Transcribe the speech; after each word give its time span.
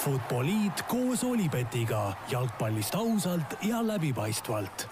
Futboliit 0.00 0.86
koos 0.88 1.20
Olipetiga 1.28 2.14
jalgpallist 2.30 2.94
ausalt 2.96 3.58
ja 3.68 3.82
läbipaistvalt. 3.84 4.86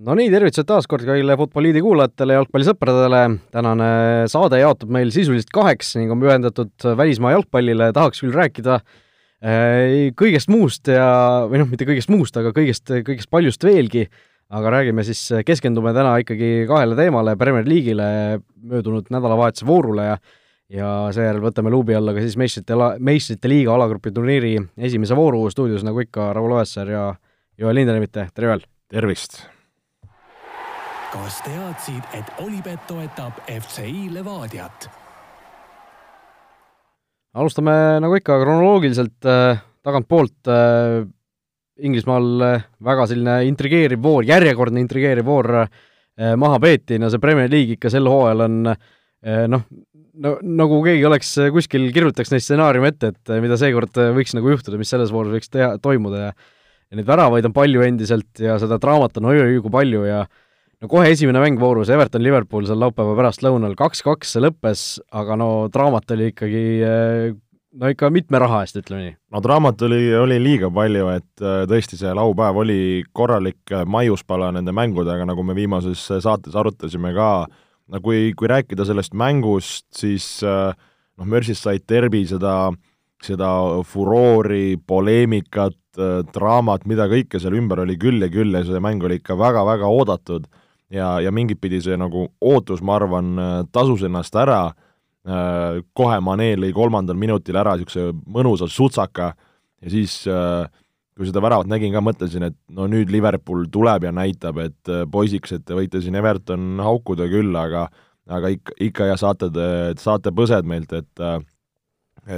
no 0.00 0.16
nii, 0.16 0.30
tervitused 0.32 0.66
taas 0.66 0.88
kord 0.90 1.04
kõigile 1.06 1.36
Futboliidi 1.38 1.82
kuulajatele, 1.84 2.38
jalgpallisõpradele. 2.40 3.20
tänane 3.54 3.90
saade 4.32 4.58
jaotub 4.58 4.90
meil 4.90 5.12
sisuliselt 5.14 5.52
kaheks 5.54 5.94
ning 6.00 6.10
on 6.10 6.20
pühendatud 6.24 6.88
välismaa 6.96 7.36
jalgpallile, 7.36 7.92
tahaks 7.94 8.24
küll 8.24 8.34
rääkida 8.34 8.80
äh, 8.80 10.10
kõigest 10.18 10.50
muust 10.50 10.90
ja, 10.90 11.46
või 11.46 11.62
noh, 11.62 11.70
mitte 11.70 11.86
kõigest 11.88 12.10
muust, 12.10 12.36
aga 12.36 12.50
kõigest, 12.56 12.90
kõigest 13.06 13.30
paljust 13.30 13.64
veelgi, 13.64 14.08
aga 14.50 14.74
räägime 14.74 15.06
siis, 15.06 15.22
keskendume 15.46 15.94
täna 15.94 16.18
ikkagi 16.24 16.66
kahele 16.68 16.98
teemale, 16.98 17.36
Premier 17.38 17.68
League'ile, 17.68 18.40
möödunud 18.58 19.06
nädalavahetuse 19.14 19.66
voorule 19.68 20.10
ja 20.10 20.18
ja 20.70 20.88
seejärel 21.14 21.42
võtame 21.42 21.70
luubi 21.72 21.96
alla 21.98 22.14
ka 22.14 22.22
siis 22.22 22.36
meistrite, 22.40 22.76
meistrite 23.02 23.50
liiga 23.50 23.74
alagrupi 23.74 24.12
turniiri 24.14 24.54
esimese 24.78 25.16
vooru 25.18 25.42
stuudios, 25.50 25.84
nagu 25.86 26.02
ikka, 26.04 26.32
Raul 26.36 26.54
Oessar 26.58 26.90
ja 26.90 27.06
Joel 27.58 27.80
Lindenemitte, 27.80 28.28
tere 28.34 28.52
Joel! 28.52 28.66
tervist! 28.90 29.42
kas 31.10 31.40
teadsid, 31.42 32.04
et 32.14 32.28
Olipet 32.38 32.84
toetab 32.86 33.40
FCI 33.50 34.08
Levadiat? 34.14 34.86
alustame 37.34 37.72
nagu 38.02 38.14
ikka 38.18 38.38
kronoloogiliselt 38.42 39.26
äh, 39.26 39.58
tagantpoolt 39.82 40.50
äh, 40.50 41.02
Inglismaal 41.80 42.42
äh, 42.44 42.64
väga 42.84 43.06
selline 43.10 43.36
intrigeeriv 43.48 44.02
voor, 44.02 44.26
järjekordne 44.26 44.82
intrigeeriv 44.82 45.26
voor 45.26 45.50
äh, 45.64 45.68
maha 46.38 46.58
peeti, 46.62 46.98
no 46.98 47.10
see 47.10 47.22
Premier 47.22 47.50
League 47.50 47.78
ikka 47.78 47.90
sel 47.90 48.06
hooajal 48.10 48.46
on 48.46 48.58
äh, 48.70 49.46
noh, 49.50 49.66
no 50.24 50.36
nagu 50.44 50.80
keegi 50.84 51.06
oleks 51.08 51.32
äh, 51.40 51.50
kuskil, 51.54 51.88
kirjutaks 51.94 52.32
neid 52.32 52.44
stsenaariume 52.44 52.92
ette, 52.92 53.12
et 53.14 53.32
äh, 53.32 53.42
mida 53.42 53.58
seekord 53.60 54.00
äh, 54.00 54.12
võiks 54.16 54.34
nagu 54.36 54.52
juhtuda, 54.52 54.80
mis 54.80 54.92
selles 54.92 55.12
voorus 55.14 55.34
võiks 55.36 55.52
teha, 55.52 55.74
toimuda 55.82 56.28
ja 56.28 56.32
ja 56.90 56.98
neid 56.98 57.06
väravaid 57.06 57.46
on 57.46 57.52
palju 57.54 57.84
endiselt 57.86 58.40
ja 58.42 58.56
seda 58.58 58.74
draamat 58.82 59.20
on 59.20 59.28
oi-oi 59.30 59.60
kui 59.62 59.70
palju 59.70 60.00
ja 60.08 60.24
no 60.26 60.88
kohe 60.90 61.12
esimene 61.12 61.38
mäng 61.38 61.60
voorus, 61.62 61.92
Everton-Liverpool 61.94 62.66
seal 62.66 62.80
laupäeva 62.82 63.14
pärastlõunal, 63.14 63.76
kaks-kaks 63.78 64.32
see 64.34 64.42
lõppes, 64.42 64.82
aga 65.14 65.36
no 65.38 65.50
draamat 65.70 66.16
oli 66.16 66.32
ikkagi 66.32 66.64
no 67.78 67.92
ikka 67.94 68.10
mitme 68.10 68.40
raha 68.42 68.64
eest, 68.64 68.80
ütleme 68.82 69.04
nii. 69.04 69.14
no 69.30 69.44
draamat 69.44 69.86
oli, 69.86 70.00
oli 70.18 70.40
liiga 70.42 70.72
palju, 70.74 71.06
et 71.14 71.46
tõesti, 71.70 72.00
see 72.00 72.10
laupäev 72.18 72.58
oli 72.64 72.80
korralik 73.14 73.70
maiuspala 73.86 74.50
nende 74.58 74.74
mängudega, 74.74 75.30
nagu 75.30 75.46
me 75.46 75.54
viimases 75.54 76.02
saates 76.26 76.58
arutasime 76.58 77.14
ka, 77.14 77.30
no 77.90 78.00
kui, 78.04 78.30
kui 78.38 78.50
rääkida 78.50 78.86
sellest 78.88 79.14
mängust, 79.18 79.86
siis 79.96 80.26
äh, 80.46 80.70
noh, 81.18 81.28
Merseyside 81.28 81.84
derbi 81.88 82.22
seda, 82.28 82.70
seda 83.24 83.50
furoori, 83.86 84.78
poleemikat, 84.86 85.78
äh, 85.98 86.20
draamat, 86.34 86.86
mida 86.90 87.08
kõike 87.10 87.42
seal 87.42 87.58
ümber 87.58 87.84
oli 87.84 87.98
küll 88.00 88.22
ja 88.22 88.30
küll 88.32 88.54
ja 88.54 88.64
see 88.66 88.82
mäng 88.82 89.02
oli 89.06 89.20
ikka 89.20 89.38
väga-väga 89.38 89.90
oodatud. 89.90 90.48
Ja, 90.90 91.20
ja 91.22 91.30
mingit 91.30 91.60
pidi 91.62 91.78
see 91.82 91.94
nagu 91.94 92.24
ootus, 92.42 92.80
ma 92.82 92.96
arvan, 92.98 93.34
äh, 93.38 93.58
tasus 93.72 94.06
ennast 94.06 94.38
ära, 94.38 94.70
kohe 95.20 96.14
Manee 96.24 96.54
lõi 96.56 96.70
kolmandal 96.72 97.18
minutil 97.20 97.58
ära 97.60 97.74
niisuguse 97.76 98.06
mõnusa 98.32 98.64
sutsaka 98.72 99.26
ja 99.84 99.92
siis 99.92 100.22
äh, 100.28 100.64
kui 101.20 101.28
seda 101.28 101.42
väravat 101.44 101.68
nägin 101.68 101.92
ka, 101.92 102.00
mõtlesin, 102.00 102.46
et 102.48 102.54
no 102.72 102.86
nüüd 102.88 103.10
Liverpool 103.12 103.66
tuleb 103.68 104.06
ja 104.08 104.12
näitab, 104.16 104.56
et 104.64 104.88
äh, 104.88 105.02
poisiks, 105.12 105.52
et 105.52 105.66
te 105.68 105.76
võite 105.76 106.00
siin 106.00 106.16
Everton 106.16 106.80
haukuda 106.80 107.26
küll, 107.28 107.52
aga 107.60 107.90
aga 108.30 108.48
ikka, 108.54 108.76
ikka 108.86 109.08
ja 109.10 109.16
saate 109.20 109.50
te, 109.52 109.66
saate 110.00 110.32
põsed 110.32 110.64
meilt, 110.70 110.94
et 110.96 111.20
äh, 111.20 111.42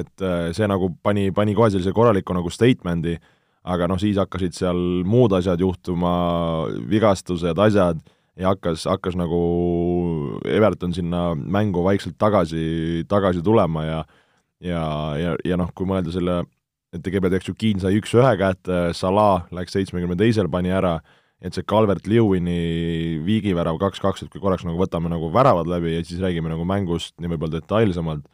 et 0.02 0.24
äh, 0.26 0.48
see 0.56 0.66
nagu 0.66 0.88
pani, 1.02 1.28
pani 1.34 1.54
kohe 1.54 1.70
sellise 1.70 1.92
korraliku 1.94 2.34
nagu 2.34 2.50
statement'i, 2.50 3.14
aga 3.62 3.86
noh, 3.86 4.00
siis 4.02 4.18
hakkasid 4.18 4.56
seal 4.56 4.80
muud 5.06 5.34
asjad 5.38 5.62
juhtuma, 5.62 6.14
vigastused, 6.90 7.62
asjad, 7.62 8.02
ja 8.34 8.50
hakkas, 8.50 8.88
hakkas 8.90 9.14
nagu 9.20 9.38
Everton 10.48 10.96
sinna 10.96 11.28
mängu 11.36 11.84
vaikselt 11.86 12.18
tagasi, 12.18 13.04
tagasi 13.06 13.44
tulema 13.46 13.86
ja 13.86 14.02
ja, 14.62 14.82
ja, 15.18 15.36
ja 15.46 15.58
noh, 15.58 15.70
kui 15.74 15.86
mõelda 15.86 16.10
selle 16.14 16.42
et 16.92 17.00
kõigepealt, 17.00 17.38
eks 17.38 17.48
ju, 17.50 17.56
Keane 17.58 17.82
sai 17.82 17.96
üks-ühe 17.98 18.32
kätte, 18.40 18.78
Salah 18.96 19.48
läks 19.54 19.74
seitsmekümne 19.76 20.16
teisel, 20.20 20.50
pani 20.52 20.72
ära, 20.74 20.98
et 21.42 21.56
see 21.56 21.66
Calvert-Lewini 21.66 23.22
viigivärav 23.26 23.80
kaks-kaks, 23.80 24.22
et 24.24 24.32
kui 24.32 24.42
korraks 24.42 24.66
nagu 24.68 24.78
võtame 24.78 25.10
nagu 25.10 25.32
väravad 25.34 25.70
läbi 25.70 25.96
ja 25.96 26.04
siis 26.06 26.20
räägime 26.22 26.52
nagu 26.52 26.66
mängust 26.68 27.16
nii 27.18 27.32
võib-olla 27.32 27.58
detailsemalt, 27.58 28.28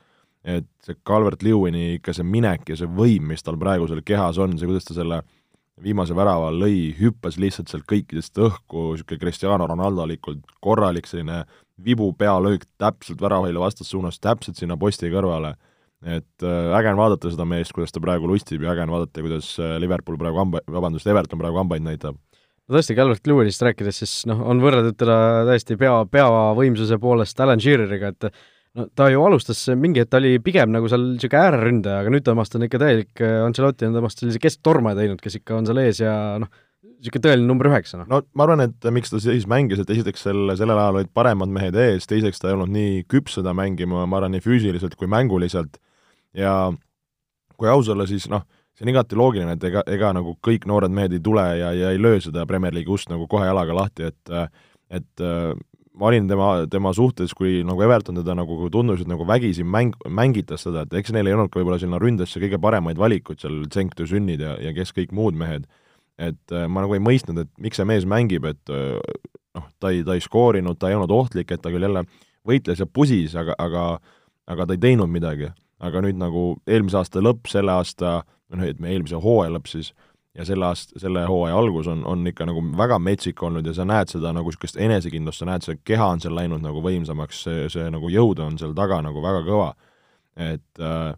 et 0.48 0.68
see 0.84 0.98
Calvert-Lewini 1.08 1.94
ikka 1.96 2.14
see 2.16 2.26
minek 2.26 2.68
ja 2.68 2.76
see 2.78 2.90
võim, 2.98 3.30
mis 3.30 3.46
tal 3.46 3.58
praegu 3.60 3.88
seal 3.88 4.04
kehas 4.06 4.40
on, 4.42 4.58
see, 4.58 4.68
kuidas 4.68 4.88
ta 4.88 4.98
selle 4.98 5.22
viimase 5.82 6.14
värava 6.18 6.50
lõi, 6.50 6.90
hüppas 6.98 7.38
lihtsalt 7.38 7.70
sealt 7.70 7.86
kõikidest 7.88 8.38
õhku, 8.42 8.92
niisugune 8.96 9.22
Cristiano 9.22 9.66
Ronaldo-likult 9.70 10.42
korralik 10.64 11.06
selline 11.06 11.44
vibu 11.84 12.10
pealöök 12.18 12.66
täpselt 12.82 13.22
väravahile 13.22 13.62
vastassuunas, 13.62 14.18
täpselt 14.18 14.58
sinna 14.58 14.76
posti 14.76 15.10
kõrvale 15.12 15.54
et 16.06 16.46
äh, 16.46 16.72
äge 16.78 16.92
on 16.92 17.00
vaadata 17.00 17.30
seda 17.32 17.46
meest, 17.48 17.74
kuidas 17.74 17.94
ta 17.94 18.02
praegu 18.02 18.28
lustib 18.30 18.62
ja 18.62 18.72
äge 18.74 18.84
on 18.86 18.94
vaadata, 18.94 19.22
kuidas 19.24 19.50
äh, 19.58 19.76
Liverpool 19.82 20.18
praegu 20.20 20.38
hamba, 20.38 20.62
vabandust, 20.70 21.08
Everton 21.10 21.40
praegu 21.40 21.58
hambaid 21.58 21.82
näitab. 21.82 22.18
no 22.68 22.76
tõesti, 22.76 22.94
Calvert 22.98 23.26
Lewinist 23.26 23.64
rääkides, 23.66 23.98
siis 24.04 24.12
noh, 24.30 24.44
on 24.46 24.62
võrreldud 24.62 24.98
teda 25.00 25.18
täiesti 25.48 25.78
pea, 25.80 25.96
peavõimsuse 26.12 27.00
poolest 27.02 27.42
Alan 27.42 27.62
Sheareriga, 27.62 28.12
et 28.14 28.30
no 28.78 28.86
ta 28.94 29.08
ju 29.10 29.24
alustas 29.26 29.64
mingi 29.74 30.04
hetk, 30.04 30.12
ta 30.12 30.20
oli 30.22 30.36
pigem 30.44 30.70
nagu 30.74 30.90
seal 30.90 31.02
niisugune 31.16 31.42
ääreründaja, 31.48 32.04
aga 32.04 32.14
nüüd 32.14 32.26
temast 32.28 32.54
on 32.54 32.68
ikka 32.68 32.82
täielik, 32.84 33.12
äh, 33.18 33.40
Ancelotti 33.42 33.88
on 33.88 33.98
temast 33.98 34.22
sellise 34.22 34.42
kesktormaja 34.42 35.00
teinud, 35.00 35.22
kes 35.24 35.40
ikka 35.40 35.58
on 35.58 35.66
seal 35.66 35.82
ees 35.82 36.04
ja 36.04 36.14
noh, 36.44 36.52
niisugune 36.98 37.26
tõeline 37.26 37.50
number 37.50 37.72
üheksa, 37.72 37.98
noh. 37.98 38.08
no 38.10 38.22
ma 38.38 38.46
arvan, 38.46 38.62
et 38.68 38.88
miks 38.94 39.10
ta 39.10 39.18
siis 39.22 39.50
mängis, 39.50 39.82
et 39.82 39.90
esiteks 39.96 40.28
sel, 40.28 40.54
sellel 40.60 40.78
ajal 40.78 41.02
olid 41.02 41.12
paremad 41.16 41.50
mehed 41.58 41.74
ees, 41.78 42.06
teiseks 42.06 42.38
ta 42.38 42.52
ei 42.52 42.58
olnud 42.58 42.70
nii 42.74 43.04
küps 43.10 43.40
seda 43.40 43.54
mängima, 43.56 44.06
ma 44.06 44.20
arvan, 44.20 44.36
nii 44.36 44.46
füüsiliselt 44.46 44.94
kui 44.98 45.10
mänguliselt, 45.10 45.80
ja 46.36 46.72
kui 47.58 47.68
aus 47.68 47.88
olla, 47.88 48.06
siis 48.06 48.28
noh, 48.30 48.44
see 48.76 48.86
on 48.86 48.92
igati 48.92 49.18
loogiline, 49.18 49.56
et 49.56 49.64
ega, 49.70 49.82
ega 49.90 50.12
nagu 50.14 50.36
kõik 50.44 50.68
noored 50.70 50.92
mehed 50.94 51.16
ei 51.16 51.22
tule 51.24 51.44
ja, 51.58 51.72
ja 51.74 51.94
ei 51.94 51.98
löö 52.00 52.20
seda 52.22 52.46
Premier 52.46 52.74
League'i 52.76 52.94
ust 52.94 53.10
nagu 53.10 53.26
kohe 53.30 53.48
jalaga 53.48 53.74
lahti, 53.74 54.12
et 54.12 54.36
et 54.88 55.22
ma 55.98 56.06
olin 56.08 56.28
tema, 56.30 56.46
tema 56.70 56.92
suhtes, 56.94 57.34
kui 57.34 57.64
nagu 57.66 57.82
Everton 57.82 58.20
teda 58.20 58.36
nagu 58.38 58.70
tundus, 58.72 59.02
et 59.02 59.10
nagu 59.10 59.26
vägisi 59.26 59.66
mäng, 59.66 59.96
mängitas 60.08 60.62
seda, 60.64 60.86
et 60.86 60.94
eks 61.00 61.12
neil 61.12 61.26
ei 61.26 61.34
olnud 61.34 61.50
ka 61.50 61.58
võib-olla 61.58 61.80
sinna 61.82 61.98
ründesse 62.00 62.40
kõige 62.40 62.60
paremaid 62.62 63.00
valikuid 63.00 63.42
seal, 63.42 63.64
Cenk 63.74 63.98
Düsünnid 63.98 64.44
ja, 64.44 64.54
ja 64.62 64.72
kes 64.76 64.94
kõik 64.94 65.12
muud 65.16 65.36
mehed, 65.36 65.66
et 66.18 66.56
ma 66.70 66.86
nagu 66.86 66.94
ei 66.94 67.02
mõistnud, 67.02 67.42
et 67.42 67.50
miks 67.58 67.80
see 67.80 67.88
mees 67.88 68.06
mängib, 68.08 68.46
et 68.46 68.72
noh, 68.72 69.66
ta 69.82 69.90
ei, 69.90 70.04
ta 70.06 70.14
ei 70.14 70.22
skoorinud, 70.22 70.78
ta 70.78 70.92
ei 70.92 70.96
olnud 70.96 71.12
ohtlik, 71.14 71.50
et 71.50 71.62
ta 71.64 71.74
küll 71.74 71.88
jälle 71.88 72.06
võitles 72.46 72.78
ja 72.78 72.86
pusis, 72.86 73.34
aga, 73.36 73.58
aga 73.58 73.88
aga 74.48 74.64
ta 74.64 74.76
ei 74.78 74.80
teinud 74.80 75.10
midagi 75.12 75.50
aga 75.78 76.02
nüüd 76.04 76.18
nagu 76.18 76.44
eelmise 76.66 76.98
aasta 77.00 77.22
lõpp, 77.22 77.48
selle 77.50 77.72
aasta, 77.74 78.20
või 78.50 78.60
noh, 78.60 78.70
ütleme 78.72 78.92
eelmise 78.92 79.20
hooaja 79.22 79.54
lõpp 79.54 79.70
siis, 79.70 79.92
ja 80.38 80.46
selle 80.46 80.66
aasta, 80.68 80.98
selle 81.02 81.24
hooaja 81.28 81.58
algus 81.58 81.88
on, 81.90 82.04
on 82.06 82.26
ikka 82.30 82.46
nagu 82.48 82.62
väga 82.78 82.98
metsik 83.02 83.42
olnud 83.42 83.66
ja 83.66 83.74
sa 83.76 83.86
näed 83.88 84.10
seda 84.12 84.32
nagu 84.36 84.50
niisugust 84.50 84.78
enesekindlust, 84.80 85.42
sa 85.42 85.48
näed, 85.50 85.66
see 85.66 85.78
keha 85.86 86.10
on 86.14 86.22
seal 86.22 86.36
läinud 86.38 86.62
nagu 86.64 86.82
võimsamaks, 86.84 87.44
see, 87.46 87.68
see 87.72 87.86
nagu 87.94 88.10
jõud 88.12 88.42
on 88.44 88.58
seal 88.60 88.74
taga 88.78 89.00
nagu 89.04 89.22
väga 89.24 89.44
kõva. 89.46 89.72
et 90.38 90.82
äh, 90.82 91.14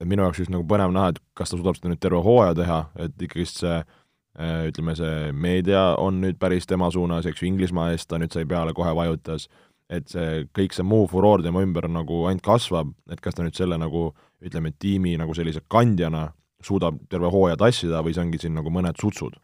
et 0.00 0.08
minu 0.10 0.24
jaoks 0.26 0.42
just 0.42 0.52
nagu 0.52 0.66
põnev 0.68 0.92
näha, 0.92 1.12
et 1.14 1.20
kas 1.38 1.52
ta 1.52 1.58
suudab 1.58 1.78
seda 1.78 1.92
nüüd 1.92 2.00
terve 2.02 2.20
hooaja 2.24 2.56
teha, 2.58 2.80
et 3.06 3.22
ikkagist 3.26 3.62
see 3.62 3.76
äh, 3.78 4.66
ütleme, 4.68 4.96
see 4.98 5.30
meedia 5.32 5.84
on 6.00 6.20
nüüd 6.24 6.40
päris 6.40 6.68
tema 6.68 6.90
suunas, 6.92 7.28
eks 7.30 7.42
ju, 7.42 7.48
Inglismaa 7.48 7.92
eest 7.94 8.10
ta 8.10 8.20
nüüd 8.20 8.34
sai 8.34 8.44
peale, 8.50 8.74
kohe 8.76 8.92
vajutas 8.96 9.48
et 9.92 10.06
see, 10.08 10.44
kõik 10.56 10.74
see 10.76 10.86
muu 10.86 11.08
furoor 11.10 11.42
tema 11.44 11.62
ümber 11.64 11.88
nagu 11.92 12.24
ainult 12.28 12.44
kasvab, 12.44 12.92
et 13.12 13.20
kas 13.24 13.36
ta 13.36 13.44
nüüd 13.44 13.56
selle 13.56 13.78
nagu 13.80 14.08
ütleme, 14.44 14.72
tiimi 14.80 15.14
nagu 15.20 15.34
sellise 15.36 15.62
kandjana 15.70 16.30
suudab 16.64 17.02
terve 17.12 17.28
hooaja 17.32 17.58
tassida 17.60 18.00
või 18.04 18.14
see 18.16 18.24
ongi 18.24 18.40
siin 18.40 18.56
nagu 18.56 18.72
mõned 18.72 19.00
sutsud? 19.00 19.36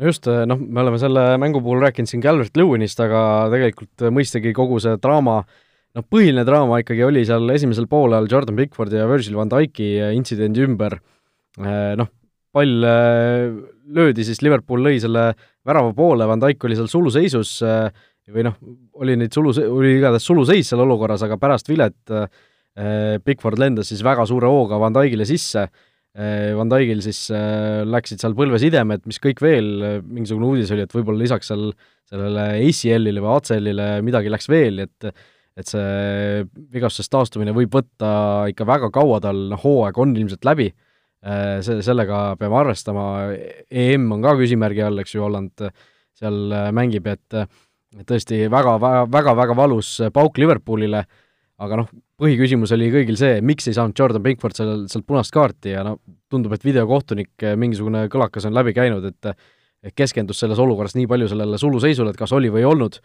no 0.00 0.06
just, 0.08 0.28
noh, 0.48 0.60
me 0.60 0.80
oleme 0.80 1.00
selle 1.02 1.24
mängu 1.42 1.60
puhul 1.60 1.82
rääkinud 1.84 2.08
siin 2.08 2.22
Calvert 2.24 2.54
Lewinist, 2.56 3.02
aga 3.04 3.50
tegelikult 3.52 4.06
mõistagi 4.14 4.54
kogu 4.56 4.78
see 4.80 4.94
draama, 5.02 5.42
noh, 5.98 6.06
põhiline 6.08 6.46
draama 6.48 6.78
ikkagi 6.80 7.04
oli 7.04 7.26
seal 7.28 7.50
esimesel 7.52 7.90
poolel 7.90 8.30
Jordan 8.30 8.56
Pickfordi 8.56 8.96
ja 8.96 9.10
Virgil 9.10 9.36
van 9.36 9.50
Dijk'i 9.52 9.90
intsidendi 10.16 10.64
ümber, 10.64 10.96
noh, 12.00 12.08
pall 12.54 12.86
löödi 13.90 14.24
siis, 14.26 14.40
Liverpool 14.42 14.82
lõi 14.86 14.98
selle 15.02 15.32
värava 15.66 15.92
poole, 15.96 16.26
Van 16.28 16.40
Dijk 16.42 16.64
oli 16.66 16.78
seal 16.78 16.88
suluseisus 16.90 17.56
äh, 17.66 17.90
või 18.34 18.46
noh, 18.46 18.56
oli 19.02 19.16
neid 19.18 19.34
sulu, 19.34 19.52
oli 19.66 19.96
igatahes 19.98 20.26
suluseis 20.26 20.70
seal 20.70 20.82
olukorras, 20.84 21.24
aga 21.26 21.38
pärast 21.40 21.70
vilet 21.70 22.14
äh, 22.14 22.26
Bigford 23.24 23.60
lendas 23.60 23.90
siis 23.90 24.02
väga 24.06 24.26
suure 24.28 24.50
hooga 24.50 24.78
Van 24.80 24.94
Dijkile 24.96 25.26
sisse. 25.28 25.66
Äh,, 26.16 26.52
Van 26.58 26.70
Dijkil 26.70 27.02
siis 27.04 27.24
äh, 27.34 27.82
läksid 27.86 28.22
seal 28.22 28.36
põlvesidemed, 28.38 29.04
mis 29.10 29.20
kõik 29.22 29.42
veel, 29.44 30.00
mingisugune 30.06 30.48
uudis 30.52 30.72
oli, 30.74 30.86
et 30.86 30.94
võib-olla 30.94 31.24
lisaks 31.24 31.50
seal 31.52 31.70
sellele 32.10 32.46
ACL-ile 32.60 33.22
või 33.22 33.34
ACL-ile 33.36 33.90
midagi 34.06 34.32
läks 34.32 34.50
veel, 34.50 34.86
et 34.86 35.12
et 35.58 35.66
see 35.66 36.44
vigastusest 36.72 37.10
taastumine 37.12 37.52
võib 37.52 37.74
võtta 37.74 38.46
ikka 38.48 38.64
väga 38.64 38.88
kaua 38.94 39.18
tal, 39.20 39.42
noh, 39.50 39.60
hooaeg 39.60 39.98
on 40.00 40.14
ilmselt 40.16 40.46
läbi, 40.46 40.68
see, 41.66 41.82
sellega 41.84 42.20
peame 42.40 42.56
arvestama, 42.62 43.04
EM 43.68 44.06
on 44.14 44.22
ka 44.24 44.36
küsimärgi 44.38 44.86
all, 44.86 45.02
eks 45.02 45.16
ju, 45.16 45.24
Holland 45.26 45.66
seal 46.16 46.54
mängib, 46.72 47.10
et 47.10 47.34
et 47.34 47.48
tõesti 48.06 48.44
väga, 48.50 48.76
väga, 48.82 49.04
väga, 49.10 49.34
väga 49.38 49.56
valus 49.58 49.96
pauk 50.14 50.38
Liverpoolile, 50.38 51.04
aga 51.60 51.82
noh, 51.82 51.88
põhiküsimus 52.20 52.72
oli 52.76 52.90
kõigil 52.92 53.18
see, 53.20 53.40
miks 53.44 53.68
ei 53.68 53.76
saanud 53.76 53.98
Jordan 53.98 54.24
Pinkford 54.24 54.56
seal, 54.56 54.84
sealt 54.92 55.06
punast 55.08 55.34
kaarti 55.34 55.74
ja 55.74 55.84
no 55.86 55.98
tundub, 56.30 56.54
et 56.54 56.64
videokohtunik 56.64 57.48
mingisugune 57.58 58.04
kõlakas 58.12 58.46
on 58.46 58.54
läbi 58.54 58.74
käinud, 58.76 59.08
et 59.10 59.94
keskendus 59.96 60.42
selles 60.42 60.60
olukorras 60.60 60.94
nii 60.94 61.08
palju 61.10 61.30
sellele 61.32 61.58
suluseisule, 61.58 62.12
et 62.12 62.20
kas 62.20 62.32
oli 62.36 62.52
või 62.52 62.62
ei 62.62 62.70
olnud 62.70 63.00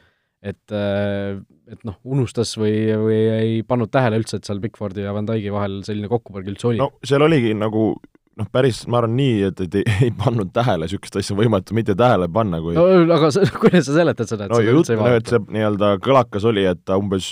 et, 0.45 0.71
äh, 0.71 1.37
et 1.71 1.85
noh, 1.87 1.97
unustas 2.05 2.53
või, 2.59 2.75
või 3.01 3.19
ei 3.35 3.55
pannud 3.67 3.91
tähele 3.93 4.19
üldse, 4.21 4.39
et 4.39 4.47
seal 4.47 4.61
Bigfordi 4.63 5.05
ja 5.05 5.13
Van 5.15 5.27
Dyke'i 5.27 5.53
vahel 5.53 5.79
selline 5.87 6.09
kokkupõrg 6.11 6.51
üldse 6.53 6.69
oli? 6.71 6.81
no 6.81 6.91
seal 7.05 7.25
oligi 7.25 7.55
nagu 7.57 7.93
noh, 8.39 8.47
päris 8.51 8.81
ma 8.91 8.99
arvan 8.99 9.15
nii, 9.17 9.35
et, 9.49 9.61
et 9.65 9.77
ei, 9.79 9.85
ei 10.07 10.13
pannud 10.15 10.51
tähele, 10.55 10.87
niisugust 10.87 11.19
asja 11.19 11.35
on 11.35 11.41
võimatu 11.41 11.75
mitte 11.77 11.95
tähele 11.97 12.27
panna, 12.31 12.59
kui 12.63 12.75
no 12.77 12.85
aga 13.15 13.29
kuidas 13.61 13.87
sa 13.87 13.95
seletad 13.95 14.31
seda, 14.31 14.47
et 14.47 14.55
no 14.55 14.61
jutt, 14.63 14.91
no 14.99 15.11
et 15.15 15.31
see 15.31 15.41
nii-öelda 15.55 15.93
kõlakas 16.03 16.47
oli, 16.51 16.65
et 16.69 16.81
ta 16.87 16.99
umbes 17.01 17.31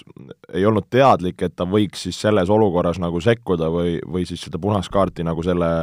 ei 0.53 0.65
olnud 0.69 0.87
teadlik, 0.93 1.41
et 1.43 1.55
ta 1.59 1.67
võiks 1.69 2.05
siis 2.07 2.19
selles 2.25 2.51
olukorras 2.53 3.01
nagu 3.03 3.21
sekkuda 3.23 3.71
või, 3.73 3.97
või 4.07 4.27
siis 4.29 4.45
seda 4.47 4.61
punast 4.61 4.93
kaarti 4.93 5.25
nagu 5.27 5.43
selle 5.45 5.73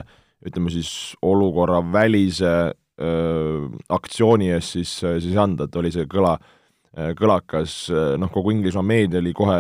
ütleme 0.47 0.73
siis 0.73 0.93
olukorra 1.27 1.83
välise 1.93 2.55
öö, 2.71 3.67
aktsiooni 3.93 4.55
eest 4.55 4.79
siis, 4.79 4.95
siis 5.05 5.37
anda, 5.37 5.69
et 5.69 5.77
oli 5.77 5.93
see 5.93 6.09
kõla 6.11 6.39
kõlakas, 6.91 7.75
noh, 8.19 8.31
kogu 8.35 8.51
Inglismaa 8.51 8.83
meedia 8.83 9.21
oli 9.21 9.31
kohe 9.37 9.59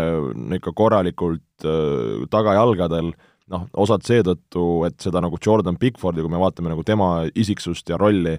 ikka 0.57 0.73
korralikult 0.75 1.63
äh, 1.63 2.25
tagajalgadel, 2.27 3.13
noh, 3.51 3.67
osad 3.83 4.05
seetõttu, 4.07 4.65
et 4.89 4.99
seda 5.03 5.23
nagu 5.25 5.39
Jordan 5.43 5.79
Pickfordi, 5.81 6.23
kui 6.25 6.33
me 6.33 6.41
vaatame 6.41 6.73
nagu 6.73 6.85
tema 6.87 7.27
isiksust 7.35 7.91
ja 7.91 7.99
rolli, 8.01 8.37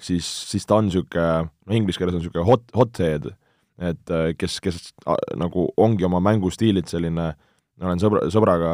siis, 0.00 0.28
siis 0.50 0.64
ta 0.68 0.80
on 0.80 0.88
niisugune, 0.88 1.48
no 1.48 1.76
inglise 1.76 2.00
keeles 2.00 2.16
on 2.16 2.24
niisugune 2.24 2.46
hot, 2.48 2.64
hothead, 2.76 3.28
et 3.76 4.14
kes, 4.40 4.60
kes 4.64 4.80
nagu 5.36 5.68
ongi 5.76 6.06
oma 6.08 6.22
mängustiililt 6.24 6.88
selline 6.88 7.28
äh, 7.28 7.36
olen 7.84 8.00
sõbra, 8.00 8.22
sõbraga, 8.32 8.70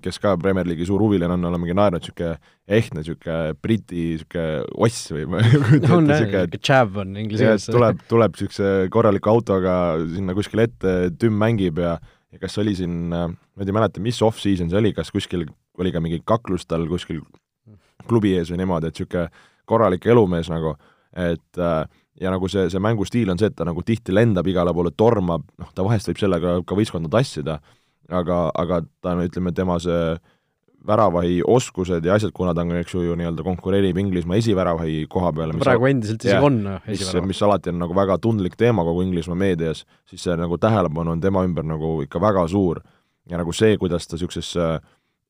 kes 0.00 0.18
ka 0.22 0.32
Premier 0.40 0.68
League'i 0.68 0.86
suur 0.88 1.02
huvilane 1.04 1.34
on, 1.36 1.44
olemegi 1.50 1.74
naernud, 1.76 2.00
niisugune 2.00 2.36
ehtne 2.78 3.02
niisugune 3.02 3.56
briti 3.62 4.04
niisugune 4.14 4.62
oss 4.86 5.10
või 5.12 5.26
ma 5.28 5.42
ei 5.42 5.50
kujuta 5.66 5.90
ette, 5.90 5.98
niisugune 6.06 6.60
chav 6.64 6.96
on 7.02 7.12
inglise 7.20 7.44
keeles. 7.44 7.68
tuleb, 7.68 8.00
tuleb 8.08 8.36
niisuguse 8.36 8.70
korraliku 8.94 9.32
autoga 9.34 9.74
sinna 10.14 10.36
kuskile 10.38 10.70
ette, 10.70 10.96
tümm 11.20 11.36
mängib 11.42 11.82
ja 11.84 11.98
ja 12.36 12.40
kas 12.42 12.58
oli 12.62 12.76
siin, 12.76 13.10
ma 13.10 13.26
nüüd 13.32 13.70
ei 13.72 13.76
mäleta, 13.76 14.02
mis 14.04 14.20
off-season 14.22 14.70
see 14.70 14.80
oli, 14.80 14.92
kas 14.96 15.12
kuskil 15.14 15.46
oli 15.80 15.92
ka 15.92 16.02
mingi 16.04 16.20
kaklus 16.24 16.68
tal 16.68 16.86
kuskil 16.90 17.22
klubi 18.06 18.36
ees 18.36 18.52
või 18.52 18.60
niimoodi, 18.62 18.90
et 18.92 18.98
niisugune 19.00 19.30
korralik 19.66 20.04
elumees 20.06 20.50
nagu, 20.52 20.76
et 21.16 21.58
äh, 21.58 21.80
ja 22.20 22.30
nagu 22.30 22.48
see, 22.48 22.68
see 22.70 22.82
mängustiil 22.82 23.32
on 23.32 23.40
see, 23.40 23.50
et 23.50 23.56
ta 23.58 23.66
nagu 23.66 23.82
tihti 23.82 24.14
lendab 24.14 24.46
igale 24.46 24.74
poole, 24.76 24.92
tormab, 24.94 25.48
noh, 25.58 25.72
ta 25.74 25.84
vahest 25.84 26.12
võib 26.12 26.22
sellega 26.22 26.60
ka 26.62 26.78
võistkonda 26.78 27.10
tassida 27.12 27.58
aga, 28.08 28.38
aga 28.54 28.80
ta 29.02 29.14
on, 29.14 29.24
ütleme, 29.26 29.52
tema 29.56 29.78
see 29.82 30.16
väravahi 30.86 31.40
oskused 31.46 32.04
ja 32.04 32.14
asjad, 32.14 32.32
kuna 32.34 32.54
ta 32.54 32.62
on, 32.64 32.74
eks 32.80 32.94
ju, 32.94 33.02
ju 33.08 33.16
nii-öelda 33.18 33.44
konkureerib 33.46 33.98
Inglismaa 33.98 34.38
esiväravahi 34.40 35.06
koha 35.10 35.32
peale. 35.36 35.58
praegu 35.60 35.88
endiselt 35.90 36.24
isegi 36.24 36.44
on 36.44 36.60
esiväravahi. 36.66 37.30
mis 37.30 37.42
alati 37.42 37.72
on 37.72 37.80
nagu 37.82 37.96
väga 37.96 38.18
tundlik 38.22 38.56
teema 38.56 38.84
kogu 38.86 39.02
Inglismaa 39.06 39.38
meedias, 39.38 39.84
siis 40.10 40.22
see 40.26 40.36
nagu 40.38 40.58
tähelepanu 40.58 41.16
on 41.16 41.20
tema 41.20 41.44
ümber 41.46 41.66
nagu 41.66 41.96
ikka 42.04 42.20
väga 42.22 42.46
suur. 42.48 42.82
ja 43.30 43.38
nagu 43.38 43.52
see, 43.52 43.76
kuidas 43.76 44.06
ta 44.06 44.14
niisugusesse 44.14 44.68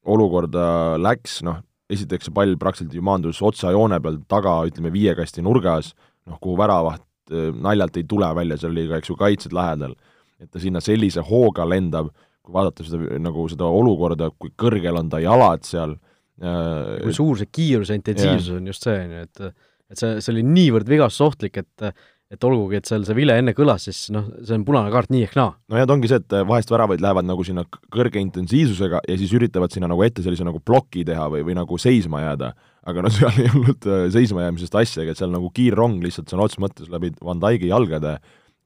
olukorda 0.05 0.97
läks, 1.01 1.41
noh, 1.47 1.63
esiteks 1.91 2.29
see 2.29 2.35
pall 2.35 2.57
praktiliselt 2.61 2.95
ju 2.95 3.03
maandus 3.03 3.41
otsajoone 3.43 4.01
peal 4.03 4.19
taga, 4.29 4.59
ütleme, 4.69 4.93
viiekasti 4.93 5.43
nurgas, 5.43 5.95
noh, 6.27 6.39
kuhu 6.43 6.59
väravaht 6.61 7.03
eh, 7.33 7.49
naljalt 7.55 7.97
ei 7.97 8.05
tule 8.05 8.29
välja, 8.37 8.59
seal 8.61 8.75
oli 8.75 8.87
ka, 8.91 9.01
eks 9.01 9.11
ju, 9.11 9.17
kaitsjad 9.17 9.57
lähedal. 9.57 9.97
et 10.37 10.51
ta 10.53 10.61
sinna 10.61 10.83
sellise 10.85 11.23
hooga 11.25 11.65
lendab 11.65 12.11
kui 12.47 12.57
vaadata 12.57 12.87
seda, 12.87 13.21
nagu 13.23 13.47
seda 13.51 13.69
olukorda, 13.69 14.31
kui 14.39 14.53
kõrgel 14.59 15.01
on 15.03 15.11
ta 15.13 15.21
jalad 15.23 15.67
seal 15.67 15.97
äh, 15.97 16.99
kui 17.03 17.17
suur 17.17 17.39
see 17.41 17.51
kiiruse 17.51 17.97
intensiivsus 17.99 18.53
yeah. 18.53 18.61
on 18.61 18.69
just 18.71 18.87
see, 18.87 18.99
on 19.03 19.17
ju, 19.17 19.25
et 19.27 19.49
et 19.87 20.01
see, 20.01 20.19
see 20.19 20.33
oli 20.35 20.43
niivõrd 20.47 20.89
vigastusohtlik, 20.91 21.63
et 21.63 21.91
et 22.27 22.43
olgugi, 22.43 22.75
et 22.81 22.89
seal 22.89 23.05
see 23.07 23.15
vile 23.15 23.37
enne 23.39 23.53
kõlas, 23.55 23.85
siis 23.87 24.09
noh, 24.11 24.25
see 24.43 24.57
on 24.57 24.65
punane 24.67 24.91
kaart 24.91 25.13
nii 25.15 25.29
ehk 25.29 25.37
naa. 25.39 25.53
no 25.71 25.79
ja 25.79 25.87
ta 25.87 25.95
ongi 25.95 26.09
see, 26.11 26.19
et 26.19 26.35
vahest 26.49 26.73
väravaid 26.75 27.03
lähevad 27.05 27.29
nagu 27.29 27.45
sinna 27.47 27.63
kõrge 27.95 28.19
intensiivsusega 28.19 29.05
ja 29.07 29.19
siis 29.21 29.35
üritavad 29.39 29.71
sinna 29.71 29.87
nagu 29.93 30.03
ette 30.03 30.25
sellise 30.27 30.47
nagu 30.47 30.59
ploki 30.59 31.05
teha 31.07 31.29
või, 31.31 31.45
või 31.47 31.55
nagu 31.55 31.79
seisma 31.79 32.25
jääda. 32.25 32.51
aga 32.87 33.05
no 33.07 33.13
seal 33.15 33.39
ei 33.43 33.53
olnud 33.53 33.87
äh, 33.87 34.09
seismajäämisest 34.17 34.75
asjagi, 34.83 35.15
et 35.15 35.23
seal 35.23 35.31
nagu 35.35 35.53
kiirrong 35.55 36.03
lihtsalt 36.03 36.35
sõna 36.35 36.49
otseses 36.49 36.65
mõttes 36.67 36.91
läbi 36.91 37.13
Van 37.23 37.39
Dijk'i 37.43 37.71
jalgade, 37.71 38.17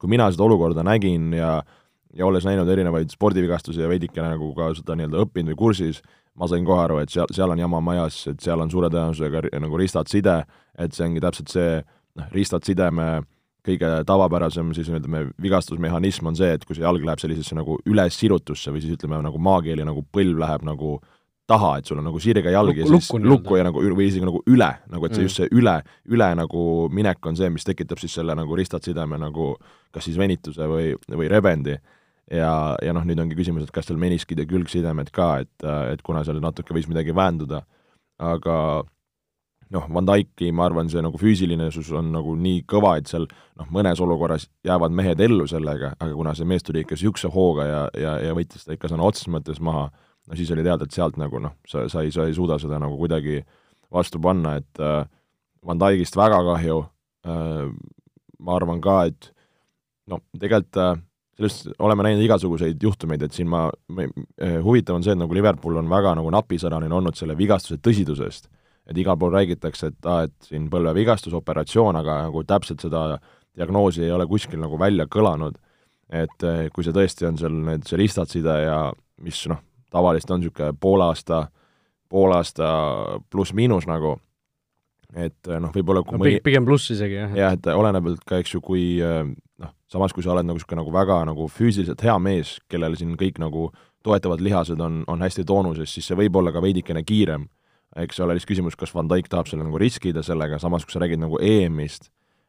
kui 0.01 0.09
mina 0.09 0.31
seda 0.33 0.49
olukorda 0.49 0.87
nägin 0.87 1.29
ja 1.37 1.59
äh, 1.61 1.77
ja 2.17 2.27
olles 2.27 2.47
näinud 2.47 2.69
erinevaid 2.69 3.13
spordivigastusi 3.13 3.83
ja 3.83 3.89
veidikene 3.91 4.35
nagu 4.35 4.53
ka 4.57 4.71
seda 4.79 4.97
nii-öelda 4.99 5.25
õppinud 5.25 5.53
või 5.53 5.61
kursis, 5.61 6.01
ma 6.39 6.49
sain 6.51 6.65
kohe 6.67 6.83
aru, 6.85 7.01
et 7.03 7.13
seal, 7.13 7.31
seal 7.35 7.53
on 7.55 7.61
jama 7.61 7.81
majas, 7.85 8.23
et 8.31 8.41
seal 8.43 8.63
on 8.63 8.71
suure 8.73 8.91
tõenäosusega 8.93 9.51
nagu 9.63 9.79
ristad 9.81 10.11
side, 10.11 10.41
et 10.79 10.97
see 10.97 11.07
ongi 11.07 11.23
täpselt 11.23 11.53
see 11.53 11.77
noh, 12.19 12.33
ristad 12.35 12.67
sideme 12.67 13.21
kõige 13.67 13.89
tavapärasem 14.09 14.73
siis 14.77 14.89
ütleme, 14.89 15.27
vigastusmehhanism 15.43 16.31
on 16.31 16.37
see, 16.39 16.55
et 16.57 16.65
kui 16.65 16.77
see 16.77 16.85
jalg 16.85 17.05
läheb 17.05 17.21
sellisesse 17.21 17.57
nagu 17.59 17.77
ülessirutusse 17.89 18.73
või 18.73 18.83
siis 18.85 18.97
ütleme, 18.97 19.21
nagu 19.25 19.41
maakeeli 19.43 19.85
nagu 19.87 20.05
põlv 20.15 20.41
läheb 20.41 20.65
nagu 20.67 20.97
taha, 21.51 21.75
et 21.81 21.89
sul 21.89 21.99
on 21.99 22.07
nagu 22.07 22.21
sirge 22.23 22.53
jalg 22.55 22.79
ja 22.79 22.87
siis 22.87 23.11
lukku, 23.11 23.21
lukku 23.27 23.59
ja 23.59 23.67
nagu 23.67 23.83
või 23.83 24.07
isegi 24.07 24.27
nagu 24.27 24.41
üle, 24.49 24.71
nagu 24.91 25.07
et 25.07 25.17
see 25.17 25.25
mm. 25.25 25.29
just 25.29 25.41
see 25.41 25.51
üle, 25.61 25.77
üle 26.09 26.29
nagu 26.39 26.65
minek 26.95 27.27
on 27.27 27.39
see, 27.39 27.51
mis 27.53 27.67
tekitab 27.67 28.01
siis 28.01 28.15
selle 28.21 28.37
nagu 28.39 28.59
ristad 28.59 28.87
sideme 28.87 29.19
nagu 29.21 29.55
kas 29.93 30.07
siis 30.07 30.19
venituse 30.21 30.69
või, 30.71 30.95
või 31.11 31.31
rebendi 31.33 31.77
ja, 32.31 32.53
ja 32.83 32.95
noh, 32.97 33.05
nüüd 33.07 33.21
ongi 33.23 33.37
küsimus, 33.39 33.67
et 33.67 33.75
kas 33.75 33.89
seal 33.91 34.01
meniskid 34.01 34.41
ja 34.41 34.47
külgsidemed 34.49 35.11
ka, 35.15 35.33
et, 35.45 35.67
et 35.93 36.03
kuna 36.07 36.25
seal 36.27 36.41
natuke 36.43 36.75
võis 36.77 36.89
midagi 36.91 37.15
väänduda, 37.17 37.65
aga 38.21 38.57
noh, 39.75 39.87
Van 39.95 40.07
Dyke'i 40.07 40.51
ma 40.55 40.67
arvan, 40.67 40.91
see 40.91 41.03
nagu 41.05 41.19
füüsilinisus 41.21 41.93
on 41.97 42.11
nagu 42.15 42.35
nii 42.39 42.65
kõva, 42.71 42.97
et 43.01 43.11
seal 43.11 43.27
noh, 43.31 43.69
mõnes 43.75 44.03
olukorras 44.03 44.49
jäävad 44.67 44.95
mehed 44.97 45.23
ellu 45.27 45.47
sellega, 45.51 45.95
aga 45.99 46.11
kuna 46.17 46.35
see 46.39 46.49
mees 46.49 46.67
tuli 46.67 46.85
ikka 46.85 46.99
niisuguse 46.99 47.31
hooga 47.35 47.67
ja, 47.69 47.83
ja, 47.99 48.17
ja 48.29 48.37
võttis 48.37 48.67
ta 48.67 48.75
ikka 48.75 48.91
sõna 48.91 49.07
otseses 49.07 49.31
mõttes 49.33 49.63
maha, 49.63 49.89
no 50.27 50.39
siis 50.39 50.51
oli 50.55 50.67
teada, 50.67 50.87
et 50.87 50.97
sealt 50.97 51.19
nagu 51.21 51.43
noh, 51.43 51.57
sa, 51.71 51.87
sa 51.93 52.05
ei, 52.07 52.15
sa 52.15 52.27
ei 52.27 52.37
suuda 52.37 52.59
seda 52.63 52.81
nagu 52.83 52.99
kuidagi 52.99 53.41
vastu 53.91 54.23
panna, 54.23 54.57
et 54.61 54.83
äh, 54.83 55.03
Van 55.67 55.81
Dyke'ist 55.81 56.17
väga 56.17 56.41
kahju. 56.47 56.81
Äh,, 57.29 57.71
ma 58.41 58.55
arvan 58.57 58.79
ka, 58.81 59.03
et 59.11 59.27
noh, 60.09 60.23
tegelikult 60.41 60.79
äh, 60.81 60.95
sellest 61.41 61.69
oleme 61.79 62.05
näinud 62.05 62.25
igasuguseid 62.25 62.83
juhtumeid, 62.83 63.23
et 63.25 63.33
siin 63.37 63.49
ma, 63.49 63.67
eh, 63.99 64.59
huvitav 64.65 64.99
on 64.99 65.05
see, 65.05 65.15
et 65.17 65.21
nagu 65.21 65.35
Liverpool 65.35 65.79
on 65.81 65.89
väga 65.89 66.15
nagu 66.19 66.31
napisõnaline 66.35 66.95
olnud 66.95 67.17
selle 67.17 67.37
vigastuse 67.39 67.81
tõsidusest. 67.81 68.49
et 68.91 68.99
igal 68.99 69.17
pool 69.17 69.31
räägitakse, 69.31 69.87
et 69.87 70.07
aa 70.07 70.23
et 70.27 70.33
siin 70.43 70.65
põlvevigastus, 70.71 71.35
operatsioon, 71.37 71.97
aga 71.97 72.23
nagu 72.25 72.43
täpselt 72.43 72.81
seda 72.81 73.21
diagnoosi 73.55 74.03
ei 74.03 74.11
ole 74.11 74.27
kuskil 74.27 74.59
nagu 74.59 74.79
välja 74.79 75.07
kõlanud. 75.07 75.59
et 76.11 76.43
eh, 76.43 76.69
kui 76.75 76.85
see 76.85 76.93
tõesti 76.93 77.27
on 77.29 77.39
seal 77.39 77.53
need, 77.53 77.85
see 77.87 77.97
ristatside 77.97 78.57
ja 78.65 78.93
mis 79.23 79.47
noh, 79.47 79.61
tavaliselt 79.91 80.31
on 80.31 80.41
niisugune 80.41 80.73
poole 80.81 81.05
aasta, 81.05 81.49
poole 82.09 82.35
aasta 82.35 82.67
pluss-miinus 83.31 83.87
nagu, 83.87 84.17
et 85.15 85.49
eh, 85.49 85.61
noh, 85.61 85.71
võib-olla 85.71 86.03
kui 86.03 86.19
no, 86.19 86.25
mõni 86.25 86.41
pigem 86.43 86.67
pluss 86.67 86.91
isegi, 86.91 87.15
jah. 87.15 87.37
jah, 87.37 87.55
et 87.55 87.67
oleneb 87.67 88.17
ka, 88.27 88.41
eks 88.43 88.57
ju, 88.57 88.61
kui 88.61 88.99
noh, 89.61 89.73
samas 89.91 90.15
kui 90.17 90.25
sa 90.25 90.35
oled 90.35 90.47
nagu 90.49 90.59
niisugune 90.59 90.81
nagu 90.81 90.93
väga 90.95 91.21
nagu 91.29 91.47
füüsiliselt 91.53 92.03
hea 92.05 92.17
mees, 92.23 92.59
kellel 92.71 92.97
siin 92.99 93.17
kõik 93.21 93.41
nagu 93.43 93.69
toetavad 94.07 94.41
lihased 94.45 94.81
on, 94.81 95.03
on 95.11 95.25
hästi 95.25 95.45
toonuses, 95.49 95.93
siis 95.93 96.09
see 96.09 96.19
võib 96.19 96.39
olla 96.41 96.53
ka 96.55 96.63
veidikene 96.65 97.03
kiirem. 97.05 97.49
eks 97.97 98.21
ole, 98.23 98.37
lihtsalt 98.37 98.53
küsimus, 98.53 98.77
kas 98.79 98.95
Van 98.95 99.09
Dijk 99.11 99.27
tahab 99.29 99.49
selle 99.51 99.65
nagu 99.67 99.79
riskida 99.79 100.23
sellega, 100.23 100.61
samas 100.63 100.85
kui 100.87 100.95
sa 100.95 101.01
räägid 101.03 101.19
nagu 101.19 101.41
EM-ist, 101.43 102.07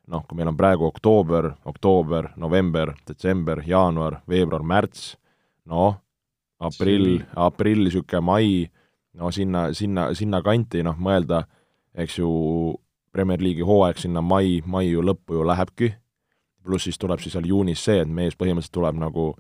noh, 0.08 0.22
kui 0.28 0.38
meil 0.38 0.52
on 0.52 0.58
praegu 0.58 0.86
oktoober, 0.86 1.50
oktoober, 1.66 2.30
november, 2.38 2.94
detsember, 3.08 3.64
jaanuar, 3.66 4.20
veebruar, 4.30 4.62
märts, 4.62 5.16
noh, 5.66 5.98
aprill, 6.62 7.24
aprill, 7.34 7.82
niisugune 7.88 8.22
mai, 8.22 8.52
no 9.18 9.32
sinna, 9.34 9.72
sinna, 9.74 10.12
sinna 10.14 10.44
kanti 10.46 10.86
noh, 10.86 11.00
mõelda, 11.02 11.42
eks 11.98 12.22
ju, 12.22 12.30
Premier 13.12 13.42
League'i 13.42 13.66
hooaeg 13.66 13.98
sinna 14.00 14.22
mai, 14.24 14.62
mai 14.64 14.86
ju 14.88 15.02
lõppu 15.04 15.36
ju 15.36 15.44
lähebki 15.44 15.90
pluss 16.66 16.88
siis 16.88 17.00
tuleb 17.02 17.22
siis 17.22 17.34
seal 17.36 17.48
juunis 17.50 17.84
see, 17.84 18.02
et 18.04 18.10
mees 18.10 18.38
põhimõtteliselt 18.38 18.76
tuleb 18.78 19.00
nagu 19.02 19.32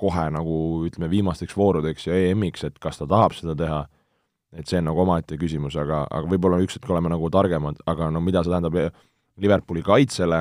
kohe 0.00 0.26
nagu 0.32 0.56
ütleme, 0.88 1.10
viimasteks 1.12 1.56
voorudeks 1.56 2.06
ja 2.08 2.16
EM-iks, 2.30 2.64
et 2.64 2.78
kas 2.80 3.00
ta 3.00 3.06
tahab 3.08 3.34
seda 3.36 3.56
teha, 3.58 3.80
et 4.56 4.70
see 4.70 4.80
on 4.80 4.88
nagu 4.88 5.02
omaette 5.04 5.36
küsimus, 5.40 5.76
aga, 5.78 6.06
aga 6.08 6.30
võib-olla 6.30 6.60
üks 6.64 6.78
hetk 6.78 6.88
oleme 6.90 7.12
nagu 7.12 7.28
targemad, 7.32 7.82
aga 7.90 8.08
no 8.10 8.22
mida 8.24 8.42
see 8.44 8.54
tähendab 8.54 8.78
Liverpooli 9.40 9.82
kaitsele, 9.84 10.40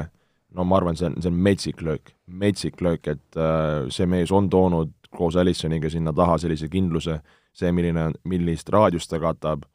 no 0.55 0.65
ma 0.65 0.79
arvan, 0.79 0.97
see 0.97 1.09
on, 1.09 1.19
see 1.21 1.31
on 1.31 1.41
metsik 1.45 1.83
löök, 1.85 2.13
metsik 2.27 2.81
löök, 2.83 3.11
et 3.11 3.37
äh, 3.37 3.89
see 3.93 4.07
mees 4.09 4.31
on 4.35 4.49
toonud 4.49 4.95
koos 5.15 5.37
Alissoniga 5.39 5.89
sinna 5.89 6.13
taha 6.15 6.37
sellise 6.41 6.69
kindluse, 6.71 7.19
see, 7.55 7.71
milline, 7.75 8.09
millist 8.29 8.69
raadiust 8.73 9.09
ta 9.11 9.19
katab, 9.21 9.65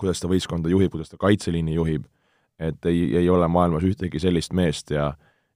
kuidas 0.00 0.20
ta 0.22 0.30
võistkonda 0.30 0.70
juhib, 0.70 0.92
kuidas 0.94 1.10
ta 1.12 1.18
kaitseliini 1.20 1.76
juhib, 1.76 2.06
et 2.58 2.88
ei, 2.88 3.08
ei 3.20 3.30
ole 3.30 3.48
maailmas 3.52 3.84
ühtegi 3.84 4.20
sellist 4.22 4.54
meest 4.56 4.92
ja 4.94 5.12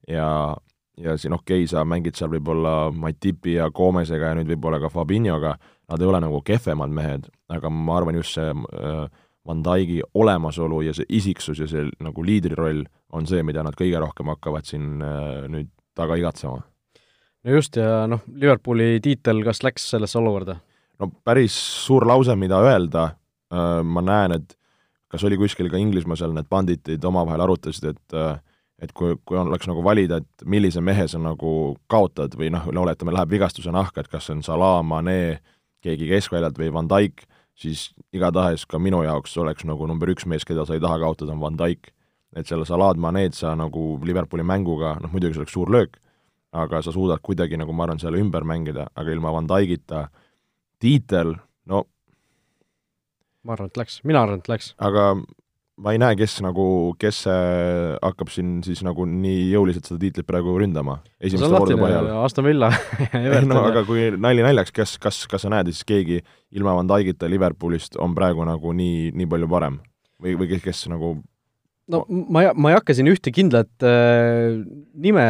ja, 0.08 0.56
ja 0.96 1.16
siin 1.18 1.34
okei 1.36 1.64
okay,, 1.64 1.70
sa 1.70 1.84
mängid 1.84 2.18
seal 2.18 2.30
võib-olla 2.32 2.92
Matipi 2.92 3.56
ja 3.58 3.70
Koomesega 3.74 4.32
ja 4.32 4.38
nüüd 4.38 4.50
võib-olla 4.54 4.80
ka 4.82 4.92
Fabinhoga, 4.92 5.56
nad 5.90 6.00
ei 6.00 6.08
ole 6.08 6.20
nagu 6.22 6.40
kehvemad 6.46 6.94
mehed, 6.94 7.28
aga 7.50 7.72
ma 7.72 7.98
arvan, 7.98 8.20
just 8.20 8.38
see 8.38 8.52
äh, 8.52 9.04
Van 9.46 9.62
Dijk'i 9.64 10.02
olemasolu 10.14 10.82
ja 10.84 10.94
see 10.94 11.08
isiksus 11.16 11.62
ja 11.62 11.68
see 11.70 11.86
nagu 12.04 12.24
liidri 12.24 12.56
roll 12.58 12.84
on 13.16 13.26
see, 13.26 13.42
mida 13.46 13.64
nad 13.66 13.76
kõige 13.78 14.02
rohkem 14.02 14.28
hakkavad 14.34 14.68
siin 14.68 15.00
äh, 15.02 15.46
nüüd 15.50 15.70
taga 15.96 16.18
igatsema. 16.20 16.60
no 17.44 17.56
just, 17.56 17.76
ja 17.76 18.04
noh, 18.10 18.22
Liverpooli 18.28 18.98
tiitel, 19.02 19.42
kas 19.44 19.64
läks 19.66 19.90
sellesse 19.94 20.18
olukorda? 20.20 20.60
no 21.00 21.10
päris 21.24 21.56
suur 21.86 22.06
lause, 22.06 22.36
mida 22.36 22.60
öelda, 22.62 23.10
äh, 23.52 23.80
ma 23.84 24.04
näen, 24.04 24.36
et 24.36 24.56
kas 25.10 25.24
oli 25.26 25.38
kuskil 25.40 25.70
ka 25.72 25.80
Inglismaa 25.80 26.18
seal 26.18 26.34
need 26.36 26.48
banditid 26.50 27.04
omavahel 27.04 27.42
arutasid, 27.46 27.94
et 27.94 28.16
äh, 28.16 28.38
et 28.80 28.92
kui, 28.96 29.16
kui 29.28 29.38
oleks 29.38 29.68
nagu 29.68 29.82
valida, 29.84 30.20
et 30.20 30.44
millise 30.48 30.80
mehe 30.84 31.06
sa 31.08 31.20
nagu 31.20 31.76
kaotad 31.90 32.34
või 32.38 32.50
noh, 32.54 32.66
oletame, 32.82 33.12
läheb 33.14 33.34
vigastuse 33.36 33.72
nahka, 33.74 34.00
et 34.00 34.10
kas 34.12 34.28
see 34.28 34.38
on 34.38 34.44
Salah, 34.46 34.80
Mane, 34.86 35.40
keegi 35.84 36.08
keskväljalt 36.10 36.58
või 36.60 36.72
Van 36.72 36.88
Dijk, 36.88 37.26
siis 37.60 37.90
igatahes 38.16 38.64
ka 38.68 38.80
minu 38.80 39.02
jaoks 39.04 39.36
oleks 39.40 39.66
nagu 39.68 39.88
number 39.88 40.12
üks 40.12 40.26
mees, 40.28 40.46
keda 40.48 40.64
sa 40.66 40.76
ei 40.76 40.82
taha 40.82 41.00
kaotada, 41.02 41.34
on 41.36 41.42
Van 41.42 41.58
Dijk. 41.60 41.92
et 42.36 42.46
selle 42.46 42.64
Salah, 42.64 42.94
Mane'd 42.94 43.34
sa 43.34 43.56
nagu 43.58 43.98
Liverpooli 44.06 44.44
mänguga, 44.46 44.94
noh 45.02 45.10
muidugi 45.10 45.34
see 45.34 45.42
oleks 45.42 45.52
suur 45.52 45.70
löök, 45.70 45.96
aga 46.52 46.82
sa 46.82 46.92
suudad 46.92 47.18
kuidagi 47.22 47.58
nagu 47.58 47.72
ma 47.72 47.84
arvan, 47.84 47.98
selle 47.98 48.20
ümber 48.22 48.46
mängida, 48.46 48.86
aga 48.94 49.10
ilma 49.10 49.32
Van 49.34 49.48
Dijkita 49.50 50.08
tiitel, 50.80 51.34
no 51.66 51.84
ma 53.44 53.56
arvan, 53.56 53.70
et 53.70 53.80
läks, 53.80 54.00
mina 54.04 54.22
arvan, 54.22 54.40
et 54.40 54.48
läks. 54.48 54.74
aga 54.78 55.16
ma 55.80 55.94
ei 55.94 56.00
näe, 56.02 56.16
kes 56.20 56.38
nagu, 56.44 56.64
kes 57.00 57.22
hakkab 57.26 58.32
siin 58.32 58.58
siis 58.66 58.82
nagu 58.84 59.06
nii 59.08 59.50
jõuliselt 59.54 59.88
seda 59.88 60.00
tiitlit 60.02 60.28
praegu 60.28 60.54
ründama 60.60 60.98
esimeste 61.18 61.50
voorude 61.54 61.78
põhjal. 61.80 62.10
Aston 62.20 62.48
Villa 62.48 62.72
no 63.50 63.64
aga 63.70 63.84
kui 63.88 64.10
nali 64.16 64.44
naljaks, 64.44 64.74
kes, 64.76 64.96
kas, 65.02 65.22
kas 65.30 65.46
sa 65.46 65.52
näed 65.52 65.72
siis 65.72 65.86
keegi 65.88 66.20
ilma 66.56 66.76
Van 66.78 66.90
Dijkita 66.90 67.30
Liverpoolist 67.30 67.96
on 68.00 68.16
praegu 68.16 68.44
nagu 68.48 68.74
nii, 68.76 69.14
nii 69.16 69.30
palju 69.30 69.48
parem? 69.50 69.80
või, 70.20 70.36
või 70.38 70.50
kes, 70.52 70.62
kes 70.64 70.86
nagu 70.92 71.14
no 71.90 72.02
ma 72.08 72.44
ma 72.54 72.72
ei 72.72 72.78
hakka 72.78 72.94
siin 72.96 73.10
ühte 73.10 73.32
kindlat 73.34 73.86
äh, 73.86 74.60
nime 75.02 75.26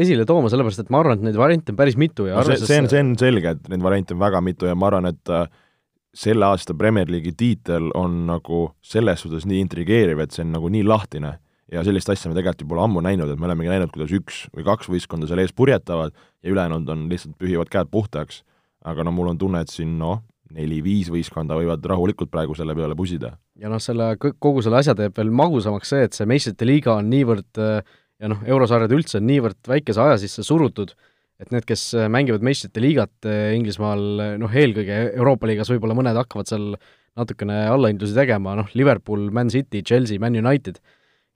esile 0.00 0.26
tooma, 0.28 0.50
sellepärast 0.52 0.84
et 0.84 0.92
ma 0.92 1.02
arvan, 1.02 1.20
et 1.20 1.28
neid 1.28 1.38
variante 1.38 1.74
on 1.74 1.78
päris 1.78 1.98
mitu 2.00 2.26
ja 2.28 2.40
no 2.40 2.46
see, 2.48 2.60
see 2.64 2.80
on, 2.82 2.90
see 2.90 3.02
on 3.04 3.12
selge, 3.20 3.56
et 3.56 3.72
neid 3.72 3.84
variante 3.84 4.16
on 4.16 4.22
väga 4.22 4.42
mitu 4.44 4.70
ja 4.70 4.76
ma 4.78 4.90
arvan, 4.90 5.10
et 5.12 5.34
äh, 5.34 5.46
selle 6.14 6.46
aasta 6.46 6.74
Premier 6.74 7.10
League'i 7.10 7.32
tiitel 7.36 7.90
on 7.94 8.24
nagu 8.26 8.70
selles 8.82 9.22
suhtes 9.22 9.46
nii 9.46 9.60
intrigeeriv, 9.64 10.18
et 10.22 10.34
see 10.34 10.44
on 10.44 10.54
nagu 10.56 10.70
nii 10.72 10.82
lahtine 10.86 11.36
ja 11.70 11.84
sellist 11.86 12.10
asja 12.10 12.30
me 12.30 12.36
tegelikult 12.36 12.64
ju 12.64 12.70
pole 12.72 12.82
ammu 12.84 13.02
näinud, 13.04 13.30
et 13.30 13.38
me 13.38 13.46
olemegi 13.48 13.70
näinud, 13.70 13.92
kuidas 13.94 14.14
üks 14.16 14.40
või 14.56 14.66
kaks 14.66 14.90
võistkonda 14.90 15.28
seal 15.30 15.42
ees 15.42 15.54
purjetavad 15.54 16.14
ja 16.14 16.50
ülejäänud 16.50 16.88
on 16.90 17.06
lihtsalt 17.12 17.36
pühivad 17.38 17.70
käed 17.70 17.92
puhtaks. 17.92 18.42
aga 18.84 19.04
no 19.04 19.12
mul 19.12 19.28
on 19.28 19.38
tunne, 19.38 19.60
et 19.60 19.68
siin 19.68 19.98
noh, 19.98 20.22
neli-viis 20.50 21.10
võistkonda 21.12 21.54
võivad 21.54 21.84
rahulikult 21.84 22.30
praegu 22.30 22.54
selle 22.56 22.74
peale 22.74 22.96
pusida. 22.96 23.36
ja 23.56 23.68
noh, 23.68 23.78
selle, 23.78 24.16
kogu 24.18 24.62
selle 24.62 24.80
asja 24.80 24.94
teeb 24.94 25.16
veel 25.16 25.30
magusamaks 25.30 25.88
see, 25.88 26.02
et 26.08 26.16
see 26.16 26.26
meistrite 26.26 26.66
liiga 26.66 26.96
on 26.96 27.10
niivõrd 27.10 27.60
ja 27.60 28.28
noh, 28.32 28.42
eurosarjad 28.46 28.92
üldse 28.92 29.20
on 29.20 29.28
niivõrd 29.30 29.60
väikese 29.68 30.02
aja 30.02 30.18
sisse 30.18 30.42
surutud, 30.42 30.94
et 31.40 31.50
need, 31.54 31.66
kes 31.68 31.90
äh, 31.96 32.08
mängivad 32.12 32.44
meistrite 32.44 32.82
liigat 32.82 33.28
äh, 33.28 33.54
Inglismaal, 33.56 34.06
äh, 34.20 34.32
noh 34.40 34.52
eelkõige 34.52 35.00
Euroopa 35.14 35.48
liigas 35.48 35.70
võib-olla 35.72 35.96
mõned 35.96 36.18
hakkavad 36.20 36.50
seal 36.50 36.72
natukene 37.18 37.62
allahindlusi 37.72 38.14
tegema, 38.16 38.54
noh 38.58 38.70
Liverpool, 38.78 39.28
Man 39.34 39.50
City, 39.52 39.82
Chelsea, 39.86 40.20
Man 40.22 40.36
United, 40.38 40.78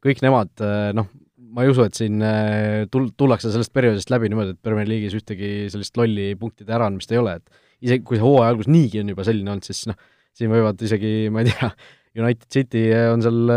kõik 0.04 0.20
nemad 0.22 0.62
noh, 0.94 1.08
ma 1.54 1.64
ei 1.64 1.72
usu, 1.72 1.86
et 1.88 1.96
siin 1.98 2.22
tul-, 2.92 3.10
tullakse 3.18 3.50
sellest 3.50 3.72
perioodist 3.74 4.12
läbi 4.12 4.30
niimoodi, 4.30 4.54
et 4.54 4.62
Premier 4.64 4.86
League'is 4.88 5.16
ühtegi 5.18 5.50
sellist 5.72 5.98
lolli 5.98 6.30
punktide 6.38 6.76
äraandmist 6.76 7.12
ei 7.12 7.20
ole, 7.20 7.38
et 7.40 7.88
isegi 7.88 8.06
kui 8.06 8.20
see 8.20 8.24
hooaja 8.24 8.52
algus 8.52 8.70
niigi 8.70 9.02
on 9.02 9.10
juba 9.12 9.26
selline 9.26 9.50
olnud, 9.50 9.66
siis 9.66 9.82
noh, 9.90 9.98
siin 10.36 10.52
võivad 10.52 10.84
isegi, 10.86 11.14
ma 11.34 11.42
ei 11.42 11.50
tea, 11.50 11.72
United 12.22 12.46
City 12.54 12.84
on 13.10 13.24
seal 13.24 13.54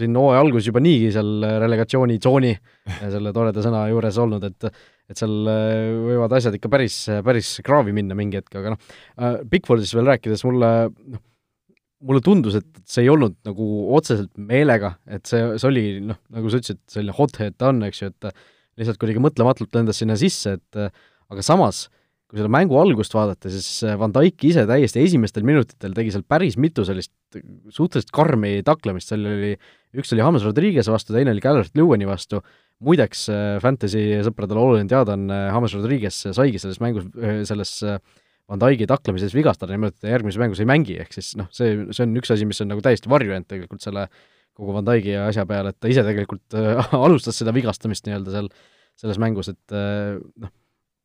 siin 0.00 0.16
hooaja 0.18 0.42
alguses 0.42 0.70
juba 0.72 0.82
niigi 0.82 1.12
seal 1.14 1.46
relegatsioonitsooni 1.62 2.54
selle 3.00 3.32
toreda 3.36 3.62
sõna 3.62 3.84
juures 3.92 4.18
olnud, 4.24 4.48
et 4.50 4.72
et 5.10 5.20
seal 5.20 5.50
äh, 5.50 5.88
võivad 6.10 6.36
asjad 6.38 6.56
ikka 6.56 6.70
päris, 6.72 7.02
päris 7.26 7.56
kraavi 7.66 7.94
minna 7.96 8.16
mingi 8.18 8.40
hetk, 8.40 8.54
aga 8.60 8.74
noh, 8.74 8.94
äh, 9.18 9.40
Bigfordist 9.50 9.96
veel 9.96 10.08
rääkides 10.12 10.46
mulle 10.46 10.72
noh, 10.88 11.24
mulle 12.06 12.24
tundus, 12.24 12.56
et 12.56 12.82
see 12.88 13.04
ei 13.04 13.12
olnud 13.12 13.36
nagu 13.44 13.70
otseselt 13.96 14.32
meelega, 14.40 14.94
et 15.10 15.26
see, 15.28 15.42
see 15.60 15.68
oli 15.68 15.86
noh, 16.00 16.16
nagu 16.32 16.48
sa 16.48 16.62
ütlesid, 16.62 16.80
selline 16.88 17.16
hot 17.18 17.36
head 17.42 17.58
ta 17.60 17.74
on, 17.74 17.82
eks 17.90 18.04
ju, 18.04 18.12
et 18.14 18.30
lihtsalt 18.80 19.00
kuidagi 19.02 19.20
mõtlematult 19.20 19.74
lendas 19.76 20.00
sinna 20.00 20.16
sisse, 20.16 20.56
et 20.56 20.78
aga 20.80 21.44
samas 21.44 21.84
äh, 21.88 22.00
kui 22.30 22.38
selle 22.38 22.50
mängu 22.52 22.78
algust 22.78 23.14
vaadata, 23.16 23.50
siis 23.50 23.82
äh, 23.82 23.96
Van 23.98 24.12
Dijk 24.14 24.44
ise 24.46 24.62
täiesti 24.68 25.02
esimestel 25.02 25.42
minutitel 25.46 25.94
tegi 25.96 26.12
seal 26.14 26.22
päris 26.30 26.54
mitu 26.62 26.84
sellist 26.86 27.10
suhteliselt 27.74 28.12
karmi 28.14 28.60
taklemist, 28.66 29.10
seal 29.10 29.26
oli, 29.26 29.56
üks 29.98 30.14
oli 30.14 30.22
James 30.22 30.46
Rodriguez 30.46 30.90
vastu, 30.92 31.16
teine 31.16 31.34
oli 31.34 31.42
Gallert 31.42 31.74
Lewani 31.78 32.06
vastu, 32.06 32.38
muideks 32.84 33.26
äh, 33.32 33.58
Fantasy 33.62 34.02
sõpradele 34.26 34.62
oluline 34.62 34.90
teada 34.90 35.16
on, 35.18 35.28
äh, 35.32 35.46
James 35.50 35.76
Rodriguez 35.76 36.18
saigi 36.36 36.60
selles 36.62 36.80
mängus, 36.82 37.06
selles 37.48 37.74
Van 38.50 38.60
Dijki 38.62 38.88
taklemises 38.90 39.34
vigastada, 39.36 39.76
ta 39.94 40.10
järgmises 40.10 40.40
mängus 40.42 40.62
ei 40.62 40.68
mängi, 40.68 40.96
ehk 41.02 41.14
siis 41.14 41.34
noh, 41.38 41.46
see, 41.54 41.86
see 41.94 42.06
on 42.06 42.16
üks 42.18 42.32
asi, 42.34 42.48
mis 42.48 42.58
on 42.64 42.72
nagu 42.72 42.82
täiesti 42.82 43.10
varju 43.12 43.30
jäänud 43.30 43.46
tegelikult 43.50 43.84
selle 43.84 44.08
kogu 44.58 44.74
Van 44.74 44.88
Dijki 44.88 45.14
asja 45.20 45.46
peale, 45.48 45.70
et 45.70 45.78
ta 45.78 45.92
ise 45.92 46.02
tegelikult 46.06 46.58
alustas 47.06 47.38
seda 47.38 47.54
vigastamist 47.54 48.08
nii-öelda 48.08 48.34
seal 48.34 48.50
selles 49.00 49.20
mängus, 49.22 49.52
et 49.52 49.76
noh, 49.76 50.50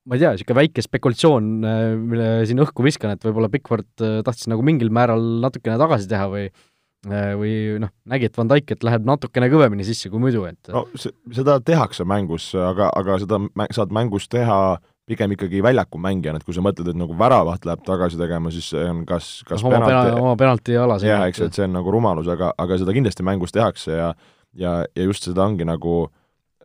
ma 0.05 0.17
ei 0.17 0.21
tea, 0.21 0.31
niisugune 0.35 0.59
väike 0.59 0.83
spekulatsioon, 0.85 1.49
äh, 1.65 1.83
mille 1.97 2.29
siin 2.49 2.61
õhku 2.61 2.85
viskan, 2.85 3.15
et 3.15 3.25
võib-olla 3.25 3.49
Pickford 3.53 4.05
äh, 4.05 4.19
tahtis 4.25 4.49
nagu 4.51 4.65
mingil 4.65 4.91
määral 4.93 5.23
natukene 5.41 5.79
tagasi 5.81 6.09
teha 6.11 6.27
või 6.31 6.45
äh, 6.47 6.65
või 7.05 7.53
noh, 7.83 7.91
nägi, 8.09 8.29
et 8.29 8.37
Van 8.39 8.49
Dijk, 8.49 8.75
et 8.75 8.83
läheb 8.87 9.05
natukene 9.07 9.49
kõvemini 9.51 9.85
sisse 9.87 10.09
kui 10.09 10.21
muidu, 10.23 10.43
et 10.49 10.73
no 10.73 10.85
seda 10.97 11.59
tehakse 11.63 12.07
mängus, 12.07 12.49
aga, 12.57 12.89
aga 12.97 13.19
seda 13.23 13.39
mä-, 13.45 13.69
saad 13.75 13.93
mängus 13.95 14.29
teha 14.31 14.77
pigem 15.05 15.35
ikkagi 15.35 15.61
väljaku 15.61 15.99
mängijana, 16.01 16.41
et 16.41 16.47
kui 16.47 16.55
sa 16.57 16.63
mõtled, 16.65 16.89
et 16.89 16.97
nagu 16.97 17.13
väravat 17.17 17.67
läheb 17.67 17.83
tagasi 17.85 18.17
tegema, 18.17 18.49
siis 18.53 18.71
see 18.73 18.85
on 18.89 19.03
kas, 19.05 19.37
kas 19.45 19.61
oma 19.61 19.83
penalti, 19.83 20.17
oma 20.17 20.35
penalti 20.39 20.77
jalas. 20.77 21.05
jah, 21.05 21.27
eks, 21.29 21.43
et 21.45 21.57
see 21.57 21.67
on 21.67 21.75
nagu 21.77 21.93
rumalus, 21.93 22.29
aga, 22.33 22.55
aga 22.57 22.79
seda 22.81 22.95
kindlasti 22.95 23.25
mängus 23.27 23.53
tehakse 23.53 23.99
ja 23.99 24.13
ja, 24.55 24.79
ja 24.95 25.03
just 25.05 25.27
seda 25.27 25.43
ongi 25.45 25.67
nagu 25.67 26.05
äh, 26.07 26.13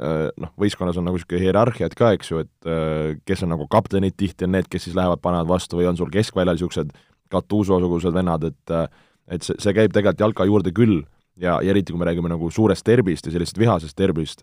Äh, 0.01 0.31
noh, 0.41 0.49
võistkonnas 0.57 0.97
on 0.97 1.05
nagu 1.05 1.19
niisugune 1.19 1.43
hierarhiat 1.43 1.93
ka, 1.99 2.15
eks 2.17 2.31
ju, 2.31 2.41
et 2.41 2.69
äh, 2.69 3.19
kes 3.29 3.43
on 3.45 3.51
nagu 3.53 3.67
kaptenid, 3.69 4.15
tihti 4.17 4.47
on 4.47 4.55
need, 4.55 4.69
kes 4.73 4.87
siis 4.87 4.95
lähevad, 4.97 5.21
panevad 5.21 5.51
vastu 5.51 5.77
või 5.77 5.91
on 5.91 5.99
sul 5.99 6.09
keskväljal 6.15 6.57
niisugused 6.57 6.95
Gattuso-sugused 7.31 8.15
vennad, 8.17 8.47
et 8.49 8.73
äh, 8.73 8.87
et 9.31 9.47
see, 9.47 9.57
see 9.63 9.75
käib 9.77 9.95
tegelikult 9.95 10.25
jalka 10.27 10.47
juurde 10.49 10.75
küll. 10.77 11.03
Ja, 11.41 11.61
ja 11.65 11.73
eriti, 11.73 11.95
kui 11.95 12.01
me 12.01 12.09
räägime 12.09 12.29
nagu 12.29 12.51
suurest 12.53 12.85
derbist 12.85 13.27
ja 13.27 13.33
sellisest 13.33 13.59
vihasest 13.59 13.97
derbist, 13.97 14.43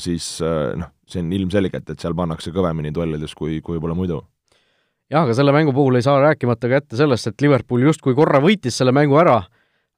siis 0.00 0.38
noh, 0.40 0.88
see 1.10 1.20
on 1.20 1.32
ilmselgelt, 1.36 1.90
et 1.90 2.00
seal 2.00 2.14
pannakse 2.16 2.52
kõvemini 2.54 2.94
duellides 2.94 3.34
kui, 3.36 3.58
kui 3.60 3.76
võib-olla 3.76 3.96
muidu. 3.98 4.22
Jah, 5.10 5.26
aga 5.26 5.34
selle 5.36 5.52
mängu 5.52 5.74
puhul 5.76 5.98
ei 5.98 6.06
saa 6.06 6.20
rääkimata 6.22 6.70
ka 6.70 6.78
jätta 6.78 7.00
sellest, 7.02 7.28
et 7.28 7.44
Liverpool 7.44 7.84
justkui 7.90 8.14
korra 8.16 8.40
võitis 8.40 8.78
selle 8.78 8.94
mängu 8.96 9.18
ära, 9.20 9.40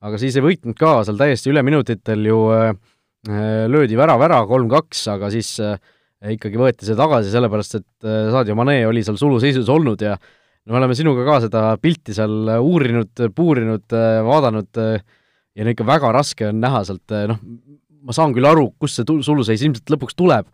aga 0.03 0.19
siis 0.19 0.41
ei 0.41 0.43
võitnud 0.49 0.75
ka, 0.81 0.97
seal 1.07 1.21
täiesti 1.21 1.53
üle 1.53 1.63
minutitel 1.63 2.27
ju 2.27 2.41
äh, 2.57 2.73
Äh, 3.23 3.69
löödi 3.71 3.95
värav 3.95 4.19
ära, 4.27 4.41
kolm-kaks, 4.51 5.05
aga 5.13 5.29
siis 5.31 5.53
äh, 5.63 5.77
ikkagi 6.35 6.59
võeti 6.59 6.89
see 6.89 6.97
tagasi, 6.99 7.31
sellepärast 7.31 7.77
et 7.79 8.07
äh, 8.09 8.33
Sadio 8.35 8.57
Mane 8.59 8.81
oli 8.89 9.05
seal 9.07 9.15
suluseisus 9.21 9.69
olnud 9.71 10.03
ja 10.03 10.17
no 10.67 10.75
me 10.75 10.81
oleme 10.81 10.97
sinuga 10.99 11.27
ka 11.27 11.41
seda 11.47 11.63
pilti 11.83 12.15
seal 12.17 12.55
uurinud, 12.59 13.27
puurinud, 13.35 13.95
vaadanud 14.29 14.83
ja 14.83 15.67
no 15.67 15.73
ikka 15.75 15.87
väga 15.87 16.13
raske 16.15 16.49
on 16.49 16.61
näha 16.63 16.83
sealt, 16.89 17.15
noh, 17.31 17.41
ma 18.03 18.17
saan 18.17 18.35
küll 18.37 18.49
aru, 18.49 18.69
kust 18.81 18.99
see 18.99 19.23
suluseis 19.27 19.63
ilmselt 19.65 19.93
lõpuks 19.95 20.17
tuleb, 20.19 20.49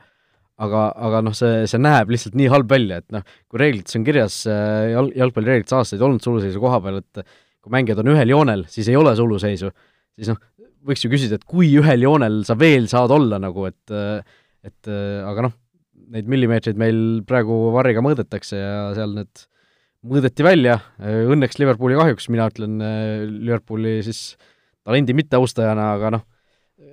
aga, 0.65 0.87
aga 1.09 1.21
noh, 1.27 1.37
see, 1.37 1.67
see 1.71 1.81
näeb 1.83 2.11
lihtsalt 2.13 2.39
nii 2.39 2.49
halb 2.53 2.71
välja, 2.71 3.01
et 3.03 3.15
noh, 3.15 3.27
kui 3.51 3.63
reeglites 3.63 3.99
on 3.99 4.07
kirjas, 4.07 4.41
jalg, 4.49 5.13
jalgpallireeglites 5.19 5.77
aastaid 5.79 6.03
olnud 6.05 6.25
suluseisu 6.25 6.63
koha 6.63 6.81
peal, 6.85 7.01
et 7.05 7.23
kui 7.63 7.75
mängijad 7.75 8.03
on 8.03 8.13
ühel 8.15 8.35
joonel, 8.35 8.65
siis 8.71 8.91
ei 8.91 8.99
ole 8.99 9.15
suluseisu, 9.19 9.71
siis 10.19 10.33
noh, 10.33 10.41
võiks 10.89 11.05
ju 11.05 11.13
küsida, 11.13 11.39
et 11.39 11.47
kui 11.49 11.71
ühel 11.79 12.05
joonel 12.05 12.43
sa 12.49 12.57
veel 12.59 12.89
saad 12.91 13.13
olla 13.15 13.41
nagu, 13.43 13.69
et 13.69 13.97
et 14.67 14.91
aga 14.91 15.47
noh, 15.47 15.55
neid 16.13 16.29
millimeetreid 16.29 16.79
meil 16.81 16.99
praegu 17.29 17.69
varriga 17.75 18.03
mõõdetakse 18.05 18.59
ja 18.59 18.75
seal 18.97 19.15
need 19.17 19.47
mõõdeti 20.07 20.47
välja, 20.47 20.79
õnneks 21.01 21.59
Liverpooli 21.59 21.99
kahjuks, 21.99 22.29
mina 22.31 22.49
ütlen 22.51 22.79
Liverpooli 23.33 23.99
siis 24.07 24.37
talendi 24.87 25.17
mitteaustajana, 25.19 25.93
aga 25.97 26.13
noh, 26.15 26.27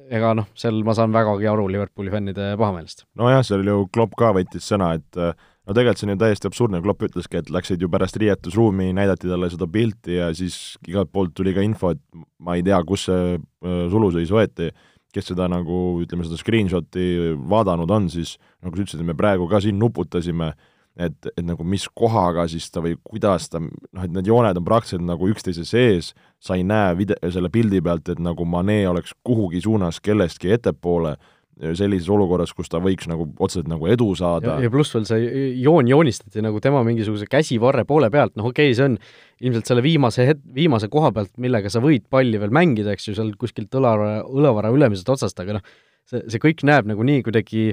ega 0.10 0.34
noh, 0.38 0.48
seal 0.58 0.82
ma 0.86 0.96
saan 0.98 1.14
vägagi 1.14 1.48
aru 1.50 1.68
Liverpooli 1.72 2.14
fännide 2.14 2.54
pahameelest. 2.60 3.06
nojah, 3.20 3.44
seal 3.46 3.66
ju 3.68 3.86
Klopp 3.94 4.18
ka 4.18 4.32
võttis 4.36 4.66
sõna, 4.72 4.96
et 4.98 5.22
no 5.66 5.74
tegelikult 5.74 6.02
see 6.02 6.08
on 6.08 6.14
ju 6.14 6.22
täiesti 6.22 6.50
absurdne, 6.50 6.82
Klopp 6.86 7.06
ütleski, 7.08 7.42
et 7.42 7.52
läksid 7.54 7.82
ju 7.82 7.90
pärast 7.92 8.18
riietusruumi, 8.22 8.92
näidati 8.98 9.30
talle 9.30 9.50
seda 9.54 9.68
pilti 9.72 10.20
ja 10.20 10.32
siis 10.38 10.76
igalt 10.88 11.12
poolt 11.14 11.34
tuli 11.38 11.56
ka 11.56 11.64
info, 11.66 11.94
et 11.96 12.02
ma 12.40 12.58
ei 12.58 12.66
tea, 12.66 12.82
kus 12.88 13.08
see 13.10 13.36
äh, 13.36 13.80
suluseis 13.94 14.34
võeti, 14.34 14.72
kes 15.16 15.32
seda 15.32 15.48
nagu, 15.52 15.82
ütleme, 16.04 16.26
seda 16.28 16.38
screenshot'i 16.40 17.36
vaadanud 17.50 17.92
on, 17.98 18.10
siis 18.12 18.36
nagu 18.66 18.76
sa 18.76 18.86
ütlesid, 18.86 19.06
me 19.08 19.16
praegu 19.18 19.48
ka 19.52 19.62
siin 19.64 19.80
nuputasime, 19.80 20.52
et, 20.96 21.30
et 21.36 21.44
nagu 21.44 21.66
mis 21.68 21.86
kohaga 21.92 22.48
siis 22.52 22.68
ta 22.72 22.84
või 22.84 22.96
kuidas 23.04 23.50
ta, 23.52 23.60
noh, 23.62 24.04
et 24.04 24.14
need 24.16 24.30
jooned 24.30 24.60
on 24.60 24.68
praktiliselt 24.68 25.06
nagu 25.08 25.30
üksteise 25.32 25.66
sees, 25.68 26.14
sa 26.40 26.58
ei 26.58 26.66
näe 26.68 26.96
vide-, 27.00 27.20
selle 27.34 27.52
pildi 27.52 27.82
pealt, 27.84 28.10
et 28.14 28.22
nagu 28.24 28.48
Mane 28.48 28.82
oleks 28.90 29.16
kuhugi 29.26 29.62
suunas 29.66 30.00
kellestki 30.04 30.54
ettepoole, 30.56 31.16
sellises 31.56 32.10
olukorras, 32.12 32.52
kus 32.52 32.68
ta 32.68 32.82
võiks 32.84 33.08
nagu 33.08 33.30
otseselt 33.40 33.70
nagu 33.72 33.88
edu 33.88 34.10
saada. 34.20 34.58
ja, 34.60 34.72
pluss 34.72 34.92
veel 34.96 35.06
see 35.08 35.46
joon 35.64 35.88
joonistati 35.88 36.44
nagu 36.44 36.60
tema 36.64 36.82
mingisuguse 36.84 37.30
käsivarre 37.32 37.86
poole 37.88 38.10
pealt, 38.12 38.36
noh 38.36 38.50
okei 38.52 38.74
okay,, 38.74 38.76
see 38.76 38.90
on 38.90 38.98
ilmselt 39.40 39.72
selle 39.72 39.84
viimase 39.86 40.28
het-, 40.28 40.44
viimase 40.56 40.90
koha 40.92 41.14
pealt, 41.16 41.32
millega 41.40 41.72
sa 41.72 41.80
võid 41.84 42.10
palli 42.12 42.42
veel 42.42 42.52
mängida, 42.56 42.96
eks 42.96 43.08
ju, 43.08 43.16
seal 43.16 43.32
kuskilt 43.40 43.72
õlavara, 43.80 44.26
õlavara 44.28 44.74
ülemisest 44.76 45.12
otsast, 45.16 45.40
aga 45.44 45.60
noh, 45.60 45.76
see, 46.12 46.26
see 46.28 46.44
kõik 46.44 46.66
näeb 46.68 46.92
nagu 46.92 47.08
nii 47.08 47.24
kuidagi 47.24 47.70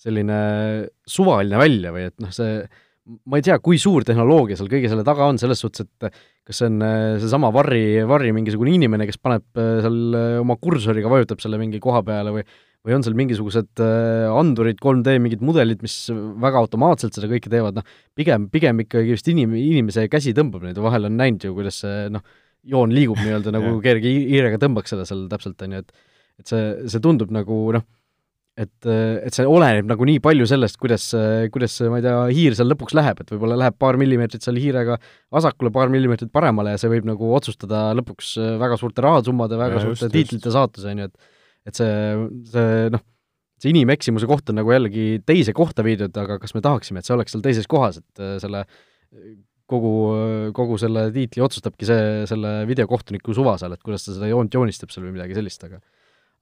selline 0.00 0.40
suvaline 1.08 1.60
välja 1.60 1.92
või 1.94 2.08
et 2.10 2.16
noh, 2.22 2.32
see 2.34 2.60
ma 3.30 3.38
ei 3.38 3.44
tea, 3.44 3.58
kui 3.62 3.78
suur 3.80 4.04
tehnoloogia 4.06 4.58
seal 4.58 4.70
kõige 4.70 4.90
selle 4.90 5.04
taga 5.06 5.28
on, 5.30 5.38
selles 5.38 5.60
suhtes, 5.62 5.86
et 5.86 6.08
kas 6.46 6.60
see 6.60 6.70
on 6.70 6.80
äh, 6.82 7.16
seesama 7.22 7.52
Varri, 7.54 8.02
Varri 8.08 8.32
mingisugune 8.34 8.74
inimene, 8.74 9.06
kes 9.08 9.20
paneb 9.22 9.46
äh, 9.60 9.76
seal 9.84 10.16
äh, 10.18 10.38
oma 10.42 10.56
kursoriga, 10.62 11.10
vajutab 11.12 11.42
selle 11.42 11.60
mingi 11.60 11.82
koha 11.82 12.02
peale 12.06 12.34
või 12.38 12.46
või 12.86 12.94
on 12.94 13.02
seal 13.02 13.16
mingisugused 13.18 13.80
andurid, 13.82 14.76
3D 14.78 15.16
mingid 15.18 15.40
mudelid, 15.42 15.80
mis 15.82 16.04
väga 16.38 16.60
automaatselt 16.60 17.16
seda 17.16 17.26
kõike 17.32 17.50
teevad, 17.50 17.80
noh, 17.80 17.96
pigem, 18.14 18.44
pigem 18.46 18.84
ikkagi 18.84 19.10
vist 19.10 19.26
inim-, 19.26 19.56
inimese 19.58 20.04
käsi 20.06 20.30
tõmbab 20.36 20.62
neid, 20.62 20.78
vahel 20.78 21.08
on 21.08 21.16
näinud 21.18 21.48
ju, 21.48 21.50
kuidas 21.56 21.80
see 21.82 22.04
noh, 22.14 22.22
joon 22.62 22.94
liigub 22.94 23.18
nii-öelda 23.18 23.50
nagu 23.56 23.72
kerge 23.88 24.12
hiirega 24.30 24.62
tõmbaks 24.62 24.94
seda 24.94 25.08
seal 25.08 25.26
täpselt, 25.32 25.58
on 25.66 25.74
ju, 25.74 25.82
et 25.82 26.14
et 26.36 26.52
see, 26.52 26.62
see 26.92 27.02
tundub 27.02 27.34
nagu 27.34 27.58
noh, 27.74 27.82
et, 28.56 28.88
et 28.88 29.36
see 29.36 29.46
oleneb 29.48 29.88
nagu 29.90 30.06
nii 30.08 30.20
palju 30.24 30.46
sellest, 30.48 30.78
kuidas, 30.80 31.10
kuidas 31.52 31.76
ma 31.92 32.00
ei 32.00 32.06
tea, 32.06 32.20
hiir 32.32 32.56
seal 32.56 32.70
lõpuks 32.72 32.96
läheb, 32.96 33.20
et 33.20 33.32
võib-olla 33.34 33.58
läheb 33.60 33.76
paar 33.80 33.98
millimeetrit 34.00 34.44
seal 34.46 34.58
hiirega 34.60 34.96
vasakule, 35.34 35.72
paar 35.74 35.92
millimeetrit 35.92 36.32
paremale 36.34 36.72
ja 36.74 36.80
see 36.80 36.92
võib 36.92 37.08
nagu 37.08 37.32
otsustada 37.36 37.90
lõpuks 37.98 38.36
väga 38.62 38.78
suurte 38.80 39.04
rahasummade, 39.04 39.58
väga 39.60 39.80
ja, 39.80 39.84
suurte 39.84 40.08
just, 40.08 40.14
tiitlite 40.14 40.54
saatuse, 40.54 40.94
on 40.94 41.04
ju, 41.04 41.10
et 41.10 41.34
et 41.66 41.78
see, 41.80 41.92
see 42.46 42.90
noh, 42.94 43.02
see 43.60 43.72
inimeksimuse 43.72 44.28
koht 44.30 44.52
on 44.52 44.60
nagu 44.60 44.70
jällegi 44.70 45.18
teise 45.26 45.52
kohta 45.56 45.82
viidud, 45.84 46.14
aga 46.22 46.38
kas 46.38 46.54
me 46.54 46.62
tahaksime, 46.64 47.02
et 47.02 47.08
see 47.08 47.16
oleks 47.16 47.34
seal 47.34 47.42
teises 47.44 47.66
kohas, 47.70 47.98
et 47.98 48.24
selle 48.42 48.62
kogu, 49.66 49.92
kogu 50.56 50.78
selle 50.78 51.08
tiitli 51.14 51.42
otsustabki 51.42 51.88
see, 51.88 52.04
selle 52.30 52.60
videokohtuniku 52.70 53.34
suva 53.36 53.56
seal, 53.60 53.74
et 53.74 53.82
kuidas 53.82 54.06
ta 54.06 54.14
seda 54.14 54.30
joont 54.30 54.54
joonistab 54.54 54.94
seal 54.94 55.08
või 55.08 55.16
midagi 55.18 55.36
sellist, 55.38 55.66
aga 55.66 55.82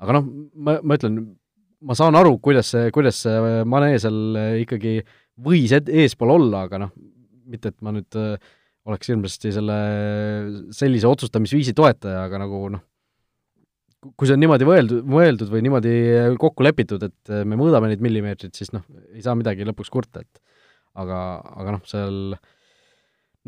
aga 0.05 0.19
noh, 0.19 0.29
ma, 0.55 0.77
ma 0.85 0.99
ütlen, 0.99 1.23
ma 1.85 1.97
saan 1.99 2.17
aru, 2.19 2.37
kuidas 2.43 2.73
see, 2.75 2.91
kuidas 2.95 3.21
see 3.25 3.63
Mane 3.69 3.95
seal 4.03 4.39
ikkagi 4.63 4.99
võis 5.45 5.75
eespool 5.75 6.35
olla, 6.37 6.65
aga 6.69 6.85
noh, 6.85 6.95
mitte 7.51 7.73
et 7.73 7.79
ma 7.85 7.93
nüüd 7.95 8.19
äh, 8.19 8.37
oleks 8.89 9.11
hirmsasti 9.11 9.53
selle, 9.55 9.77
sellise 10.77 11.09
otsustamisviisi 11.09 11.75
toetaja, 11.77 12.25
aga 12.29 12.41
nagu 12.45 12.63
noh, 12.77 12.83
kui 14.15 14.29
see 14.29 14.37
on 14.37 14.43
niimoodi 14.45 14.69
mõeldud, 14.69 15.05
mõeldud 15.09 15.53
või 15.53 15.63
niimoodi 15.65 15.95
kokku 16.41 16.67
lepitud, 16.67 17.07
et 17.09 17.37
me 17.49 17.57
mõõdame 17.57 17.89
neid 17.91 18.05
millimeetreid, 18.05 18.53
siis 18.57 18.75
noh, 18.75 18.85
ei 19.15 19.25
saa 19.25 19.37
midagi 19.39 19.65
lõpuks 19.65 19.93
kurta, 19.93 20.25
et 20.25 20.43
aga, 21.01 21.21
aga 21.57 21.79
noh, 21.79 21.87
seal 21.89 22.19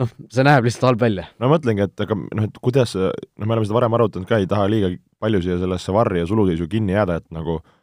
noh, 0.00 0.16
see 0.32 0.46
näeb 0.48 0.64
lihtsalt 0.64 0.90
halb 0.90 1.04
välja. 1.04 1.28
no 1.36 1.48
ma 1.50 1.56
mõtlengi, 1.58 1.84
et 1.84 2.06
aga 2.06 2.16
noh, 2.16 2.48
et 2.48 2.60
kuidas, 2.64 2.96
noh, 2.96 3.44
me 3.44 3.52
oleme 3.52 3.68
seda 3.68 3.76
varem 3.76 3.98
arutanud 4.00 4.28
ka, 4.28 4.40
ei 4.40 4.48
taha 4.50 4.68
liiga 4.72 4.94
palju 5.20 5.44
siia 5.44 5.60
sellesse 5.60 5.92
varri 5.96 6.24
ja 6.24 6.30
suluseisu 6.30 6.68
kinni 6.72 6.96
jääda, 6.96 7.20
et 7.20 7.28
nagu 7.36 7.60
äh, 7.60 7.75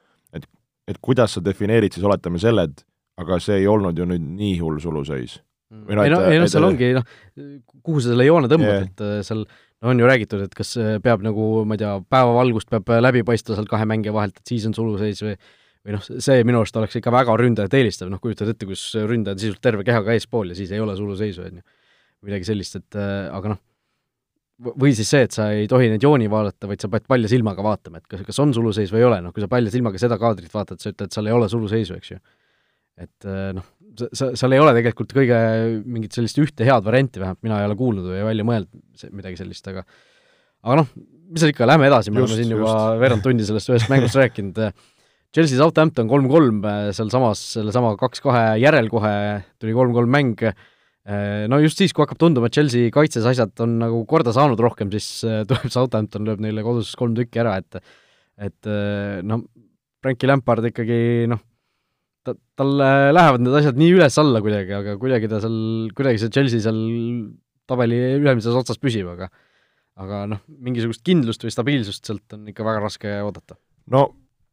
et 0.90 1.00
kuidas 1.04 1.38
sa 1.38 1.44
defineerid 1.44 1.96
siis, 1.96 2.06
oletame 2.08 2.42
selle, 2.42 2.68
et 2.70 2.86
aga 3.22 3.40
see 3.44 3.62
ei 3.62 3.68
olnud 3.70 3.98
ju 3.98 4.08
nüüd 4.10 4.24
nii 4.40 4.56
hull 4.62 4.80
suluseis. 4.84 5.38
Mm. 5.74 5.84
No, 5.88 6.06
ei 6.06 6.12
no, 6.12 6.22
ei 6.30 6.40
noh, 6.42 6.50
seal 6.52 6.68
ongi 6.68 6.92
noh, 6.98 7.06
kuhu 7.82 8.02
sa 8.02 8.12
selle 8.12 8.28
joone 8.28 8.50
tõmbad 8.52 8.70
yeah., 8.70 8.88
et 8.90 9.04
äh, 9.04 9.20
seal 9.26 9.44
no 9.44 9.92
on 9.92 10.02
ju 10.02 10.08
räägitud, 10.10 10.44
et 10.46 10.54
kas 10.58 10.76
äh, 10.82 10.96
peab 11.04 11.24
nagu, 11.26 11.64
ma 11.68 11.78
ei 11.78 11.82
tea, 11.82 11.96
päevavalgust 12.14 12.70
peab 12.74 12.92
äh, 12.94 13.02
läbi 13.02 13.24
paistma 13.28 13.58
sealt 13.58 13.72
kahe 13.72 13.88
mängija 13.90 14.14
vahelt, 14.16 14.38
et 14.38 14.54
siis 14.54 14.68
on 14.70 14.76
suluseis 14.78 15.24
või 15.26 15.38
või 15.84 15.98
noh, 15.98 16.04
see 16.06 16.44
minu 16.48 16.62
arust 16.62 16.78
oleks 16.80 16.96
ikka 16.96 17.12
väga 17.12 17.34
ründajat 17.42 17.74
eelistav, 17.76 18.08
noh 18.08 18.22
kujutad 18.24 18.48
ette, 18.54 18.68
kus 18.70 18.86
ründaja 18.96 19.36
on 19.36 19.42
sisuliselt 19.42 19.66
terve 19.66 19.84
kehaga 19.84 20.14
eespool 20.16 20.54
ja 20.54 20.56
siis 20.56 20.70
ei 20.72 20.80
ole 20.80 20.94
suluseisu, 20.96 21.44
on 21.44 21.58
ju. 21.60 21.66
midagi 22.24 22.48
sellist, 22.48 22.78
et 22.80 22.96
aga 22.96 23.52
noh, 23.52 23.60
või 24.72 24.94
siis 24.96 25.10
see, 25.14 25.26
et 25.28 25.36
sa 25.36 25.50
ei 25.56 25.68
tohi 25.70 25.90
neid 25.92 26.04
jooni 26.04 26.30
vaadata, 26.32 26.68
vaid 26.70 26.84
sa 26.84 26.90
pead 26.92 27.06
palja 27.10 27.30
silmaga 27.32 27.66
vaatama, 27.66 28.02
et 28.02 28.08
kas, 28.10 28.24
kas 28.28 28.40
on 28.44 28.54
suluseis 28.56 28.94
või 28.94 29.04
ei 29.04 29.08
ole, 29.10 29.20
noh 29.26 29.36
kui 29.36 29.44
sa 29.44 29.50
palja 29.52 29.74
silmaga 29.74 30.02
seda 30.02 30.18
kaadrit 30.22 30.54
vaatad, 30.54 30.82
sa 30.82 30.94
ütled, 30.94 31.12
seal 31.14 31.30
ei 31.30 31.36
ole 31.36 31.50
suluseisu, 31.52 31.98
eks 32.00 32.14
ju. 32.14 32.20
et 33.04 33.28
äh, 33.30 33.52
noh, 33.58 33.68
sa, 34.14 34.32
seal 34.40 34.56
ei 34.56 34.64
ole 34.64 34.74
tegelikult 34.78 35.14
kõige 35.18 35.38
mingit 35.84 36.16
sellist 36.16 36.40
ühte 36.42 36.68
head 36.68 36.86
varianti, 36.86 37.22
vähemalt 37.24 37.44
mina 37.46 37.62
ei 37.62 37.70
ole 37.70 37.78
kuulnud 37.80 38.10
või 38.10 38.26
välja 38.30 38.48
mõelnud 38.48 39.08
midagi 39.12 39.42
sellist, 39.42 39.70
aga 39.72 39.86
aga 40.64 40.82
noh, 40.84 40.92
mis 41.30 41.44
seal 41.44 41.54
ikka, 41.54 41.68
lähme 41.70 41.90
edasi, 41.90 42.14
me 42.14 42.24
oleme 42.24 42.40
siin 42.40 42.54
juba 42.56 42.76
veerand 43.02 43.26
tundi 43.26 43.48
sellest 43.48 43.74
ühest 43.74 43.92
mängust 43.92 44.20
rääkinud, 44.20 44.62
Chelsea 45.34 45.58
Southampton 45.58 46.06
kolm-kolm, 46.06 46.60
sealsamas, 46.94 47.40
sellesama 47.56 47.96
kaks-kahe 47.98 48.60
järel 48.62 48.86
kohe 48.94 49.16
tuli 49.58 49.74
kolm-kolm 49.74 50.14
mäng, 50.14 50.44
Äh, 50.46 50.73
no 51.52 51.60
just 51.60 51.82
siis, 51.82 51.92
kui 51.92 52.06
hakkab 52.06 52.20
tunduma, 52.22 52.48
et 52.48 52.56
Chelsea 52.56 52.92
kaitses 52.94 53.26
asjad 53.28 53.52
on 53.66 53.78
nagu 53.82 54.04
korda 54.10 54.32
saanud 54.36 54.62
rohkem, 54.64 54.92
siis 54.94 55.08
äh, 55.28 55.42
tuleb 55.50 55.72
Southampton, 55.74 56.28
lööb 56.30 56.44
neile 56.44 56.64
kodus 56.66 56.94
kolm 57.00 57.16
tükki 57.18 57.44
ära, 57.44 57.58
et 57.60 57.82
et 58.40 58.70
äh, 58.70 59.20
noh, 59.28 59.44
Frankie 60.04 60.30
Lampard 60.30 60.66
ikkagi 60.72 61.28
noh, 61.32 61.44
ta, 62.26 62.36
tal 62.58 62.72
lähevad 62.80 63.44
need 63.44 63.60
asjad 63.60 63.80
nii 63.80 63.98
üles-alla 63.98 64.42
kuidagi, 64.44 64.76
aga 64.80 64.98
kuidagi 65.02 65.30
ta 65.32 65.44
seal, 65.44 65.60
kuidagi 65.96 66.24
see 66.24 66.34
Chelsea 66.34 66.64
seal 66.64 66.80
tabeli 67.70 68.00
ülemises 68.18 68.56
otsas 68.58 68.80
püsib, 68.82 69.12
aga 69.12 69.30
aga 70.02 70.24
noh, 70.32 70.42
mingisugust 70.66 71.04
kindlust 71.06 71.44
või 71.46 71.54
stabiilsust 71.54 72.08
sealt 72.10 72.36
on 72.36 72.48
ikka 72.50 72.66
väga 72.66 72.82
raske 72.82 73.20
oodata. 73.22 73.60
no 73.94 74.08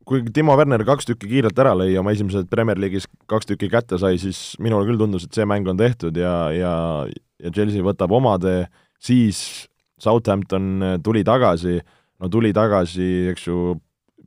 kui 0.08 0.22
Timo 0.34 0.56
Werner 0.58 0.82
kaks 0.86 1.08
tükki 1.08 1.28
kiirelt 1.30 1.58
ära 1.60 1.74
lõi, 1.78 1.92
oma 2.00 2.14
esimesed 2.14 2.48
Premier 2.50 2.80
League'is 2.80 3.06
kaks 3.30 3.48
tükki 3.50 3.70
kätte 3.72 3.98
sai, 4.00 4.18
siis 4.20 4.54
minule 4.62 4.88
küll 4.88 5.00
tundus, 5.00 5.26
et 5.26 5.36
see 5.36 5.46
mäng 5.48 5.68
on 5.70 5.78
tehtud 5.80 6.16
ja, 6.18 6.34
ja, 6.54 6.72
ja 7.42 7.52
Chelsea 7.54 7.84
võtab 7.84 8.12
oma 8.16 8.36
tee, 8.42 8.64
siis 9.02 9.68
Southampton 10.00 10.98
tuli 11.04 11.22
tagasi, 11.26 11.78
no 12.20 12.30
tuli 12.32 12.52
tagasi, 12.56 13.10
eks 13.34 13.46
ju, 13.48 13.76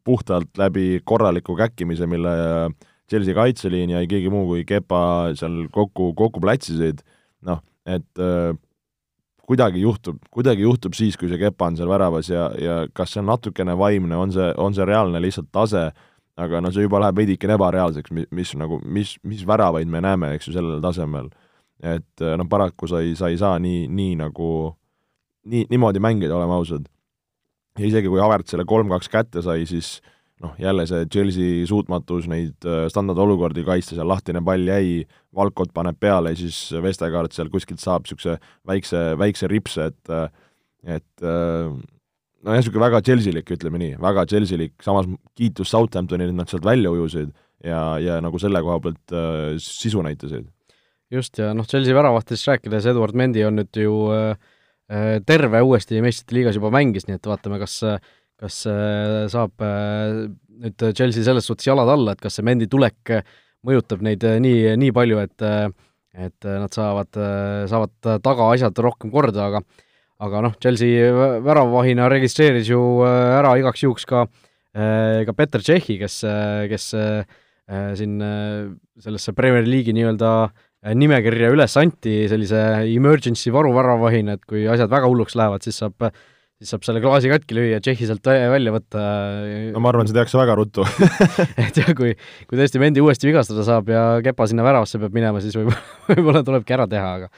puhtalt 0.03 0.51
läbi 0.59 0.99
korraliku 1.07 1.55
käkkimise, 1.55 2.07
mille 2.11 2.33
Chelsea 3.09 3.35
kaitseliin 3.35 3.93
ja 3.93 4.01
keegi 4.09 4.31
muu 4.31 4.45
kui 4.49 4.65
Kepa 4.67 5.31
seal 5.39 5.63
kokku, 5.73 6.11
kokku 6.17 6.41
plätsisid, 6.43 7.03
noh, 7.47 7.61
et 7.87 8.21
äh, 8.21 8.51
kuidagi 9.47 9.81
juhtub, 9.81 10.21
kuidagi 10.31 10.63
juhtub 10.63 10.95
siis, 10.95 11.17
kui 11.19 11.29
see 11.31 11.39
kepa 11.41 11.67
on 11.71 11.77
seal 11.77 11.91
väravas 11.91 12.29
ja, 12.31 12.47
ja 12.59 12.75
kas 12.95 13.13
see 13.13 13.21
on 13.23 13.29
natukene 13.31 13.75
vaimne, 13.77 14.15
on 14.15 14.31
see, 14.35 14.49
on 14.57 14.75
see 14.75 14.87
reaalne 14.87 15.21
lihtsalt 15.23 15.51
tase, 15.51 15.89
aga 16.39 16.61
no 16.63 16.71
see 16.73 16.85
juba 16.85 17.01
läheb 17.03 17.19
veidikene 17.19 17.57
ebareaalseks, 17.59 18.13
mis, 18.15 18.29
mis 18.31 18.53
nagu, 18.59 18.79
mis, 18.85 19.17
mis 19.27 19.43
väravaid 19.47 19.91
me 19.91 20.01
näeme, 20.03 20.31
eks 20.37 20.49
ju, 20.49 20.55
sellel 20.55 20.81
tasemel. 20.83 21.29
et 21.83 22.23
noh, 22.39 22.47
paraku 22.49 22.87
sa 22.87 23.03
ei, 23.03 23.15
sa 23.19 23.27
ei 23.27 23.37
saa 23.37 23.59
nii, 23.59 23.87
nii 23.91 24.15
nagu, 24.23 24.49
nii, 25.51 25.67
niimoodi 25.69 25.99
mängida, 25.99 26.35
oleme 26.37 26.55
ausad. 26.55 26.87
ja 27.77 27.85
isegi, 27.85 28.07
kui 28.07 28.23
Havert 28.23 28.47
selle 28.47 28.65
kolm-kaks 28.65 29.11
kätte 29.11 29.43
sai, 29.43 29.67
siis 29.67 29.97
äh, 29.99 30.13
noh, 30.43 30.53
jälle 30.59 30.85
see 30.89 31.07
Chelsea 31.11 31.63
suutmatus 31.69 32.27
neid 32.31 32.67
äh, 32.67 32.85
standardolukordi 32.91 33.63
kaitsta, 33.67 33.95
seal 33.97 34.09
lahtine 34.09 34.43
pall 34.45 34.67
jäi, 34.67 35.03
Valkot 35.35 35.71
paneb 35.73 35.97
peale 35.99 36.33
ja 36.33 36.37
siis 36.37 36.57
Vestergaard 36.83 37.33
seal 37.33 37.49
kuskilt 37.53 37.81
saab 37.81 38.03
niisuguse 38.05 38.37
väikse, 38.69 39.03
väikse 39.19 39.49
ripse, 39.49 39.89
et 39.93 40.13
äh, 40.13 40.27
et 40.83 41.23
äh, 41.23 41.71
nojah, 42.43 42.59
niisugune 42.59 42.83
väga 42.83 43.01
Chelsea-lik, 43.05 43.53
ütleme 43.55 43.79
nii, 43.81 43.95
väga 44.03 44.25
Chelsea-lik, 44.29 44.75
samas 44.83 45.07
kiitus 45.37 45.71
Southamptonile, 45.71 46.33
et 46.33 46.39
nad 46.41 46.51
sealt 46.51 46.67
välja 46.67 46.91
ujusid 46.91 47.31
ja, 47.63 47.83
ja 48.03 48.19
nagu 48.23 48.41
selle 48.41 48.61
koha 48.65 48.79
pealt 48.83 49.15
äh, 49.15 49.53
sisu 49.63 50.03
näitasid. 50.05 50.49
just, 51.13 51.37
ja 51.39 51.53
noh, 51.53 51.67
Chelsea 51.69 51.95
väravahtidest 51.95 52.49
rääkides, 52.51 52.89
Eduard 52.91 53.15
Mendi 53.15 53.45
on 53.47 53.61
nüüd 53.61 53.79
ju 53.79 53.95
äh, 54.13 54.35
terve 55.25 55.61
uuesti 55.63 56.01
meistrite 56.03 56.35
liigas 56.37 56.59
juba 56.59 56.73
mängis, 56.73 57.07
nii 57.07 57.17
et 57.19 57.31
vaatame, 57.31 57.61
kas 57.61 57.79
äh, 57.87 58.13
kas 58.43 58.59
äh, 58.67 59.23
saab 59.31 59.63
äh, 59.63 60.27
nüüd 60.63 60.85
Chelsea 60.97 61.23
selles 61.25 61.47
suhtes 61.47 61.67
jalad 61.69 61.89
alla, 61.93 62.13
et 62.13 62.21
kas 62.23 62.37
see 62.37 62.45
Mendi 62.45 62.67
tulek 62.71 63.15
mõjutab 63.63 64.03
neid 64.05 64.23
äh, 64.27 64.39
nii, 64.43 64.75
nii 64.81 64.93
palju, 64.95 65.23
et 65.23 65.49
et 66.13 66.45
nad 66.45 66.69
saavad, 66.69 67.09
saavad 67.65 68.19
tagaasjad 68.21 68.77
rohkem 68.85 69.09
korda, 69.09 69.47
aga 69.47 69.63
aga 70.21 70.41
noh, 70.45 70.51
Chelsea 70.61 71.07
väravahina 71.41 72.05
registreeris 72.11 72.69
ju 72.69 72.81
ära 73.07 73.55
igaks 73.57 73.81
juhuks 73.81 74.05
ka 74.05 74.27
ka 74.73 75.33
Peter 75.37 75.61
Tšehhi, 75.61 75.97
kes, 76.01 76.19
kes 76.69 76.85
siin 77.97 78.13
sellesse 79.01 79.33
Premier 79.33 79.65
League'i 79.65 79.93
nii-öelda 79.97 80.29
nimekirja 81.01 81.49
üles 81.53 81.77
anti 81.81 82.13
sellise 82.29 82.61
emergency 82.93 83.53
varuväravahina, 83.53 84.37
et 84.37 84.45
kui 84.49 84.67
asjad 84.69 84.93
väga 84.93 85.09
hulluks 85.09 85.33
lähevad, 85.39 85.65
siis 85.65 85.81
saab 85.81 86.11
siis 86.61 86.73
saab 86.73 86.85
selle 86.85 87.01
klaasi 87.03 87.31
katki 87.31 87.57
lüüa, 87.57 87.79
Tšehhi 87.83 88.09
sealt 88.09 88.27
välja 88.27 88.73
võtta. 88.75 89.05
no 89.73 89.81
ma 89.83 89.93
arvan, 89.93 90.09
see 90.09 90.17
tehakse 90.17 90.39
väga 90.39 90.57
ruttu 90.59 90.85
et 91.65 91.79
jah, 91.81 91.89
kui, 91.97 92.13
kui 92.49 92.59
tõesti 92.59 92.81
Mendi 92.81 93.03
uuesti 93.03 93.29
vigastada 93.29 93.65
saab 93.67 93.89
ja 93.91 94.03
Kepa 94.25 94.47
sinna 94.51 94.65
väravasse 94.65 95.01
peab 95.01 95.15
minema, 95.15 95.41
siis 95.43 95.57
võib-olla, 95.57 95.81
võib-olla 96.13 96.43
tulebki 96.45 96.77
ära 96.77 96.87
teha, 96.91 97.17
aga 97.19 97.33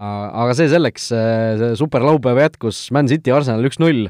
aga 0.00 0.56
see 0.56 0.70
selleks, 0.72 1.10
see 1.12 1.72
super 1.78 2.04
laupäev 2.04 2.40
jätkus, 2.40 2.86
Man 2.94 3.08
City 3.10 3.32
Arsenal 3.34 3.66
üks-null, 3.68 4.06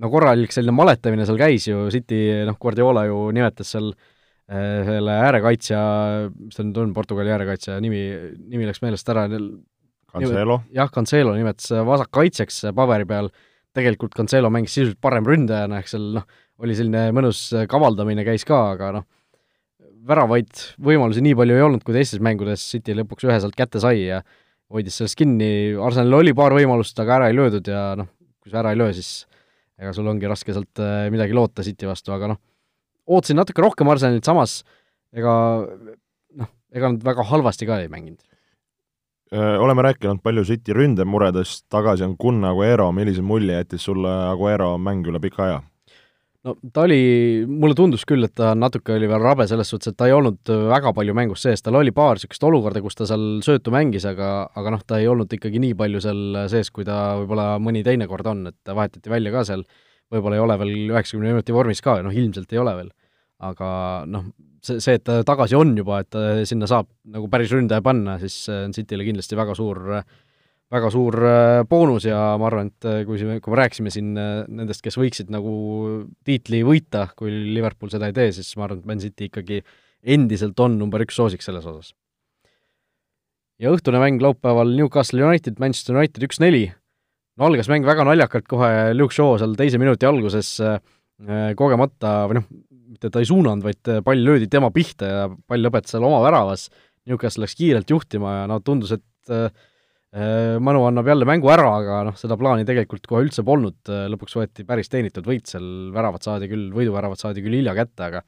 no 0.00 0.12
korralik 0.12 0.54
selline 0.54 0.74
maletamine 0.76 1.26
seal 1.28 1.40
käis 1.40 1.66
ju, 1.68 1.88
City, 1.92 2.20
noh, 2.48 2.56
Guardiola 2.60 3.04
ju 3.08 3.26
nimetas 3.36 3.74
seal 3.74 3.90
eh, 3.92 4.86
selle 4.88 5.18
äärekaitsja, 5.26 5.82
mis 6.38 6.56
ta 6.56 6.64
nüüd 6.64 6.80
on, 6.84 6.94
Portugali 6.96 7.34
äärekaitsja 7.34 7.76
nimi, 7.84 8.06
nimi 8.48 8.70
läks 8.70 8.80
meelest 8.84 9.12
ära. 9.12 9.28
Cancelo. 10.08 10.62
jah, 10.72 10.88
Cancelo 10.88 11.34
nimetas 11.36 11.68
vasakkaitsjaks 11.84 12.62
paberi 12.76 13.04
peal, 13.08 13.28
tegelikult 13.76 14.16
Cancelo 14.16 14.50
mängis 14.52 14.74
sisuliselt 14.74 15.00
parem 15.02 15.26
ründajana, 15.28 15.80
ehk 15.82 15.90
seal 15.90 16.10
noh, 16.18 16.26
oli 16.64 16.74
selline 16.78 17.08
mõnus 17.14 17.44
kavaldamine 17.70 18.24
käis 18.26 18.46
ka, 18.48 18.60
aga 18.74 18.90
noh, 18.98 19.06
väravaid 20.08 20.50
võimalusi 20.82 21.22
nii 21.24 21.36
palju 21.38 21.56
ei 21.56 21.64
olnud, 21.64 21.84
kui 21.84 21.96
teistes 21.96 22.22
mängudes 22.24 22.64
City 22.72 22.96
lõpuks 22.96 23.26
ühe 23.28 23.38
sealt 23.42 23.56
kätte 23.58 23.82
sai 23.82 24.06
ja 24.06 24.22
hoidis 24.72 24.98
sellest 25.00 25.18
kinni, 25.18 25.50
Arsenalil 25.80 26.20
oli 26.20 26.34
paar 26.36 26.54
võimalust, 26.56 26.98
aga 27.00 27.18
ära 27.20 27.30
ei 27.30 27.36
löödud 27.36 27.68
ja 27.70 27.82
noh, 27.98 28.10
kui 28.42 28.52
sa 28.52 28.62
ära 28.62 28.74
ei 28.74 28.80
löö, 28.80 28.92
siis 28.96 29.26
ega 29.78 29.92
sul 29.96 30.08
ongi 30.10 30.28
raske 30.28 30.54
sealt 30.54 30.82
äh, 30.82 31.06
midagi 31.12 31.36
loota 31.36 31.64
City 31.66 31.88
vastu, 31.88 32.12
aga 32.14 32.32
noh, 32.34 32.40
ootasin 33.08 33.38
natuke 33.38 33.64
rohkem 33.64 33.88
Arsenalilt, 33.92 34.26
samas 34.28 34.60
ega 35.16 35.34
noh, 36.38 36.50
ega 36.74 36.92
nad 36.94 37.04
väga 37.06 37.28
halvasti 37.30 37.68
ka 37.68 37.80
ei 37.82 37.92
mänginud. 37.92 38.22
Oleme 39.32 39.82
rääkinud 39.84 40.22
palju 40.24 40.44
City 40.48 40.72
ründemuredest, 40.72 41.66
tagasi 41.68 42.06
on 42.06 42.14
Kun 42.16 42.44
Aguero, 42.48 42.86
millise 42.96 43.20
mulje 43.20 43.58
jättis 43.58 43.84
sulle 43.84 44.08
Aguero 44.30 44.70
mäng 44.80 45.04
üle 45.10 45.20
pika 45.20 45.44
aja? 45.44 45.58
no 46.46 46.54
ta 46.72 46.84
oli, 46.86 47.00
mulle 47.48 47.76
tundus 47.76 48.04
küll, 48.08 48.24
et 48.24 48.34
ta 48.38 48.52
natuke 48.56 48.94
oli 48.94 49.08
veel 49.10 49.22
rabe 49.22 49.46
selles 49.50 49.70
suhtes, 49.72 49.92
et 49.92 49.98
ta 49.98 50.08
ei 50.08 50.14
olnud 50.16 50.52
väga 50.70 50.92
palju 50.96 51.16
mängus 51.16 51.42
sees, 51.44 51.62
tal 51.64 51.78
oli 51.80 51.92
paar 51.94 52.18
niisugust 52.18 52.46
olukorda, 52.48 52.82
kus 52.84 52.98
ta 52.98 53.08
seal 53.10 53.26
söötu 53.44 53.74
mängis, 53.74 54.06
aga, 54.08 54.48
aga 54.58 54.74
noh, 54.74 54.84
ta 54.86 55.00
ei 55.02 55.10
olnud 55.10 55.32
ikkagi 55.34 55.60
nii 55.62 55.76
palju 55.78 56.02
seal 56.04 56.40
sees, 56.52 56.70
kui 56.74 56.86
ta 56.88 57.18
võib-olla 57.20 57.50
mõni 57.62 57.82
teine 57.86 58.08
kord 58.10 58.30
on, 58.30 58.46
et 58.52 58.74
vahetati 58.80 59.12
välja 59.12 59.34
ka 59.34 59.44
seal, 59.50 59.66
võib-olla 60.14 60.38
ei 60.38 60.44
ole 60.44 60.58
veel 60.62 60.74
üheksakümne 60.94 61.34
minuti 61.34 61.56
vormis 61.56 61.82
ka, 61.84 61.98
noh 62.06 62.14
ilmselt 62.14 62.54
ei 62.54 62.62
ole 62.62 62.76
veel. 62.82 62.92
aga 63.38 63.68
noh, 64.10 64.30
see, 64.68 64.84
see, 64.84 65.00
et 65.00 65.04
ta 65.08 65.22
tagasi 65.26 65.56
on 65.58 65.74
juba, 65.78 66.02
et 66.04 66.18
sinna 66.48 66.68
saab 66.70 66.90
nagu 67.08 67.28
päris 67.32 67.52
ründaja 67.54 67.84
panna, 67.84 68.18
siis 68.22 68.44
on 68.52 68.76
Cityle 68.76 69.06
kindlasti 69.08 69.38
väga 69.38 69.56
suur 69.58 69.82
äh, 69.98 70.08
väga 70.72 70.90
suur 70.92 71.16
äh, 71.24 71.62
boonus 71.68 72.06
ja 72.08 72.18
ma 72.40 72.48
arvan, 72.48 72.68
et 72.68 72.88
äh, 72.88 73.02
kui, 73.08 73.20
kui 73.40 73.52
me 73.52 73.60
rääkisime 73.62 73.92
siin 73.92 74.12
äh, 74.20 74.42
nendest, 74.52 74.82
kes 74.84 74.98
võiksid 75.00 75.30
nagu 75.32 75.52
tiitli 76.28 76.60
võita, 76.66 77.06
kui 77.16 77.32
Liverpool 77.54 77.92
seda 77.92 78.10
ei 78.10 78.16
tee, 78.16 78.34
siis 78.36 78.50
ma 78.60 78.66
arvan, 78.66 78.82
et 78.82 78.90
Man 78.90 79.00
City 79.02 79.30
ikkagi 79.30 79.62
endiselt 80.14 80.60
on 80.62 80.76
number 80.80 81.02
üks 81.04 81.16
soosik 81.18 81.44
selles 81.44 81.64
osas. 81.68 81.94
ja 83.58 83.72
õhtune 83.74 83.98
mäng 83.98 84.20
laupäeval 84.22 84.76
Newcastle 84.76 85.24
United, 85.24 85.56
Manchester 85.58 85.96
United 85.96 86.28
üks-neli, 86.28 86.68
no 87.40 87.48
algas 87.48 87.70
mäng 87.72 87.88
väga 87.88 88.04
naljakalt 88.06 88.46
kohe, 88.50 88.92
Luke 88.94 89.16
Shaw 89.16 89.38
seal 89.40 89.56
teise 89.58 89.80
minuti 89.80 90.06
alguses 90.06 90.58
kogemata 91.58 92.12
või 92.30 92.38
noh, 92.38 92.44
mitte 92.88 93.10
ta 93.12 93.22
ei 93.22 93.28
suunanud, 93.28 93.64
vaid 93.64 93.90
pall 94.04 94.24
löödi 94.24 94.48
tema 94.50 94.70
pihta 94.74 95.08
ja 95.08 95.24
pall 95.28 95.64
lõpetas 95.64 95.94
seal 95.94 96.06
oma 96.08 96.22
väravas, 96.24 96.68
Newcastle 97.08 97.44
läks 97.44 97.56
kiirelt 97.56 97.90
juhtima 97.90 98.40
ja 98.40 98.46
no 98.50 98.58
tundus, 98.64 98.92
et 98.96 99.52
Äh, 100.08 100.56
Manu 100.64 100.86
annab 100.88 101.08
jälle 101.10 101.26
mängu 101.28 101.50
ära, 101.52 101.66
aga 101.82 101.98
noh, 102.08 102.14
seda 102.16 102.38
plaani 102.40 102.64
tegelikult 102.64 103.04
kohe 103.10 103.26
üldse 103.26 103.42
polnud, 103.44 103.76
äh, 103.92 104.06
lõpuks 104.08 104.38
võeti 104.38 104.64
päris 104.64 104.88
teenitud 104.88 105.26
võit 105.28 105.50
seal, 105.50 105.66
väravat 105.92 106.24
saadi 106.24 106.48
küll, 106.48 106.70
võiduväravat 106.72 107.20
saadi 107.20 107.44
küll 107.44 107.58
hilja 107.58 107.74
kätte, 107.76 108.06
aga 108.06 108.22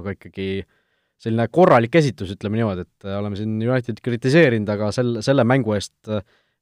aga 0.00 0.14
ikkagi 0.14 0.62
selline 1.20 1.44
korralik 1.52 1.98
esitus, 2.00 2.32
ütleme 2.32 2.56
niimoodi, 2.56 2.86
et 2.88 3.04
äh, 3.04 3.18
oleme 3.18 3.36
siin 3.36 3.58
Unitedit 3.58 4.00
kritiseerinud, 4.06 4.72
aga 4.72 4.88
sel, 4.96 5.18
selle 5.26 5.44
mängu 5.44 5.76
eest 5.76 6.08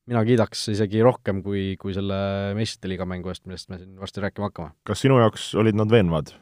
mina 0.09 0.25
kiidaks 0.27 0.65
isegi 0.75 1.07
rohkem 1.07 1.45
kui, 1.45 1.77
kui 1.79 1.95
selle 1.95 2.19
meistrite 2.59 2.91
liiga 2.91 3.07
mängu 3.07 3.31
eest, 3.31 3.47
millest 3.47 3.71
me 3.71 3.79
siin 3.79 3.95
varsti 4.01 4.27
rääkima 4.27 4.51
hakkame. 4.51 4.75
kas 4.91 5.07
sinu 5.07 5.21
jaoks 5.23 5.53
olid 5.63 5.79
nad 5.79 5.93
veenvad? 5.93 6.35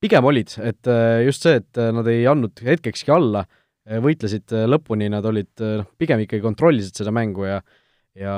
Pigem 0.00 0.24
olid, 0.24 0.52
et 0.62 0.90
just 1.26 1.42
see, 1.42 1.58
et 1.58 1.80
nad 1.94 2.06
ei 2.10 2.26
andnud 2.30 2.60
hetkekski 2.64 3.10
alla 3.14 3.44
Äh, 3.88 4.00
võitlesid 4.04 4.52
äh, 4.52 4.66
lõpuni, 4.68 5.08
nad 5.12 5.26
olid 5.28 5.62
äh, 5.64 5.78
noh, 5.80 5.90
pigem 6.00 6.20
ikkagi 6.24 6.44
kontrollisid 6.44 6.98
seda 6.98 7.12
mängu 7.14 7.46
ja 7.48 7.60
ja 8.18 8.32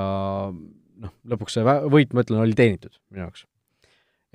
noh, 0.52 1.12
lõpuks 1.32 1.56
see 1.56 1.64
võit, 1.64 2.12
ma 2.12 2.22
ütlen, 2.22 2.42
oli 2.44 2.56
teenitud 2.58 2.92
minu 3.10 3.24
jaoks. 3.24 3.46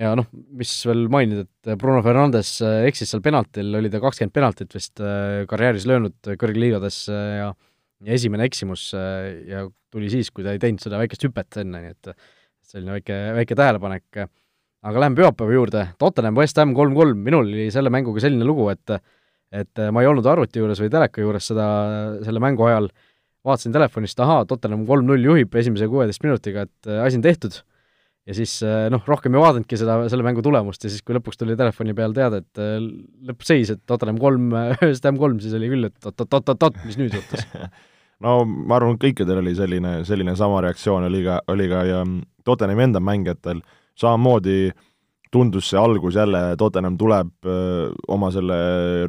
ja 0.01 0.15
noh, 0.17 0.27
mis 0.59 0.71
veel 0.87 1.05
mainida, 1.13 1.45
et 1.45 1.77
Bruno 1.79 2.01
Fernandes 2.03 2.57
eksis 2.89 3.13
seal 3.13 3.21
penaltil, 3.23 3.69
oli 3.77 3.91
ta 3.93 4.01
kakskümmend 4.03 4.33
penaltit 4.35 4.73
vist 4.75 5.03
karjääris 5.51 5.85
löönud 5.87 6.33
kõrgliigades 6.41 7.05
ja 7.11 7.51
ja 8.05 8.17
esimene 8.17 8.43
eksimus 8.49 8.89
ja 8.91 9.63
tuli 9.93 10.09
siis, 10.11 10.33
kui 10.33 10.43
ta 10.43 10.51
ei 10.55 10.59
teinud 10.59 10.83
seda 10.83 10.97
väikest 10.99 11.23
hüpet 11.29 11.61
enne, 11.61 11.79
nii 11.85 11.93
et 11.93 12.09
selline 12.65 12.97
väike, 12.97 13.19
väike 13.37 13.55
tähelepanek. 13.55 14.25
Aga 14.85 15.01
läheme 15.01 15.17
pühapäeva 15.17 15.57
juurde, 15.57 15.83
Tottenham 16.01 16.37
West 16.37 16.59
Ham 16.61 16.73
kolm-kolm, 16.77 17.21
minul 17.25 17.47
oli 17.47 17.69
selle 17.73 17.91
mänguga 17.93 18.23
selline 18.23 18.47
lugu, 18.47 18.67
et 18.73 18.97
et 19.55 19.79
äh, 19.79 19.91
ma 19.93 20.03
ei 20.03 20.09
olnud 20.09 20.25
arvuti 20.27 20.59
juures 20.59 20.81
või 20.81 20.89
teleka 20.91 21.21
juures 21.23 21.45
seda, 21.51 21.67
selle 22.25 22.41
mängu 22.43 22.65
ajal, 22.67 22.89
vaatasin 23.45 23.75
telefonist, 23.75 24.19
ahaa, 24.19 24.43
Tottenham 24.49 24.83
kolm-null 24.89 25.23
juhib 25.23 25.53
esimese 25.61 25.87
kuueteist 25.91 26.25
minutiga, 26.25 26.65
et 26.65 26.89
äh, 26.89 27.03
asi 27.05 27.19
on 27.21 27.25
tehtud. 27.25 27.61
ja 28.25 28.33
siis 28.33 28.57
äh, 28.65 28.87
noh, 28.89 29.03
rohkem 29.05 29.37
ei 29.37 29.41
vaadanudki 29.43 29.77
seda, 29.77 29.99
selle 30.09 30.25
mängu 30.25 30.41
tulemust 30.43 30.83
ja 30.83 30.89
siis, 30.89 31.05
kui 31.05 31.15
lõpuks 31.15 31.37
tuli 31.39 31.55
telefoni 31.55 31.93
peal 31.93 32.13
teade, 32.17 32.41
et 32.41 32.63
lõppseis, 33.29 33.71
et 33.75 33.83
Tottenham 33.85 34.19
kolm, 34.21 34.49
West 34.89 35.05
Ham 35.05 35.21
kolm, 35.21 35.39
siis 35.43 35.55
oli 35.57 35.69
küll, 35.71 35.89
et 35.91 36.09
oot-oot-oot-oot, 36.11 36.81
mis 36.85 36.99
nüüd 37.01 37.15
juhtus? 37.15 37.45
No 38.23 38.45
ma 38.47 38.77
arvan, 38.77 38.95
kõikidel 38.95 39.41
oli 39.41 39.51
selline, 39.57 39.97
selline 40.07 40.37
sama 40.39 40.61
reaktsioon 40.63 41.03
oli 41.09 41.19
ka, 41.25 41.41
oli 41.51 41.65
ka 41.67 41.81
ja 41.83 41.97
Tottenhami 42.47 42.85
enda 42.85 43.01
mängijatel, 43.03 43.59
samamoodi 43.99 44.73
tundus 45.35 45.69
see 45.69 45.79
algus 45.79 46.15
jälle, 46.15 46.55
Tottenham 46.57 46.97
tuleb 46.97 47.31
öö, 47.45 47.89
oma 48.07 48.29
selle 48.31 48.57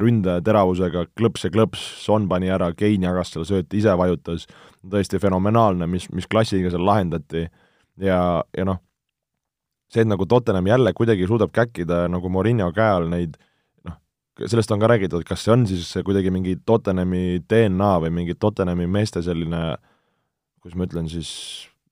ründe 0.01 0.39
teravusega 0.43 1.05
klõps 1.15 1.45
ja 1.47 1.51
klõps, 1.53 1.83
Son 2.03 2.27
pani 2.27 2.51
ära, 2.51 2.71
Kein 2.75 3.05
jagas 3.05 3.31
selle 3.33 3.47
sööti, 3.47 3.79
ise 3.79 3.93
vajutas, 3.99 4.47
tõesti 4.91 5.21
fenomenaalne, 5.23 5.87
mis, 5.87 6.09
mis 6.15 6.27
klassiga 6.27 6.71
seal 6.73 6.85
lahendati. 6.87 7.45
Ja, 8.03 8.19
ja 8.57 8.65
noh, 8.67 8.81
see, 9.93 10.03
et 10.03 10.09
nagu 10.09 10.27
Tottenham 10.29 10.67
jälle 10.67 10.93
kuidagi 10.97 11.27
suudab 11.29 11.53
käkkida 11.55 12.05
nagu 12.11 12.29
Morinho 12.29 12.69
käe 12.75 12.89
all 12.97 13.07
neid 13.11 13.37
noh, 13.87 13.97
sellest 14.43 14.71
on 14.75 14.83
ka 14.83 14.91
räägitud, 14.91 15.23
kas 15.27 15.45
see 15.45 15.55
on 15.55 15.65
siis 15.69 15.89
kuidagi 16.05 16.33
mingi 16.33 16.57
Tottenhami 16.65 17.39
DNA 17.47 17.93
või 18.03 18.13
mingi 18.21 18.35
Tottenhami 18.35 18.89
meeste 18.91 19.23
selline, 19.25 19.63
kuidas 20.61 20.77
ma 20.77 20.89
ütlen 20.89 21.09
siis, 21.11 21.31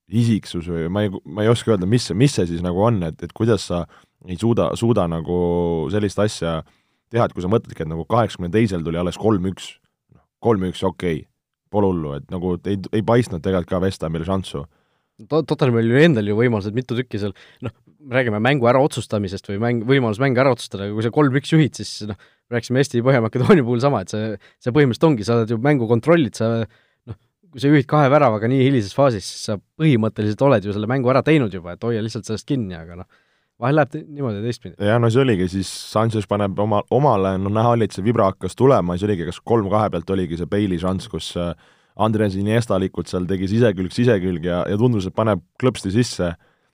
isiksus 0.06 0.68
või 0.70 0.88
ma 0.94 1.06
ei, 1.06 1.12
ma 1.26 1.46
ei 1.46 1.50
oska 1.50 1.74
öelda, 1.74 1.88
mis 1.90 2.08
mis 2.14 2.36
see 2.38 2.48
siis 2.50 2.66
nagu 2.66 2.82
on, 2.86 3.02
et, 3.08 3.22
et 3.26 3.34
kuidas 3.36 3.66
sa 3.72 3.86
ei 4.26 4.38
suuda, 4.42 4.72
suuda 4.78 5.08
nagu 5.10 5.38
sellist 5.94 6.20
asja 6.22 6.60
teha, 7.14 7.26
et 7.26 7.34
kui 7.34 7.46
sa 7.46 7.52
mõtledki, 7.52 7.84
et 7.84 7.92
nagu 7.92 8.06
kaheksakümne 8.10 8.52
teisel 8.54 8.84
tuli 8.86 9.00
alles 9.02 9.18
kolm-üks, 9.22 9.76
noh, 10.16 10.26
kolm-üks, 10.46 10.84
okei 10.86 11.22
okay,, 11.22 11.30
pole 11.74 11.90
hullu, 11.92 12.16
et 12.20 12.30
nagu 12.34 12.56
ei, 12.70 12.80
ei 12.94 13.06
paistnud 13.06 13.44
tegelikult 13.46 13.74
ka 13.74 13.82
West 13.84 14.06
Hamile 14.06 14.28
šanssu. 14.28 14.64
Tottenhamil 15.32 15.94
oli 15.94 16.08
endal 16.10 16.28
ju 16.28 16.36
võimalused 16.38 16.76
mitu 16.76 16.98
tükki 16.98 17.22
seal, 17.22 17.34
noh, 17.66 17.74
räägime 18.12 18.42
mängu 18.44 18.68
äraotsustamisest 18.70 19.48
või 19.50 19.62
mäng, 19.64 19.86
võimalus 19.88 20.20
mängu 20.22 20.42
ära 20.44 20.52
otsustada, 20.54 20.86
aga 20.86 20.98
kui 20.98 21.06
sa 21.06 21.14
kolm-üks 21.14 21.54
juhid, 21.56 21.78
siis 21.80 22.10
noh, 22.10 22.20
rääkisime 22.54 22.82
Eesti 22.82 23.02
Põhja-Makedoonia 23.06 23.66
puhul 23.66 23.82
sama, 23.82 24.04
et 24.06 24.14
see, 24.14 24.36
see 24.62 24.74
põhimõtteliselt 24.76 25.08
ongi, 25.10 25.26
sa 25.26 25.40
oled 25.40 25.54
ju 25.56 25.58
mängu 25.62 25.88
kontrollid, 25.90 26.36
sa 26.38 26.52
kui 27.56 27.64
sa 27.64 27.70
juhid 27.72 27.86
kahe 27.88 28.10
väravaga 28.12 28.50
nii 28.52 28.66
hilises 28.66 28.92
faasis, 28.92 29.24
siis 29.24 29.46
sa 29.48 29.56
põhimõtteliselt 29.80 30.42
oled 30.44 30.66
ju 30.68 30.74
selle 30.76 30.90
mängu 30.92 31.08
ära 31.08 31.22
teinud 31.24 31.54
juba, 31.56 31.78
et 31.78 31.86
hoia 31.88 32.02
lihtsalt 32.04 32.28
sellest 32.28 32.44
kinni, 32.50 32.76
aga 32.76 32.98
noh, 33.00 33.08
vahel 33.64 33.78
läheb 33.80 33.94
niimoodi 34.04 34.42
teistpidi. 34.44 34.76
jah, 34.84 35.00
no 35.00 35.08
see 35.08 35.22
oligi, 35.24 35.48
siis 35.54 35.70
Sanchez 35.94 36.28
paneb 36.28 36.60
oma, 36.60 36.82
omale, 36.92 37.38
no 37.40 37.54
näha 37.56 37.72
oli, 37.78 37.88
et 37.88 37.96
see 37.96 38.04
vibra 38.04 38.28
hakkas 38.34 38.60
tulema, 38.60 38.98
siis 38.98 39.08
oligi 39.08 39.30
kas 39.30 39.40
kolm-kahe 39.40 39.94
pealt 39.94 40.12
oligi 40.12 40.42
see 40.42 40.52
Bailey 40.52 40.82
šanss, 40.82 41.08
kus 41.14 41.30
äh, 41.40 41.54
Andres 41.96 42.36
Iniestalikult 42.36 43.08
seal 43.08 43.30
tegi 43.30 43.48
sisekülg, 43.48 43.96
sisekülg 43.96 44.50
ja, 44.50 44.60
ja 44.68 44.76
tundus, 44.82 45.08
et 45.08 45.16
paneb 45.16 45.40
klõpsti 45.62 45.94
sisse, 45.96 46.34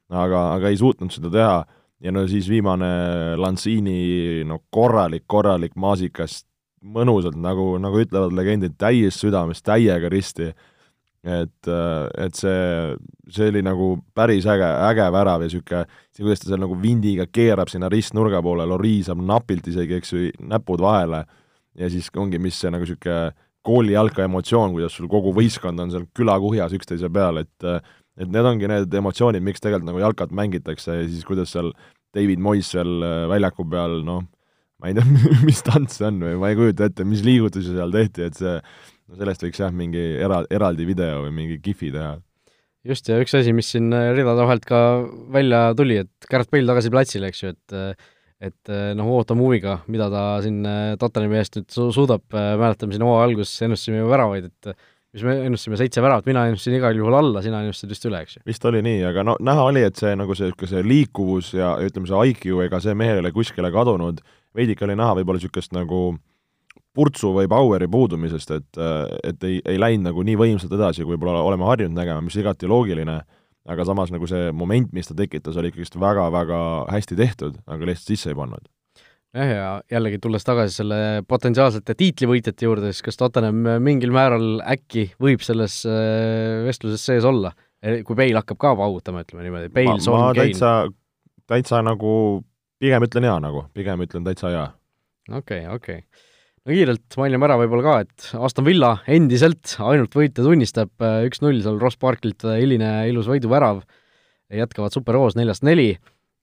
aga, 0.10 0.42
aga 0.56 0.74
ei 0.74 0.82
suutnud 0.82 1.14
seda 1.14 1.30
teha 1.30 1.62
ja 2.02 2.16
no 2.16 2.26
siis 2.26 2.50
viimane 2.50 2.90
Lansini 3.38 4.42
no 4.50 4.64
korralik, 4.74 5.28
korralik 5.30 5.78
maasikas, 5.78 6.42
mõnusalt, 6.82 7.38
nagu, 7.38 7.76
nagu 7.78 8.02
ütlevad 8.02 8.34
legendid, 8.34 8.74
täies 8.82 9.22
südamest, 9.22 9.62
täiega 9.70 10.10
risti 10.10 10.50
et, 11.22 11.70
et 12.18 12.38
see, 12.38 12.96
see 13.30 13.52
oli 13.52 13.62
nagu 13.66 13.94
päris 14.18 14.48
äge, 14.50 14.68
äge 14.90 15.06
värav 15.14 15.44
ja 15.44 15.50
niisugune, 15.50 15.84
see, 16.10 16.24
kuidas 16.24 16.42
ta 16.42 16.50
seal 16.50 16.64
nagu 16.64 16.78
vindiga 16.82 17.28
keerab 17.30 17.70
sinna 17.70 17.92
ristnurga 17.94 18.42
poole, 18.46 18.66
Lori 18.70 18.98
saab 19.06 19.22
napilt 19.26 19.70
isegi, 19.70 20.00
eks 20.00 20.14
ju, 20.16 20.26
näpud 20.52 20.82
vahele. 20.82 21.24
Ja 21.78 21.88
siis 21.92 22.10
ongi, 22.20 22.42
mis 22.42 22.58
see 22.60 22.74
nagu 22.74 22.86
niisugune 22.88 23.32
koolijalka 23.66 24.26
emotsioon, 24.26 24.74
kuidas 24.74 24.96
sul 24.98 25.10
kogu 25.10 25.34
võistkond 25.38 25.80
on 25.84 25.92
seal 25.94 26.08
külakuhjas 26.18 26.74
üksteise 26.78 27.12
peal, 27.14 27.44
et 27.44 27.72
et 28.22 28.28
need 28.28 28.46
ongi 28.46 28.68
need 28.68 28.94
emotsioonid, 29.00 29.42
miks 29.46 29.62
tegelikult 29.64 29.88
nagu 29.88 30.02
jalkat 30.02 30.34
mängitakse 30.36 30.98
ja 30.98 31.06
siis 31.08 31.24
kuidas 31.26 31.54
seal 31.54 31.72
David 32.14 32.42
Moyes 32.44 32.74
seal 32.74 33.06
väljaku 33.32 33.64
peal, 33.72 34.02
noh, 34.06 34.26
ma 34.82 34.90
ei 34.90 34.98
tea, 34.98 35.06
mis 35.48 35.62
tants 35.66 36.00
see 36.02 36.10
on 36.10 36.20
või 36.26 36.40
ma 36.42 36.52
ei 36.52 36.58
kujuta 36.60 36.90
ette, 36.90 37.06
mis 37.08 37.24
liigutusi 37.26 37.76
seal 37.78 37.94
tehti, 37.94 38.28
et 38.28 38.38
see, 38.38 38.58
no 39.12 39.20
sellest 39.20 39.44
võiks 39.46 39.62
jah, 39.62 39.74
mingi 39.76 40.02
era-, 40.24 40.46
eraldi 40.54 40.88
video 40.88 41.26
või 41.26 41.36
mingi 41.36 41.60
kihvi 41.64 41.92
teha. 41.96 42.16
just, 42.88 43.12
ja 43.12 43.20
üks 43.22 43.36
asi, 43.38 43.54
mis 43.56 43.74
siin 43.74 43.92
ridade 43.92 44.40
vahelt 44.40 44.66
ka 44.68 44.80
välja 45.34 45.68
tuli, 45.78 46.00
et 46.06 46.32
Gareth 46.32 46.54
Bale 46.54 46.70
tagasi 46.70 46.94
platsile, 46.94 47.32
eks 47.32 47.46
ju, 47.46 47.54
et 47.56 48.10
et 48.42 48.72
noh, 48.98 49.06
ootame 49.20 49.44
huviga, 49.46 49.76
mida 49.94 50.08
ta 50.10 50.22
siin 50.42 50.64
Tottenhami 50.98 51.38
eest 51.38 51.60
nüüd 51.60 51.68
su-, 51.70 51.92
suudab, 51.94 52.24
mäletame 52.34 52.96
siin 52.96 53.06
hooaja 53.06 53.28
alguses 53.28 53.68
ennustasime 53.68 54.00
ju 54.00 54.08
väravaid, 54.10 54.48
et 54.50 54.72
mis 55.14 55.26
me 55.28 55.36
ennustasime, 55.46 55.78
seitse 55.78 56.02
väravat, 56.02 56.26
mina 56.26 56.48
ennustasin 56.50 56.78
igal 56.80 56.98
juhul 56.98 57.18
alla, 57.20 57.44
sina 57.46 57.60
ennustasid 57.62 57.92
vist 57.92 58.08
üle, 58.08 58.24
eks 58.24 58.40
ju? 58.40 58.44
vist 58.48 58.66
oli 58.66 58.82
nii, 58.86 59.04
aga 59.12 59.26
no 59.28 59.36
näha 59.44 59.68
oli, 59.70 59.84
et 59.86 60.00
see 60.00 60.16
nagu 60.18 60.34
see, 60.40 60.50
see 60.72 60.82
liikuvus 60.88 61.52
ja 61.58 61.76
ütleme, 61.84 62.10
see 62.10 62.32
IQ, 62.32 62.48
ega 62.66 62.80
see 62.82 62.98
mehel 62.98 63.20
ei 63.20 63.26
ole 63.26 63.34
kuskile 63.36 63.70
kadunud, 63.76 64.24
veidike 64.58 64.88
oli 64.88 64.96
näha 64.98 65.20
võib-olla 65.20 65.42
niisugust 65.42 65.76
nagu 65.76 66.02
purtsu 66.96 67.32
või 67.36 67.48
power'i 67.52 67.88
puudumisest, 67.92 68.52
et, 68.58 68.82
et 69.28 69.48
ei, 69.48 69.62
ei 69.66 69.80
läinud 69.80 70.10
nagu 70.10 70.26
nii 70.28 70.38
võimsalt 70.40 70.74
edasi, 70.76 71.06
kui 71.06 71.16
võib-olla 71.16 71.44
oleme 71.46 71.68
harjunud 71.70 71.96
nägema, 71.96 72.24
mis 72.26 72.36
igati 72.40 72.70
loogiline, 72.70 73.22
aga 73.72 73.86
samas 73.88 74.12
nagu 74.14 74.28
see 74.30 74.52
moment, 74.56 74.92
mis 74.96 75.08
ta 75.08 75.16
tekitas, 75.18 75.58
oli 75.60 75.72
ikkagist 75.72 75.98
väga-väga 76.02 76.60
hästi 76.92 77.18
tehtud, 77.20 77.58
aga 77.70 77.90
lihtsalt 77.90 78.14
sisse 78.14 78.32
ei 78.34 78.38
pannud. 78.38 78.68
jah, 79.38 79.52
ja 79.52 79.68
jällegi 79.92 80.20
tulles 80.20 80.44
tagasi 80.44 80.82
selle 80.82 81.00
potentsiaalsete 81.28 81.96
tiitlivõitjate 81.96 82.68
juurde, 82.68 82.92
siis 82.92 83.06
kas 83.06 83.20
Tottenham 83.22 83.62
mingil 83.84 84.12
määral 84.12 84.60
äkki 84.68 85.12
võib 85.22 85.46
selles 85.46 85.82
äh, 85.88 86.66
vestluses 86.68 87.06
sees 87.06 87.28
olla, 87.28 87.54
kui 87.80 88.18
Bale 88.18 88.42
hakkab 88.42 88.60
ka 88.60 88.74
paugutama, 88.82 89.24
ütleme 89.24 89.48
niimoodi, 89.48 89.72
Bale, 89.72 90.02
Son, 90.04 90.20
Kane? 90.34 90.44
täitsa, 90.44 90.74
täitsa 91.48 91.80
nagu 91.86 92.12
pigem 92.82 93.08
ütlen 93.08 93.30
jaa 93.30 93.40
nagu, 93.40 93.64
pigem 93.78 94.04
ütlen 94.04 94.28
täitsa 94.28 94.52
jaa. 94.52 94.68
okei 95.30 95.64
okay,, 95.64 95.76
okei 95.76 96.04
okay. 96.04 96.28
No 96.62 96.76
kiirelt 96.76 97.18
mainime 97.18 97.48
ära 97.48 97.58
võib-olla 97.62 97.84
ka, 97.86 97.96
et 98.06 98.28
Aston 98.46 98.68
Villa 98.68 98.94
endiselt 99.10 99.76
ainult 99.82 100.14
võite 100.18 100.46
tunnistab, 100.46 100.94
äh, 101.02 101.26
üks-null 101.30 101.62
seal 101.64 101.80
Ross 101.82 102.00
Parkilt 102.02 102.46
hiline 102.46 102.92
ilus 103.10 103.30
võiduvärav, 103.32 103.82
jätkavad 104.54 104.94
superhoos 104.94 105.38
neljast 105.40 105.66
neli. 105.66 105.96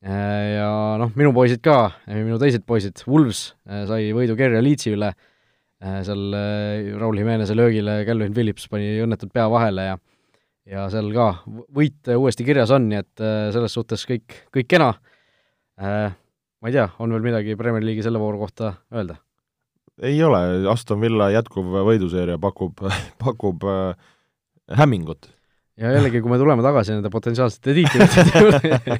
Äh, 0.02 0.58
ja 0.58 0.70
noh, 1.00 1.12
minu 1.18 1.32
poisid 1.36 1.62
ka, 1.62 1.78
minu 2.10 2.38
teised 2.42 2.66
poisid, 2.66 3.02
Wolves 3.10 3.52
äh, 3.68 3.84
sai 3.90 4.10
võidu 4.16 4.36
Kerja 4.38 4.62
Leedsi 4.64 4.94
üle, 4.96 5.12
seal 5.78 6.34
Raul 6.98 7.20
Jimenez'e 7.20 7.54
löögile 7.54 8.00
Calvin 8.02 8.32
Phillips 8.34 8.64
pani 8.66 8.96
õnnetult 9.04 9.30
pea 9.30 9.44
vahele 9.46 9.84
ja 9.92 9.98
ja 10.66 10.88
seal 10.90 11.12
ka 11.14 11.28
võit 11.46 12.10
uuesti 12.16 12.42
kirjas 12.44 12.72
on, 12.74 12.88
nii 12.90 12.98
et 12.98 13.22
selles 13.54 13.78
suhtes 13.78 14.02
kõik, 14.10 14.40
kõik 14.50 14.66
kena. 14.74 14.90
Ma 15.78 16.66
ei 16.66 16.74
tea, 16.74 16.88
on 16.98 17.14
veel 17.14 17.22
midagi 17.30 17.54
Premier 17.56 17.86
League'i 17.86 18.02
selle 18.02 18.18
vooru 18.18 18.42
kohta 18.42 18.74
öelda? 18.90 19.20
Ei 20.02 20.20
ole, 20.24 20.42
Aston 20.70 21.00
Villa 21.02 21.30
jätkuv 21.34 21.80
võiduseeria 21.88 22.38
pakub, 22.42 22.84
pakub 23.24 23.66
äh, 23.68 24.12
hämmingut. 24.78 25.30
ja 25.78 25.94
jällegi, 25.96 26.22
kui 26.22 26.32
me 26.32 26.38
tuleme 26.40 26.64
tagasi 26.64 26.96
nende 26.96 27.10
potentsiaalsete 27.12 27.74
tiitlite 27.76 28.24
juurde 28.44 28.72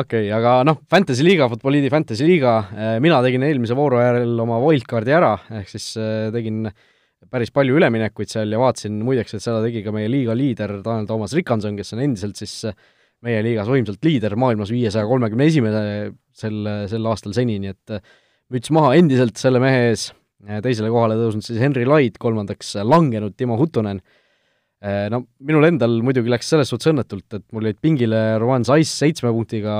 okei 0.00 0.28
okay,, 0.28 0.30
aga 0.36 0.60
noh, 0.68 0.80
Fantasy 0.90 1.24
liiga, 1.26 1.48
Futboliidi 1.52 1.90
Fantasy 1.92 2.28
liiga, 2.28 2.56
äh, 2.74 2.94
mina 3.02 3.20
tegin 3.24 3.44
eelmise 3.46 3.76
vooru 3.78 4.00
järel 4.02 4.38
oma 4.44 4.60
wildcardi 4.62 5.16
ära, 5.16 5.34
ehk 5.60 5.72
siis 5.72 5.92
äh, 6.00 6.28
tegin 6.34 6.64
päris 7.30 7.52
palju 7.54 7.76
üleminekuid 7.76 8.30
seal 8.32 8.52
ja 8.52 8.60
vaatasin 8.60 8.96
muideks, 9.04 9.36
et 9.36 9.44
seda 9.44 9.60
tegi 9.64 9.84
ka 9.84 9.92
meie 9.94 10.08
liiga 10.10 10.34
liider 10.36 10.78
Tanel 10.84 11.06
Toomas 11.08 11.34
Rikanson, 11.36 11.76
kes 11.78 11.94
on 11.94 12.02
endiselt 12.06 12.40
siis 12.40 12.64
meie 13.24 13.42
liigas 13.44 13.68
võimsalt 13.68 14.00
liider, 14.04 14.34
maailmas 14.40 14.72
viiesaja 14.72 15.04
kolmekümne 15.08 15.46
esimene 15.50 15.82
sel, 16.32 16.64
sel 16.88 17.08
aastal 17.10 17.36
seni, 17.36 17.58
nii 17.60 17.72
et 17.74 17.96
äh, 17.98 18.18
müts 18.54 18.72
maha 18.74 18.94
endiselt 18.98 19.38
selle 19.40 19.60
mehe 19.62 19.90
ees, 19.90 20.08
teisele 20.64 20.90
kohale 20.92 21.18
tõusnud 21.18 21.44
siis 21.44 21.60
Henry 21.60 21.84
Laid, 21.88 22.16
kolmandaks 22.20 22.74
langenud 22.86 23.36
Timo 23.38 23.58
Huttunen, 23.60 24.00
äh, 24.82 25.06
no 25.12 25.22
minul 25.46 25.68
endal 25.68 25.98
muidugi 26.04 26.32
läks 26.32 26.50
selles 26.52 26.72
suhtes 26.72 26.90
õnnetult, 26.90 27.26
et 27.36 27.44
mul 27.54 27.68
jäid 27.68 27.80
pingile 27.84 28.22
Roman 28.42 28.64
Saiss 28.66 28.96
seitsme 29.02 29.32
punktiga, 29.36 29.76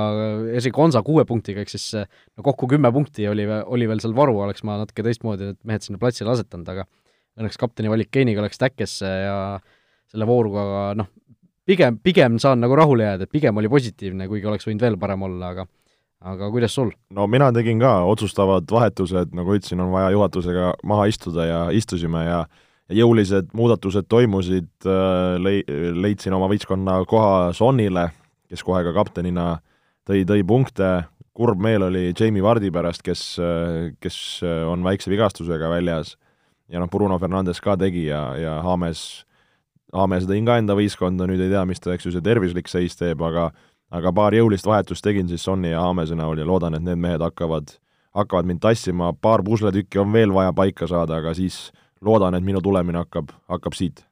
Esi 0.57 0.73
Konsa 0.75 1.03
kuue 1.05 1.25
punktiga, 1.27 1.65
ehk 1.65 1.73
siis 1.73 1.89
äh, 1.99 2.09
no 2.37 2.45
kokku 2.45 2.69
kümme 2.71 2.93
punkti 2.93 3.27
oli, 3.31 3.47
oli 3.47 3.89
veel 3.89 4.03
seal 4.03 4.15
varu, 4.17 4.37
oleks 4.45 4.65
ma 4.67 4.79
natuke 4.83 5.05
teistmoodi 5.07 5.51
need 5.51 5.61
mehed 5.67 5.87
sinna 5.87 6.01
platsile 6.01 6.35
asetanud, 6.35 6.69
aga 6.71 6.87
õnneks 7.39 7.59
kapteni 7.59 7.91
valik 7.91 8.11
Keiniga 8.13 8.43
läks 8.45 8.61
täkkesse 8.61 9.09
ja 9.25 9.35
selle 10.11 10.27
vooruga 10.27 10.91
noh, 10.99 11.09
pigem, 11.67 11.97
pigem 12.03 12.39
saan 12.43 12.61
nagu 12.63 12.75
rahule 12.77 13.07
jääda, 13.07 13.27
et 13.27 13.33
pigem 13.33 13.57
oli 13.57 13.71
positiivne, 13.71 14.27
kuigi 14.29 14.49
oleks 14.49 14.67
võinud 14.67 14.83
veel 14.83 14.97
parem 15.01 15.23
olla, 15.27 15.53
aga 15.55 15.67
aga 16.21 16.49
kuidas 16.53 16.75
sul? 16.75 16.91
no 17.13 17.27
mina 17.27 17.51
tegin 17.55 17.79
ka 17.81 18.01
otsustavad 18.09 18.69
vahetused, 18.71 19.33
nagu 19.37 19.55
ütlesin, 19.57 19.81
on 19.83 19.93
vaja 19.93 20.11
juhatusega 20.15 20.73
maha 20.87 21.07
istuda 21.11 21.47
ja 21.47 21.61
istusime 21.75 22.25
ja 22.25 22.43
jõulised 22.91 23.53
muudatused 23.55 24.09
toimusid, 24.11 24.71
äh, 24.85 25.37
lei-, 25.41 25.63
leidsin 25.95 26.35
oma 26.37 26.49
võistkonna 26.51 27.01
koha 27.09 27.51
Sonnile, 27.55 28.09
kes 28.51 28.65
kohe 28.67 28.83
ka 28.83 28.93
kaptenina 28.95 29.53
tõi, 30.07 30.25
tõi 30.27 30.43
punkte, 30.47 30.91
kurb 31.33 31.61
meel 31.63 31.87
oli 31.87 32.09
Jamie 32.11 32.43
Vardi 32.43 32.69
pärast, 32.73 33.01
kes, 33.05 33.21
kes 34.03 34.15
on 34.67 34.83
väikse 34.83 35.09
vigastusega 35.09 35.69
väljas, 35.71 36.17
ja 36.67 36.81
noh, 36.81 36.89
Bruno 36.91 37.15
Fernandes 37.19 37.61
ka 37.63 37.77
tegi 37.79 38.09
ja, 38.09 38.25
ja 38.35 38.57
Hames 38.65 39.23
Aames 39.91 40.23
tõin 40.23 40.45
ka 40.47 40.55
enda 40.59 40.75
võistkonda, 40.77 41.25
nüüd 41.27 41.41
ei 41.43 41.49
tea, 41.51 41.65
mis 41.67 41.81
ta, 41.83 41.91
eks 41.91 42.05
ju, 42.07 42.13
see 42.15 42.23
tervislik 42.23 42.69
seis 42.71 42.95
teeb, 42.95 43.19
aga 43.27 43.49
aga 43.91 44.13
paar 44.15 44.35
jõulist 44.35 44.67
vahetust 44.67 45.03
tegin 45.03 45.29
siis 45.29 45.43
Sonni 45.45 45.73
ja 45.73 45.81
Aamese 45.83 46.15
näol 46.17 46.39
ja 46.39 46.47
loodan, 46.47 46.77
et 46.77 46.85
need 46.85 46.99
mehed 47.01 47.23
hakkavad, 47.23 47.73
hakkavad 48.17 48.47
mind 48.47 48.61
tassima, 48.63 49.11
paar 49.13 49.43
pusletükki 49.47 50.01
on 50.01 50.13
veel 50.13 50.33
vaja 50.35 50.53
paika 50.55 50.87
saada, 50.89 51.19
aga 51.19 51.35
siis 51.37 51.69
loodan, 52.05 52.37
et 52.37 52.45
minu 52.45 52.61
tulemine 52.63 53.03
hakkab, 53.03 53.33
hakkab 53.51 53.77
siit. 53.77 54.05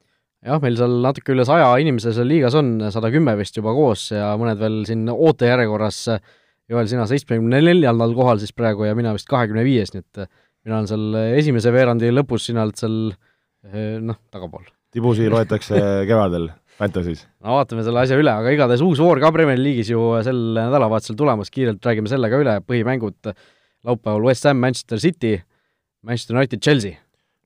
jah, 0.45 0.59
meil 0.63 0.77
seal 0.79 0.99
natuke 1.03 1.33
üle 1.35 1.45
saja 1.47 1.71
inimese 1.81 2.13
seal 2.15 2.29
liigas 2.29 2.55
on, 2.59 2.75
sada 2.93 3.11
kümme 3.11 3.35
vist 3.39 3.57
juba 3.57 3.73
koos 3.75 4.09
ja 4.13 4.33
mõned 4.39 4.59
veel 4.59 4.83
siin 4.87 5.07
ootejärjekorras, 5.11 6.03
Joel, 6.69 6.85
sina 6.85 7.07
seitsmekümne 7.09 7.63
neljandal 7.65 8.13
kohal 8.13 8.37
siis 8.39 8.53
praegu 8.53 8.85
ja 8.85 8.93
mina 8.95 9.15
vist 9.15 9.27
kahekümne 9.31 9.63
viies, 9.65 9.89
nii 9.95 10.03
et 10.03 10.27
mina 10.67 10.77
olen 10.77 10.89
seal 10.91 11.15
esimese 11.39 11.73
veerandi 11.73 12.11
lõpus, 12.13 12.45
sina 12.45 12.61
oled 12.67 12.77
seal 12.77 12.97
noh, 14.05 14.19
tagapool. 14.29 14.67
Tibusi 14.93 15.25
loetakse 15.29 15.79
kevadel 16.09 16.51
Fantasy's. 16.79 17.25
no 17.43 17.57
vaatame 17.57 17.83
selle 17.83 17.99
asja 18.01 18.17
üle, 18.19 18.31
aga 18.31 18.53
igatahes 18.55 18.83
uus 18.85 19.01
voor 19.03 19.19
ka 19.19 19.33
Premier 19.35 19.59
League'is 19.59 19.91
ju 19.91 20.03
sel 20.25 20.39
nädalavahetusel 20.55 21.17
tulemas, 21.19 21.51
kiirelt 21.51 21.83
räägime 21.85 22.11
selle 22.11 22.29
ka 22.31 22.39
üle, 22.39 22.55
põhimängud 22.63 23.33
laupäeval 23.87 24.29
West 24.29 24.47
Ham, 24.47 24.61
Manchester 24.63 25.01
City, 25.01 25.35
Manchester 26.07 26.37
United, 26.37 26.63
Chelsea. 26.63 26.95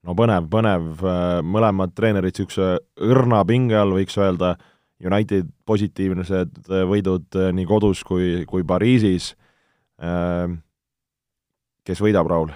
no 0.06 0.14
põnev, 0.18 0.50
põnev, 0.52 1.02
mõlemad 1.48 1.96
treenerid 1.98 2.36
niisuguse 2.36 2.76
õrna 3.10 3.42
pinge 3.50 3.80
all, 3.80 3.96
võiks 3.98 4.20
öelda, 4.22 4.56
United 5.04 5.50
positiivsed 5.68 6.70
võidud 6.88 7.40
nii 7.58 7.66
kodus 7.68 8.04
kui, 8.08 8.46
kui 8.48 8.64
Pariisis, 8.68 9.34
kes 11.84 12.04
võidab, 12.06 12.30
Raul? 12.32 12.54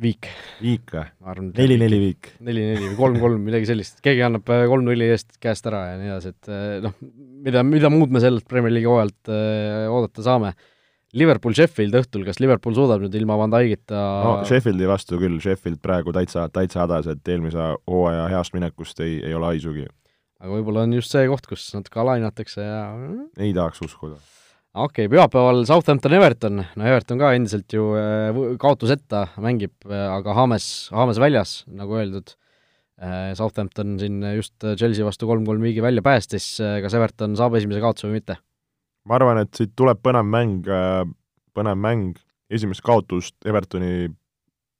Viik. 0.00 0.28
viik 0.62 0.94
või? 0.94 1.04
neli-neli 1.56 2.00
viik. 2.00 2.32
neli-neli 2.46 2.90
või 2.90 2.98
kolm-kolm, 2.98 3.44
midagi 3.46 3.68
sellist, 3.68 4.00
keegi 4.04 4.24
annab 4.26 4.48
äh, 4.52 4.64
kolm-nulli 4.70 5.10
eest 5.12 5.36
käest 5.42 5.66
ära 5.68 5.84
ja 5.92 6.00
nii 6.00 6.10
edasi, 6.10 6.32
et 6.34 6.50
äh, 6.50 6.74
noh, 6.84 6.96
mida, 7.46 7.64
mida 7.66 7.92
muud 7.92 8.12
me 8.14 8.22
sellelt 8.22 8.46
Premier 8.50 8.74
League'i 8.74 8.90
hooajalt 8.90 9.32
äh, 9.32 9.86
oodata 9.92 10.26
saame. 10.26 10.54
Liverpool 11.10 11.56
Sheffield 11.58 11.96
õhtul, 11.98 12.22
kas 12.22 12.38
Liverpool 12.38 12.76
suudab 12.76 13.02
nüüd 13.02 13.16
ilma 13.18 13.34
Van 13.40 13.50
Dijkita 13.50 14.00
no 14.22 14.34
Sheffieldi 14.46 14.86
vastu 14.86 15.18
küll, 15.18 15.40
Sheffield 15.42 15.80
praegu 15.82 16.14
täitsa, 16.14 16.46
täitsa 16.54 16.84
hädas, 16.84 17.10
et 17.10 17.32
eelmise 17.34 17.72
hooaja 17.90 18.28
heast 18.30 18.54
minekust 18.54 19.02
ei, 19.02 19.18
ei 19.26 19.34
ole 19.34 19.50
haisugi. 19.50 19.88
aga 20.40 20.52
võib-olla 20.54 20.86
on 20.86 20.94
just 21.00 21.10
see 21.10 21.26
koht, 21.30 21.50
kus 21.50 21.66
natuke 21.74 22.04
alahinnatakse 22.04 22.62
ja 22.62 22.84
ei 23.42 23.50
tahaks 23.56 23.82
uskuda 23.88 24.20
okei 24.74 25.06
okay,, 25.06 25.10
pühapäeval 25.10 25.64
Southampton 25.66 26.14
Everton, 26.14 26.60
no 26.76 26.86
Everton 26.86 27.18
ka 27.18 27.32
endiselt 27.34 27.72
ju 27.74 27.90
äh, 27.98 28.36
kaotuseta 28.60 29.26
mängib, 29.42 29.74
äh, 29.88 30.06
aga 30.12 30.34
Hames, 30.38 30.66
Hames 30.94 31.18
väljas, 31.22 31.64
nagu 31.66 31.98
öeldud. 31.98 32.36
Äh, 33.00 33.32
Southampton 33.34 33.96
siin 33.98 34.20
just 34.36 34.54
Chelsea 34.76 35.06
vastu 35.06 35.26
kolm-kolm 35.26 35.62
viigi 35.64 35.82
välja 35.82 36.04
päästis, 36.04 36.52
kas 36.60 36.94
Everton 36.94 37.36
saab 37.38 37.56
esimese 37.58 37.82
kaotuse 37.82 38.10
või 38.10 38.20
mitte? 38.20 38.38
ma 39.08 39.16
arvan, 39.16 39.40
et 39.40 39.56
siit 39.56 39.72
tuleb 39.74 39.98
põnev 40.04 40.26
mäng, 40.28 40.66
põnev 41.56 41.78
mäng, 41.80 42.18
esimest 42.52 42.84
kaotust 42.84 43.34
Evertoni, 43.48 44.10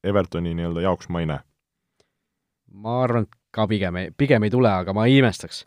Evertoni 0.04 0.52
nii-öelda 0.58 0.84
jaoks 0.84 1.08
ma 1.08 1.22
ei 1.24 1.30
näe. 1.30 1.40
ma 2.70 3.00
arvan, 3.06 3.24
et 3.24 3.38
ka 3.50 3.66
pigem 3.66 3.96
ei, 3.96 4.10
pigem 4.12 4.44
ei 4.46 4.52
tule, 4.52 4.70
aga 4.70 4.92
ma 4.94 5.08
ei 5.08 5.16
imestaks. 5.18 5.64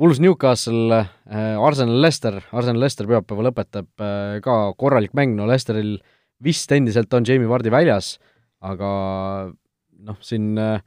Wools 0.00 0.18
Newcastle 0.18 0.96
äh,, 0.98 1.54
Arsenal 1.60 2.00
Leicester, 2.02 2.40
Arsenal 2.50 2.82
Leicester 2.82 3.06
pühapäeval 3.10 3.50
lõpetab 3.50 4.02
äh, 4.02 4.40
ka 4.42 4.74
korralik 4.78 5.14
mäng, 5.14 5.36
no 5.38 5.46
Leicesteril 5.50 5.96
vist 6.42 6.72
endiselt 6.74 7.14
on 7.14 7.26
Jamie 7.26 7.48
Vardi 7.48 7.70
väljas, 7.70 8.16
aga 8.64 8.90
noh, 10.04 10.18
siin 10.24 10.58
äh, 10.58 10.82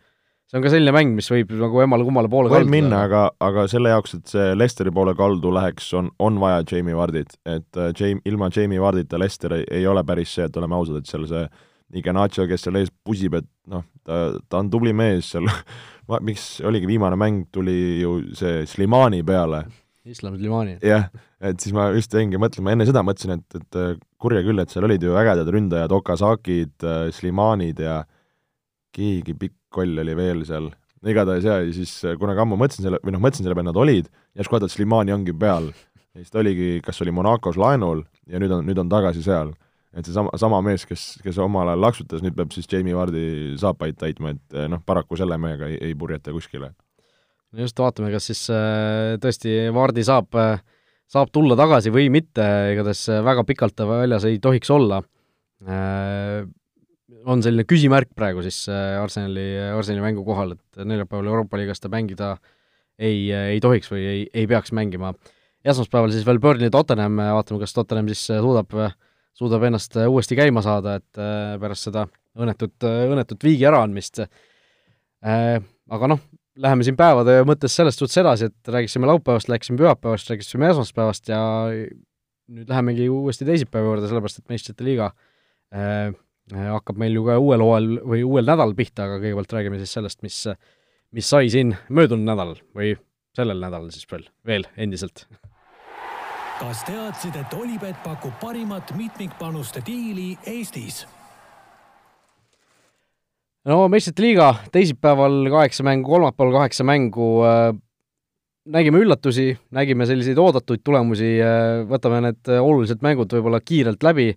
see 0.48 0.60
on 0.60 0.66
ka 0.66 0.74
selline 0.74 0.92
mäng, 0.96 1.16
mis 1.16 1.32
võib 1.32 1.54
nagu 1.56 1.84
emale-kummale 1.86 2.32
poole 2.32 2.52
võib 2.52 2.72
minna, 2.72 3.06
aga, 3.08 3.24
aga 3.44 3.66
selle 3.72 3.96
jaoks, 3.96 4.18
et 4.20 4.36
see 4.36 4.52
Lesteri 4.60 4.92
poole 4.96 5.16
kaldu 5.18 5.54
läheks, 5.56 5.88
on, 6.00 6.12
on 6.24 6.40
vaja 6.44 6.68
Jamie 6.68 6.96
Vardit, 6.98 7.40
et 7.48 7.82
Jamie, 8.00 8.22
ilma 8.28 8.52
Jamie 8.54 8.84
Vardita 8.84 9.20
Lester 9.20 9.56
ei, 9.62 9.66
ei 9.80 9.88
ole 9.88 10.04
päris 10.08 10.36
see, 10.36 10.48
et 10.48 10.60
oleme 10.60 10.76
ausad, 10.80 11.00
et 11.00 11.08
seal 11.08 11.28
see 11.32 11.48
Ignatio, 11.96 12.44
kes 12.50 12.66
seal 12.66 12.76
ees 12.82 12.92
pusib, 12.92 13.38
et 13.40 13.48
noh, 13.72 13.86
ta, 14.04 14.34
ta 14.52 14.60
on 14.60 14.72
tubli 14.72 14.92
mees 14.96 15.32
seal 15.32 15.48
miks 16.24 16.48
oligi 16.66 16.88
viimane 16.90 17.18
mäng, 17.20 17.46
tuli 17.52 18.00
ju 18.02 18.20
see 18.38 18.66
Slimani 18.70 19.24
peale. 19.28 19.66
Islam 20.08 20.38
Slimani. 20.38 20.78
jah, 20.82 21.10
et 21.44 21.60
siis 21.60 21.74
ma 21.76 21.90
just 21.92 22.14
jäingi 22.16 22.40
mõtlema, 22.40 22.72
enne 22.72 22.88
seda 22.88 23.04
mõtlesin, 23.04 23.42
et, 23.42 23.60
et 23.60 23.80
äh, 23.80 23.96
kurja 24.22 24.40
küll, 24.46 24.62
et 24.64 24.72
seal 24.72 24.88
olid 24.88 25.04
ju 25.04 25.18
ägedad 25.20 25.52
ründajad, 25.52 25.92
Okazakid, 25.98 26.76
äh, 26.88 27.10
Slimanid 27.12 27.82
ja 27.84 28.02
keegi 28.96 29.36
pikk 29.36 29.58
koll 29.74 30.00
oli 30.00 30.16
veel 30.16 30.46
seal, 30.48 30.72
igatahes 31.08 31.46
jaa, 31.48 31.60
ja 31.66 31.76
siis 31.76 31.92
äh, 32.08 32.16
kunagi 32.20 32.44
ammu 32.44 32.56
mõtlesin 32.60 32.88
selle, 32.88 33.02
või 33.04 33.18
noh, 33.18 33.24
mõtlesin 33.26 33.44
selle 33.44 33.58
peale, 33.58 33.68
nad 33.68 33.84
olid, 33.84 34.08
järsku 34.40 34.56
vaatad, 34.56 34.72
Slimani 34.72 35.16
ongi 35.16 35.36
peal. 35.36 35.74
ja 36.16 36.24
siis 36.24 36.32
ta 36.32 36.40
oligi, 36.40 36.78
kas 36.86 37.04
oli 37.04 37.12
Monacos 37.12 37.60
laenul 37.60 38.06
ja 38.32 38.40
nüüd 38.40 38.56
on, 38.56 38.64
nüüd 38.70 38.80
on 38.80 38.96
tagasi 38.96 39.28
seal 39.28 39.52
et 39.96 40.08
seesama, 40.08 40.34
sama 40.40 40.60
mees, 40.66 40.86
kes, 40.88 41.06
kes 41.24 41.38
omal 41.42 41.72
ajal 41.72 41.86
laksutas, 41.86 42.24
nüüd 42.24 42.36
peab 42.38 42.52
siis 42.56 42.68
Jamie 42.72 42.96
Vardi 42.98 43.56
saapaid 43.60 43.98
täitma, 44.00 44.34
et 44.36 44.58
eh, 44.58 44.68
noh, 44.72 44.82
paraku 44.86 45.20
selle 45.20 45.38
mehega 45.42 45.70
ei, 45.72 45.80
ei 45.90 45.96
purjeta 45.98 46.34
kuskile. 46.36 46.74
no 47.54 47.64
just, 47.64 47.78
vaatame, 47.80 48.12
kas 48.14 48.28
siis 48.32 48.44
äh, 48.54 49.16
tõesti 49.24 49.56
Vardi 49.76 50.04
saab, 50.08 50.30
äh, 50.38 50.60
saab 51.12 51.32
tulla 51.34 51.56
tagasi 51.60 51.94
või 51.94 52.12
mitte, 52.14 52.46
igatahes 52.74 53.08
väga 53.26 53.46
pikalt 53.48 53.78
ta 53.78 53.88
väljas 53.90 54.28
ei 54.28 54.42
tohiks 54.44 54.72
olla. 54.74 55.02
On 57.28 57.42
selline 57.42 57.64
küsimärk 57.66 58.12
praegu 58.16 58.44
siis 58.46 58.68
Arsenali, 58.70 59.46
Arsenali 59.74 60.04
mängu 60.04 60.26
kohal, 60.28 60.52
et 60.54 60.84
neljapäeval 60.86 61.32
Euroopa 61.32 61.58
liigas 61.58 61.80
ta 61.82 61.90
mängida 61.90 62.36
ei, 63.00 63.32
ei 63.32 63.62
tohiks 63.64 63.90
või 63.90 64.04
ei, 64.04 64.22
ei 64.36 64.46
peaks 64.52 64.76
mängima. 64.76 65.14
esmaspäeval 65.64 66.12
siis 66.14 66.28
veel 66.28 66.40
Burnley 66.44 66.70
Tottenham, 66.70 67.18
vaatame, 67.18 67.64
kas 67.64 67.74
Tottenham 67.74 68.12
siis 68.12 68.28
suudab 68.28 68.76
äh, 68.76 68.94
suudab 69.38 69.68
ennast 69.68 69.98
äh, 69.98 70.10
uuesti 70.10 70.38
käima 70.38 70.64
saada, 70.66 70.98
et 71.00 71.22
äh, 71.22 71.56
pärast 71.62 71.88
seda 71.88 72.08
õnnetut, 72.38 72.76
äh, 72.88 73.06
õnnetut 73.12 73.46
viigi 73.46 73.68
äraandmist. 73.70 74.26
Aga 75.28 76.08
noh, 76.12 76.20
läheme 76.62 76.86
siin 76.86 76.96
päevade 76.98 77.40
mõttes 77.48 77.74
sellest 77.74 78.00
suhtes 78.00 78.20
edasi, 78.22 78.52
et 78.52 78.70
rääkisime 78.72 79.10
laupäevast, 79.10 79.50
rääkisime 79.50 79.80
pühapäevast, 79.82 80.30
rääkisime 80.30 80.70
esmaspäevast 80.70 81.32
ja 81.32 81.40
nüüd 81.74 82.70
lähemegi 82.70 83.08
uuesti 83.10 83.48
teisipäeva 83.48 83.90
juurde, 83.90 84.12
sellepärast 84.12 84.44
et 84.44 84.54
meistrite 84.54 84.86
liiga 84.86 85.10
hakkab 86.54 87.02
meil 87.02 87.18
ju 87.18 87.26
ka 87.26 87.40
uuel 87.42 87.66
hooajal 87.66 87.90
või 88.14 88.22
uuel 88.30 88.48
nädalal 88.48 88.78
pihta, 88.78 89.10
aga 89.10 89.18
kõigepealt 89.24 89.58
räägime 89.58 89.82
siis 89.82 89.98
sellest, 89.98 90.22
mis, 90.24 90.40
mis 91.18 91.34
sai 91.34 91.50
siin 91.52 91.74
möödunud 91.90 92.30
nädalal 92.30 92.62
või 92.78 92.94
sellel 93.36 93.66
nädalal 93.66 93.90
siis 93.92 94.08
veel, 94.14 94.30
veel 94.48 94.70
endiselt 94.78 95.26
kas 96.58 96.82
teadsid, 96.88 97.36
et 97.38 97.54
Olipet 97.54 97.98
pakub 98.04 98.34
parimat 98.42 98.90
mitmikpanuste 98.98 99.84
diili 99.86 100.32
Eestis? 100.48 101.06
no 103.68 103.84
meistrite 103.92 104.24
liiga 104.24 104.54
teisipäeval 104.72 105.50
kaheksa 105.52 105.84
mängu, 105.86 106.10
kolmapäeval 106.10 106.56
kaheksa 106.62 106.86
mängu 106.88 107.28
äh,, 107.46 107.74
nägime 108.74 109.02
üllatusi, 109.04 109.52
nägime 109.76 110.08
selliseid 110.10 110.40
oodatuid 110.42 110.82
tulemusi 110.88 111.36
äh,, 111.44 111.84
võtame 111.90 112.24
need 112.30 112.54
olulised 112.58 113.06
mängud 113.06 113.38
võib-olla 113.38 113.62
kiirelt 113.62 114.08
läbi, 114.08 114.32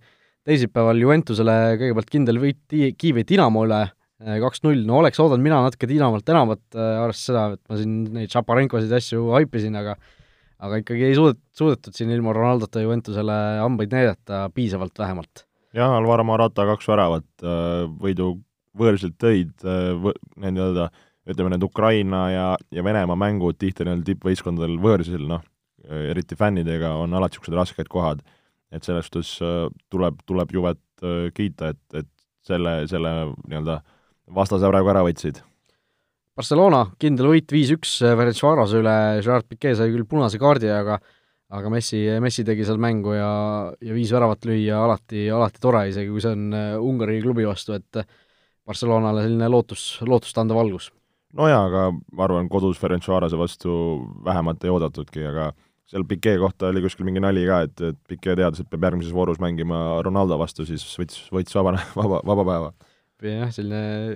teisipäeval 0.44 1.00
Juventusele 1.00 1.56
kõigepealt 1.80 2.12
kindel 2.12 2.42
võit 2.42 2.78
Kiievi 3.00 3.24
Dinamo 3.28 3.64
üle 3.68 3.84
äh, 3.86 4.40
kaks-null, 4.42 4.84
no 4.84 5.00
oleks 5.00 5.22
oodanud 5.22 5.46
mina 5.46 5.62
natuke 5.64 5.88
Dinamolt 5.88 6.28
enamat 6.28 6.64
äh,, 6.74 6.96
arvestades 7.06 7.28
seda, 7.30 7.46
et 7.54 7.62
ma 7.70 7.80
siin 7.80 8.00
neid 8.18 8.34
Šaparenkosid 8.34 8.98
asju 8.98 9.30
haipisin, 9.38 9.78
aga 9.78 9.96
aga 10.64 10.80
ikkagi 10.82 11.06
ei 11.08 11.16
suudet-, 11.16 11.42
suudetud 11.56 11.96
siin 11.96 12.12
ilma 12.14 12.34
Ronaldota 12.36 12.82
Juventusele 12.84 13.36
hambaid 13.60 13.94
näidata 13.94 14.48
piisavalt 14.54 14.98
vähemalt. 14.98 15.46
jah, 15.74 15.92
Alvaro 15.96 16.24
Morata 16.24 16.66
kaks 16.68 16.88
väravat 16.90 17.28
äh, 17.44 17.86
võidu 18.02 18.32
võõrsilt 18.78 19.16
tõid, 19.20 19.54
äh, 19.64 20.10
need 20.36 20.58
nii-öelda 20.58 20.90
ütleme, 21.30 21.52
need 21.54 21.64
Ukraina 21.66 22.24
ja, 22.32 22.46
ja 22.74 22.84
Venemaa 22.84 23.18
mängud 23.18 23.58
tihti 23.60 23.86
neil 23.86 24.02
tippvõistkondadel 24.06 24.78
võõrsil, 24.82 25.26
noh, 25.30 25.44
eriti 26.10 26.36
fännidega, 26.36 26.94
on 27.00 27.14
alati 27.16 27.38
niisugused 27.38 27.56
rasked 27.56 27.88
kohad. 27.90 28.24
et 28.70 28.86
selles 28.86 29.08
suhtes 29.08 29.36
äh, 29.42 29.66
tuleb, 29.90 30.20
tuleb 30.26 30.52
Juvet 30.54 30.80
kiita, 31.34 31.70
et, 31.72 31.80
et 31.96 32.08
selle, 32.44 32.84
selle 32.90 33.12
nii-öelda 33.48 33.78
vastase 34.36 34.68
praegu 34.68 34.90
ära 34.92 35.00
võtsid 35.06 35.40
Barcelona 36.40 36.86
kindel 37.00 37.28
võit 37.34 37.52
viis-üks 37.52 37.98
Ferencvarose 38.00 38.80
üle, 38.80 38.96
Gerard 39.20 39.48
Piquet 39.48 39.76
sai 39.76 39.90
küll 39.92 40.06
punase 40.08 40.40
kaardi, 40.40 40.70
aga 40.72 40.96
aga 41.50 41.70
Messi, 41.72 41.98
Messi 42.22 42.44
tegi 42.46 42.64
seal 42.66 42.78
mängu 42.80 43.16
ja, 43.16 43.30
ja 43.82 43.94
viis 43.96 44.12
väravat 44.14 44.46
lüüa 44.46 44.78
alati, 44.84 45.26
alati 45.34 45.60
tore, 45.62 45.82
isegi 45.90 46.12
kui 46.12 46.22
see 46.22 46.36
on 46.36 46.54
äh, 46.54 46.76
Ungari 46.78 47.18
klubi 47.24 47.46
vastu, 47.48 47.74
et 47.74 48.04
Barcelonale 48.66 49.24
selline 49.26 49.48
lootus, 49.50 49.84
lootust 50.06 50.38
andev 50.40 50.60
algus. 50.62 50.90
nojaa, 51.36 51.64
aga 51.66 51.82
ma 51.90 52.24
arvan, 52.26 52.48
kodus 52.50 52.78
Ferencvarose 52.80 53.38
vastu 53.38 53.72
vähemat 54.26 54.64
ei 54.64 54.72
oodatudki, 54.72 55.26
aga 55.26 55.50
seal 55.90 56.06
Piquet 56.06 56.38
kohta 56.40 56.70
oli 56.70 56.84
kuskil 56.86 57.08
mingi 57.08 57.22
nali 57.22 57.42
ka, 57.50 57.64
et, 57.66 57.82
et 57.90 57.98
Piquet 58.08 58.38
teadis, 58.38 58.62
et 58.62 58.70
peab 58.70 58.86
järgmises 58.86 59.14
voorus 59.14 59.42
mängima 59.42 59.98
Ronaldo 60.06 60.38
vastu, 60.40 60.64
siis 60.68 60.86
võttis, 61.02 61.26
võttis 61.34 61.58
vaba, 61.58 61.74
vaba, 61.98 62.22
vaba 62.30 62.46
päeva. 62.52 62.72
jah, 63.26 63.50
selline 63.52 64.14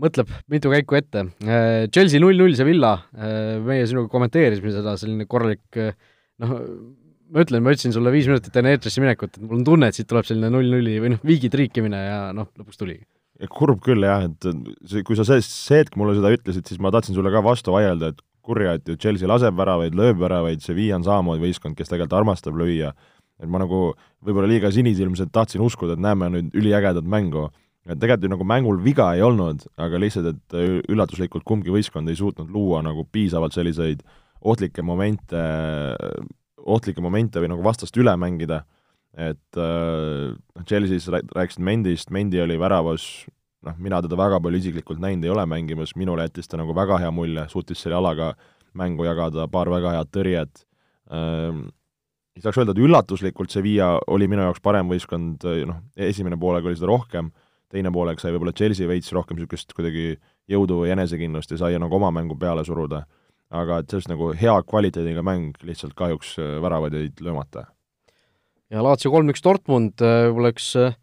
mõtleb 0.00 0.30
mitu 0.52 0.72
käiku 0.72 0.98
ette. 0.98 1.26
Äh, 1.44 1.88
Chelsea 1.92 2.22
null-null 2.22 2.56
Sevilla, 2.58 2.96
äh, 3.14 3.58
meie 3.64 3.86
sinuga 3.90 4.10
kommenteerisime 4.12 4.72
seda, 4.74 4.96
selline 5.00 5.28
korralik 5.30 5.80
äh, 5.80 5.94
noh, 6.42 6.56
ma 7.30 7.44
ütlen, 7.44 7.62
ma 7.64 7.74
ütlesin 7.74 7.94
sulle 7.94 8.12
viis 8.14 8.28
minutit 8.30 8.56
enne 8.58 8.74
eetrisse 8.74 9.02
minekut, 9.02 9.36
et 9.36 9.44
mul 9.44 9.60
on 9.60 9.66
tunne, 9.66 9.90
et 9.90 9.98
siit 9.98 10.08
tuleb 10.10 10.26
selline 10.28 10.50
null-nulli 10.52 10.98
või 11.02 11.14
noh, 11.14 11.22
viigi 11.26 11.50
triikimine 11.52 12.00
ja 12.06 12.18
noh, 12.36 12.50
lõpuks 12.58 12.80
tuligi. 12.80 13.04
kurb 13.56 13.80
küll 13.84 14.04
jah, 14.04 14.26
et 14.26 14.50
see, 14.90 15.04
kui 15.06 15.16
sa 15.16 15.24
see, 15.28 15.44
see 15.44 15.80
hetk 15.80 15.96
mulle 16.00 16.16
seda 16.18 16.32
ütlesid, 16.34 16.66
siis 16.68 16.82
ma 16.82 16.92
tahtsin 16.92 17.16
sulle 17.16 17.32
ka 17.32 17.44
vastu 17.44 17.72
vaielda, 17.76 18.12
et 18.12 18.20
kurja, 18.44 18.74
et 18.76 18.88
ju 18.88 18.98
Chelsea 19.00 19.28
laseb 19.30 19.56
väravaid, 19.56 19.96
lööb 19.96 20.20
väravaid, 20.20 20.62
Sevilla 20.64 20.98
on 20.98 21.06
samamoodi 21.06 21.44
võistkond, 21.44 21.76
kes 21.78 21.92
tegelikult 21.92 22.18
armastab 22.18 22.58
lüüa. 22.58 22.92
et 23.40 23.48
ma 23.48 23.56
nagu 23.56 23.94
võib-olla 24.20 24.50
liiga 24.50 24.68
sinisilmselt 24.68 25.30
tahtsin 25.32 25.62
uskuda, 25.64 25.94
et 25.96 26.02
näeme 26.04 26.28
nüüd 26.28 26.56
üliägedat 26.60 27.06
mängu 27.08 27.46
et 27.88 27.96
tegelikult 27.96 28.26
ju 28.26 28.32
nagu 28.34 28.46
mängul 28.48 28.80
viga 28.84 29.08
ei 29.16 29.22
olnud, 29.24 29.64
aga 29.80 30.00
lihtsalt, 30.00 30.34
et 30.34 30.88
üllatuslikult 30.90 31.46
kumbki 31.48 31.72
võistkond 31.72 32.10
ei 32.12 32.18
suutnud 32.18 32.50
luua 32.52 32.82
nagu 32.84 33.06
piisavalt 33.08 33.56
selliseid 33.56 34.02
ohtlikke 34.40 34.84
momente, 34.84 35.40
ohtlikke 36.60 37.02
momente 37.04 37.40
või 37.40 37.52
nagu 37.54 37.64
vastast 37.64 37.96
üle 38.00 38.12
mängida, 38.20 38.62
et 39.16 39.58
äh, 39.58 40.36
Chelsea's 40.68 41.08
rääkisid 41.10 41.64
Mendist, 41.64 42.12
Mendi 42.14 42.40
oli 42.42 42.58
väravas, 42.60 43.08
noh, 43.66 43.76
mina 43.80 44.00
teda 44.04 44.18
väga 44.20 44.38
palju 44.44 44.60
isiklikult 44.60 45.00
näinud 45.02 45.26
ei 45.26 45.32
ole 45.32 45.44
mängimas, 45.48 45.96
minule 45.98 46.28
jättis 46.28 46.48
ta 46.48 46.60
nagu 46.60 46.76
väga 46.76 47.00
hea 47.02 47.10
mulje, 47.14 47.48
suutis 47.50 47.80
selle 47.80 47.98
jalaga 47.98 48.34
mängu 48.76 49.08
jagada, 49.08 49.48
paar 49.50 49.72
väga 49.72 49.96
head 49.96 50.12
tõrjet. 50.14 50.64
Ähm,, 51.10 51.70
ei 52.36 52.44
saaks 52.44 52.60
öelda, 52.60 52.76
et 52.76 52.84
üllatuslikult 52.84 53.50
Sevilla 53.50 53.96
oli 54.12 54.28
minu 54.30 54.44
jaoks 54.46 54.62
parem 54.62 54.92
võistkond, 54.92 55.42
noh, 55.66 55.80
esimene 55.98 56.38
poolega 56.40 56.70
oli 56.70 56.78
seda 56.78 56.92
rohkem 56.92 57.32
teine 57.70 57.92
poolek 57.94 58.20
sai 58.20 58.34
võib-olla 58.34 58.54
Chelsea 58.56 58.88
veits 58.90 59.12
rohkem 59.14 59.38
niisugust 59.38 59.74
kuidagi 59.76 60.14
jõudu 60.50 60.82
või 60.82 60.94
enesekindlust 60.94 61.54
ja 61.54 61.60
sai 61.62 61.78
nagu 61.80 61.98
oma 61.98 62.10
mängu 62.14 62.38
peale 62.38 62.64
suruda. 62.66 63.04
aga 63.50 63.80
et 63.82 63.90
sellest 63.90 64.06
nagu 64.06 64.28
hea 64.38 64.52
kvaliteediga 64.62 65.24
mäng, 65.26 65.56
lihtsalt 65.66 65.96
kahjuks 65.98 66.36
äh, 66.38 66.58
väravaid 66.62 66.94
jäid 66.94 67.20
löömata. 67.20 67.66
ja 68.70 68.82
Lazio 68.82 69.10
kolm-üks 69.10 69.42
Dortmund, 69.42 69.98
äh, 70.02 70.28
võib-olla 70.28 70.52
üks, 70.54 70.70
äh, 70.78 70.94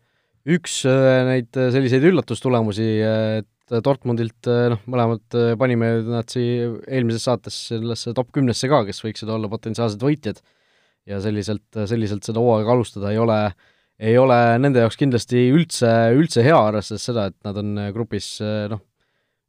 üks 0.47 0.81
neid 1.27 1.51
selliseid 1.51 2.07
üllatustulemusi, 2.07 2.89
et 3.03 3.79
Dortmundilt 3.83 4.47
noh, 4.47 4.79
mõlemad 4.87 5.35
panime 5.59 5.89
nad 6.07 6.31
siia 6.31 6.69
eelmises 6.87 7.25
saates 7.27 7.57
sellesse 7.73 8.13
top 8.15 8.31
kümnesse 8.31 8.69
ka, 8.71 8.85
kes 8.87 9.03
võiksid 9.03 9.27
olla 9.27 9.49
potentsiaalsed 9.51 9.99
võitjad, 9.99 10.39
ja 11.07 11.19
selliselt, 11.23 11.67
selliselt 11.75 12.23
seda 12.23 12.39
hooaega 12.39 12.71
alustada 12.71 13.11
ei 13.11 13.19
ole 13.19 13.41
äh, 13.49 13.67
ei 13.97 14.17
ole 14.19 14.37
nende 14.61 14.83
jaoks 14.83 14.99
kindlasti 14.99 15.47
üldse, 15.53 15.89
üldse 16.17 16.43
hea, 16.45 16.57
arvestades 16.57 17.07
seda, 17.09 17.27
et 17.31 17.37
nad 17.47 17.57
on 17.61 17.73
äh, 17.81 17.89
grupis 17.95 18.35
äh, 18.45 18.67
noh, 18.71 18.83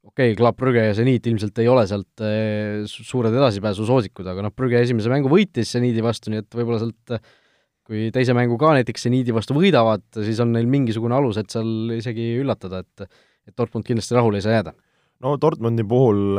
okei 0.09 0.33
okay,, 0.33 0.39
Club 0.39 0.57
Brügge 0.61 0.87
ja 0.87 0.97
Zeniit 0.97 1.27
ilmselt 1.29 1.61
ei 1.61 1.69
ole 1.69 1.85
sealt 1.91 2.25
äh, 2.25 2.87
suured 2.89 3.35
edasipääsusoosikud, 3.37 4.29
aga 4.33 4.47
noh, 4.47 4.55
Brügge 4.57 4.81
esimese 4.81 5.13
mängu 5.13 5.31
võitis 5.33 5.75
Zeniidi 5.77 6.05
vastu, 6.05 6.33
nii 6.33 6.45
et 6.45 6.59
võib-olla 6.59 6.81
sealt 6.87 7.19
kui 7.89 8.09
teise 8.13 8.35
mängu 8.37 8.59
ka 8.61 8.75
näiteks 8.77 9.07
Zeniidi 9.09 9.37
vastu 9.37 9.57
võidavad, 9.57 10.05
siis 10.17 10.41
on 10.45 10.53
neil 10.57 10.69
mingisugune 10.69 11.17
alus, 11.17 11.41
et 11.41 11.53
seal 11.53 11.97
isegi 11.97 12.35
üllatada, 12.43 12.85
et 12.85 13.09
et 13.49 13.57
Dortmund 13.57 13.87
kindlasti 13.87 14.13
rahule 14.13 14.37
ei 14.37 14.45
saa 14.45 14.59
jääda. 14.59 14.75
No 15.25 15.39
Dortmundi 15.41 15.81
puhul 15.89 16.37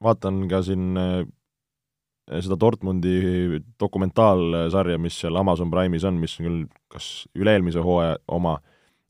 vaatan 0.00 0.46
ka 0.48 0.62
siin 0.64 0.96
seda 2.30 2.56
Dortmundi 2.60 3.60
dokumentaalsarja, 3.80 4.98
mis 5.02 5.16
seal 5.18 5.36
Amazon 5.36 5.72
Prime'is 5.72 6.06
on, 6.06 6.20
mis 6.22 6.36
on 6.38 6.46
küll 6.46 6.60
kas 6.92 7.08
üle-eelmise 7.38 7.82
hooaja 7.82 8.16
oma, 8.30 8.58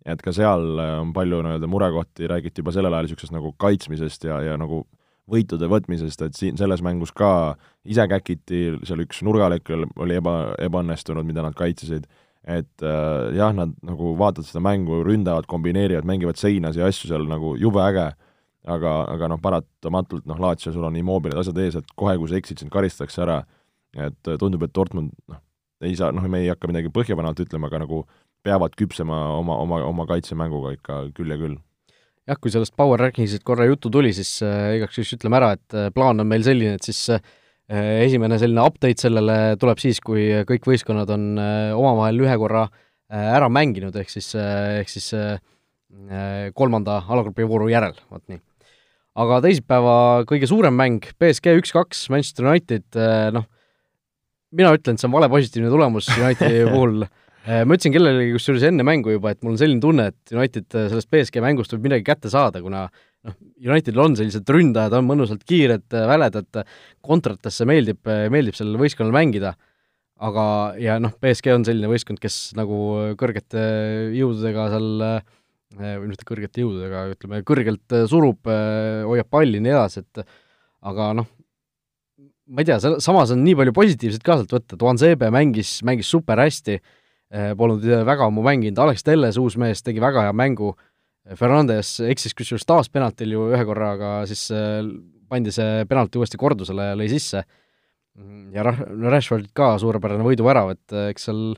et 0.08 0.22
ka 0.24 0.32
seal 0.34 0.80
äh, 0.80 0.96
on 1.02 1.12
palju 1.14 1.42
nii-öelda 1.44 1.68
murekohti, 1.70 2.26
räägiti 2.30 2.62
juba 2.62 2.74
sellel 2.74 2.94
ajal 2.96 3.08
niisugusest 3.08 3.34
nagu 3.34 3.52
kaitsmisest 3.60 4.26
ja, 4.26 4.40
ja 4.48 4.56
nagu 4.60 4.82
võitude 5.30 5.68
võtmisest, 5.70 6.24
et 6.26 6.36
siin 6.36 6.58
selles 6.58 6.82
mängus 6.82 7.12
ka 7.14 7.54
ise 7.88 8.08
käkiti, 8.10 8.64
seal 8.88 9.04
üks 9.04 9.22
nurgalöök 9.24 9.70
oli 10.02 10.18
eba, 10.18 10.36
ebaõnnestunud, 10.60 11.26
mida 11.28 11.44
nad 11.44 11.54
kaitsesid, 11.58 12.08
et 12.42 12.82
äh, 12.82 13.30
jah, 13.36 13.54
nad 13.54 13.76
nagu 13.86 14.16
vaatad 14.18 14.48
seda 14.48 14.64
mängu, 14.64 15.02
ründavad, 15.06 15.46
kombineerivad, 15.50 16.08
mängivad 16.08 16.40
seinas 16.40 16.78
ja 16.78 16.88
asju 16.90 17.12
seal 17.12 17.28
nagu 17.30 17.54
jube 17.60 17.84
äge, 17.84 18.10
aga, 18.68 18.92
aga 19.12 19.30
noh, 19.32 19.40
paratamatult 19.42 20.26
noh, 20.30 20.38
Laatsio, 20.42 20.72
sul 20.74 20.86
on 20.86 20.98
immobilid 20.98 21.38
asjad 21.38 21.58
ees, 21.62 21.78
et 21.80 21.96
kohe, 21.98 22.14
kui 22.20 22.30
sa 22.30 22.38
eksid, 22.38 22.62
sind 22.62 22.72
karistatakse 22.74 23.24
ära, 23.24 23.42
et 23.96 24.30
äh, 24.30 24.38
tundub, 24.40 24.62
et 24.66 24.74
Dortmund 24.74 25.12
noh, 25.30 25.42
ei 25.82 25.96
saa, 25.98 26.12
noh, 26.14 26.26
me 26.30 26.44
ei 26.44 26.52
hakka 26.52 26.70
midagi 26.70 26.92
Põhjapanalt 26.94 27.42
ütlema, 27.42 27.70
aga 27.70 27.82
nagu 27.82 28.04
peavad 28.42 28.74
küpsema 28.78 29.18
oma, 29.38 29.58
oma, 29.62 29.82
oma 29.86 30.06
kaitsemänguga 30.10 30.76
ikka 30.76 31.02
küll 31.16 31.34
ja 31.34 31.38
küll 31.40 31.58
jah, 32.28 32.38
kui 32.38 32.52
sellest 32.54 32.74
power 32.78 33.00
rankings'ist 33.02 33.44
korra 33.46 33.66
juttu 33.66 33.90
tuli, 33.92 34.12
siis 34.14 34.36
äh, 34.46 34.76
igaks 34.78 34.98
juhuks 34.98 35.16
ütleme 35.18 35.38
ära, 35.40 35.52
et 35.58 35.78
äh, 35.78 35.90
plaan 35.94 36.22
on 36.22 36.28
meil 36.30 36.44
selline, 36.46 36.78
et 36.78 36.86
siis 36.86 37.00
äh, 37.14 37.22
esimene 38.04 38.38
selline 38.40 38.62
update 38.68 39.06
sellele 39.06 39.38
tuleb 39.60 39.82
siis, 39.82 40.00
kui 40.04 40.28
kõik 40.48 40.68
võistkonnad 40.70 41.10
on 41.14 41.26
äh, 41.40 41.72
omavahel 41.78 42.22
ühe 42.24 42.38
korra 42.40 42.66
äh, 42.68 43.32
ära 43.36 43.50
mänginud, 43.52 43.96
ehk 43.98 44.12
siis 44.12 44.32
äh,, 44.38 44.82
ehk 44.82 44.92
siis 44.92 45.10
äh, 45.18 45.36
kolmanda 46.56 47.02
alagrupi 47.04 47.44
vooru 47.48 47.68
järel, 47.68 47.98
vot 48.10 48.22
nii. 48.30 48.40
Aga 49.18 49.40
teisipäeva 49.44 49.96
kõige 50.28 50.48
suurem 50.48 50.76
mäng, 50.78 51.04
BSG 51.20 51.56
üks-kaks, 51.60 52.06
Manchester 52.12 52.48
United 52.48 52.86
äh,, 52.96 53.28
noh, 53.34 53.48
mina 54.56 54.72
ütlen, 54.76 54.96
et 54.96 55.02
see 55.02 55.08
on 55.08 55.16
vale 55.16 55.28
positiivne 55.32 55.72
tulemus 55.72 56.10
Unitedi 56.16 56.62
puhul. 56.72 57.02
Äh, 57.42 57.64
ma 57.66 57.74
ütlesin 57.74 57.94
kellelegi 57.94 58.36
kusjuures 58.36 58.68
enne 58.68 58.84
mängu 58.86 59.16
juba, 59.16 59.32
et 59.32 59.40
mul 59.42 59.56
on 59.56 59.60
selline 59.60 59.82
tunne, 59.82 60.10
et 60.12 60.34
United 60.34 60.68
äh, 60.78 60.86
sellest 60.92 61.10
BSG 61.10 61.42
mängust 61.42 61.74
võib 61.74 61.88
midagi 61.88 62.06
kätte 62.06 62.30
saada, 62.30 62.62
kuna 62.62 62.84
noh, 62.86 63.36
Unitedil 63.58 63.98
on 64.02 64.14
sellised 64.18 64.46
ründajad, 64.54 64.94
on 64.98 65.08
mõnusalt 65.08 65.42
kiired, 65.48 65.88
äh, 65.90 66.06
väledad, 66.10 66.62
kontratesse 67.02 67.66
meeldib, 67.68 68.00
meeldib 68.06 68.58
sellel 68.58 68.78
võistkonnal 68.78 69.16
mängida, 69.16 69.56
aga, 70.22 70.44
ja 70.78 71.00
noh, 71.02 71.16
BSG 71.18 71.50
on 71.56 71.66
selline 71.66 71.90
võistkond, 71.90 72.22
kes 72.22 72.52
nagu 72.58 72.78
kõrgete 73.18 73.64
jõududega 74.14 74.68
seal 74.76 74.90
või 75.78 76.10
mitte 76.10 76.26
kõrgete 76.28 76.64
jõududega, 76.64 77.04
ütleme, 77.14 77.42
kõrgelt 77.48 77.96
surub, 78.10 78.48
hoiab 78.48 79.30
palli 79.32 79.60
ja 79.60 79.64
nii 79.64 79.74
edasi, 79.74 80.02
et 80.04 80.24
aga 80.90 81.12
noh, 81.20 81.28
ma 82.52 82.62
ei 82.62 82.68
tea, 82.68 82.78
samas 83.02 83.32
on 83.34 83.42
nii 83.44 83.56
palju 83.58 83.74
positiivset 83.76 84.24
ka 84.26 84.38
sealt 84.40 84.52
võtta, 84.56 84.78
Duan 84.78 85.00
Zebe 85.00 85.30
mängis, 85.32 85.78
mängis 85.86 86.10
super 86.12 86.40
hästi, 86.42 86.78
polnud 87.58 87.84
väga 88.08 88.28
ammu 88.28 88.44
mänginud, 88.44 88.80
Alex 88.82 89.06
Telles, 89.06 89.38
uus 89.40 89.56
mees, 89.60 89.80
tegi 89.84 90.02
väga 90.02 90.26
hea 90.26 90.34
mängu, 90.36 90.74
Fernandes 91.38 92.00
eksis 92.02 92.34
kusjuures 92.34 92.66
taas 92.66 92.90
penaltil 92.90 93.36
ju 93.36 93.46
ühe 93.54 93.64
korra, 93.68 93.92
aga 93.94 94.14
siis 94.28 94.48
pandi 95.30 95.52
see 95.54 95.84
penalti 95.88 96.18
uuesti 96.18 96.40
kordusele 96.40 96.90
ja 96.90 96.96
lõi 96.98 97.08
sisse. 97.12 97.44
ja 98.52 98.64
Rashford 98.66 99.52
ka 99.56 99.76
suurepärane 99.80 100.26
võiduvärav, 100.26 100.74
et 100.74 100.96
eks 101.08 101.30
seal 101.30 101.54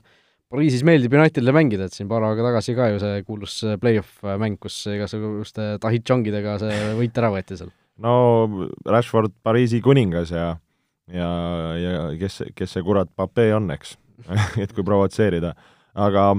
Pariisis 0.55 0.85
meeldib 0.87 1.13
Unitedile 1.17 1.51
mängida, 1.55 1.89
et 1.89 1.95
siin 1.95 2.07
paar 2.07 2.23
aega 2.23 2.45
tagasi 2.47 2.75
ka 2.77 2.87
ju 2.93 2.99
see 3.01 3.23
kuulus 3.27 3.57
play-off 3.81 4.23
mäng, 4.39 4.55
kus 4.61 4.77
igasuguste 4.93 5.73
tahitšongidega 5.83 6.59
see 6.63 6.77
võit 6.99 7.19
ära 7.19 7.33
võeti 7.33 7.59
seal. 7.59 7.73
no 7.99 8.15
Rashford 8.87 9.35
Pariisi 9.43 9.81
kuningas 9.83 10.31
ja 10.31 10.53
ja, 11.11 11.29
ja 11.77 12.07
kes, 12.19 12.41
kes 12.55 12.75
see 12.77 12.85
kurat 12.85 13.11
Pape 13.15 13.49
on, 13.55 13.69
eks 13.75 13.97
et 14.63 14.71
kui 14.73 14.85
provotseerida, 14.87 15.53
aga 15.93 16.29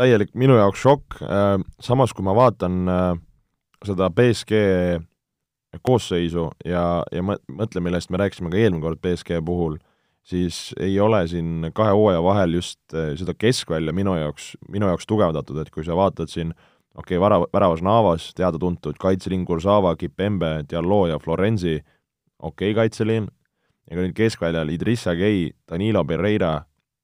täielik 0.00 0.32
minu 0.38 0.56
jaoks 0.56 0.82
šokk, 0.82 1.20
äh, 1.26 1.56
samas 1.82 2.14
kui 2.16 2.24
ma 2.26 2.34
vaatan 2.36 2.82
äh, 2.88 3.06
seda 3.86 4.08
BSG 4.14 4.62
koosseisu 5.84 6.50
ja, 6.68 7.02
ja 7.12 7.24
mõtlen, 7.24 7.84
millest 7.84 8.12
me 8.12 8.20
rääkisime 8.20 8.52
ka 8.52 8.60
eelmine 8.60 8.84
kord 8.84 9.00
BSG 9.04 9.40
puhul, 9.44 9.78
siis 10.22 10.74
ei 10.80 11.00
ole 11.00 11.26
siin 11.28 11.70
kahe 11.74 11.90
hooaja 11.90 12.22
vahel 12.22 12.54
just 12.60 12.94
äh, 12.94 13.12
seda 13.18 13.34
keskvälja 13.34 13.92
minu 13.92 14.14
jaoks, 14.16 14.52
minu 14.70 14.86
jaoks 14.86 15.06
tugevdatud, 15.06 15.58
et 15.62 15.70
kui 15.70 15.84
sa 15.84 15.96
vaatad 15.98 16.30
siin 16.30 16.54
okei 16.94 17.16
okay,, 17.16 17.20
vara, 17.20 17.40
väravas 17.52 17.82
Navas, 17.82 18.30
teada-tuntud 18.34 18.98
kaitseliin 19.00 19.44
Kursava, 19.44 19.96
Kipembe, 19.96 20.64
Diallo 20.70 21.06
ja 21.06 21.18
Florenzi, 21.18 21.80
okei 22.38 22.70
okay, 22.70 22.74
kaitseliin, 22.74 23.28
ja 23.90 23.96
ka 23.96 24.04
nüüd 24.04 24.14
keskväljal 24.16 24.70
Idrissa 24.72 25.16
Gay, 25.18 25.50
Danilo 25.68 26.04
Pereira, 26.04 26.54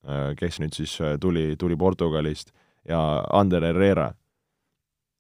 äh, 0.07 0.31
kes 0.39 0.61
nüüd 0.63 0.77
siis 0.77 0.95
äh, 1.01 1.17
tuli, 1.21 1.55
tuli 1.59 1.77
Portugalist, 1.77 2.53
ja 2.89 3.01
Ander 3.33 3.65
Herrera. 3.65 4.13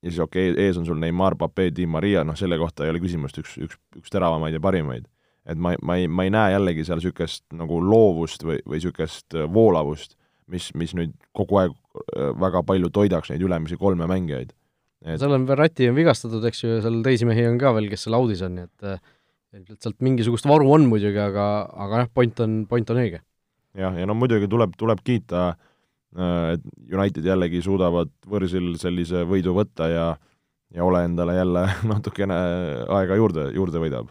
ja 0.02 0.10
siis 0.10 0.20
okei 0.20 0.52
okay,, 0.52 0.64
ees 0.64 0.78
on 0.78 0.86
sul 0.86 0.98
Neimar, 0.98 1.36
Pape, 1.36 1.70
Di 1.76 1.86
Maria, 1.86 2.24
noh 2.24 2.36
selle 2.36 2.58
kohta 2.58 2.84
ei 2.84 2.90
ole 2.90 3.00
küsimust, 3.02 3.38
üks, 3.38 3.56
üks, 3.58 3.80
üks 3.96 4.12
teravamaid 4.12 4.54
ja 4.54 4.60
parimaid. 4.60 5.08
Et 5.48 5.58
ma, 5.58 5.74
ma 5.82 5.98
ei, 5.98 6.08
ma 6.08 6.26
ei 6.26 6.32
näe 6.34 6.54
jällegi 6.54 6.86
seal 6.86 7.00
niisugust 7.00 7.44
nagu 7.56 7.80
loovust 7.82 8.44
või, 8.44 8.60
või 8.66 8.80
niisugust 8.80 9.36
äh, 9.36 9.48
voolavust, 9.52 10.16
mis, 10.52 10.70
mis 10.78 10.94
nüüd 10.96 11.14
kogu 11.36 11.60
aeg 11.60 11.76
väga 12.38 12.62
palju 12.62 12.88
toidaks 12.94 13.32
neid 13.32 13.42
ülemisi 13.42 13.76
kolme 13.76 14.06
mängijaid 14.08 14.52
et.... 15.02 15.18
seal 15.18 15.34
on 15.34 15.46
Verratti 15.48 15.88
on 15.90 15.96
vigastatud, 15.96 16.44
eks 16.48 16.62
ju, 16.62 16.74
ja 16.76 16.82
seal 16.84 17.00
teisi 17.04 17.26
mehi 17.28 17.46
on 17.48 17.58
ka 17.60 17.72
veel, 17.76 17.88
kes 17.90 18.06
seal 18.06 18.16
audis 18.18 18.44
on, 18.46 18.54
nii 18.58 18.68
et 18.68 19.00
ilmselt 19.56 19.82
sealt 19.82 20.04
mingisugust 20.04 20.46
varu 20.48 20.68
on 20.74 20.86
muidugi, 20.90 21.18
aga, 21.22 21.46
aga 21.86 22.04
jah, 22.04 22.12
point 22.14 22.44
on, 22.44 22.60
point 22.68 22.90
on 22.92 23.00
õige. 23.00 23.22
jah, 23.78 23.96
ja 23.96 24.08
no 24.08 24.16
muidugi 24.18 24.48
tuleb, 24.50 24.74
tuleb 24.78 25.00
kiita, 25.04 25.48
äh, 26.18 26.54
et 26.56 26.64
United 26.92 27.24
jällegi 27.24 27.62
suudavad 27.64 28.12
võrsil 28.28 28.74
sellise 28.80 29.24
võidu 29.28 29.56
võtta 29.56 29.92
ja 29.92 30.08
ja 30.74 30.84
Ole 30.84 31.00
endale 31.04 31.32
jälle 31.32 31.62
natukene 31.92 32.36
aega 32.92 33.16
juurde, 33.16 33.46
juurde 33.56 33.80
võidab. 33.80 34.10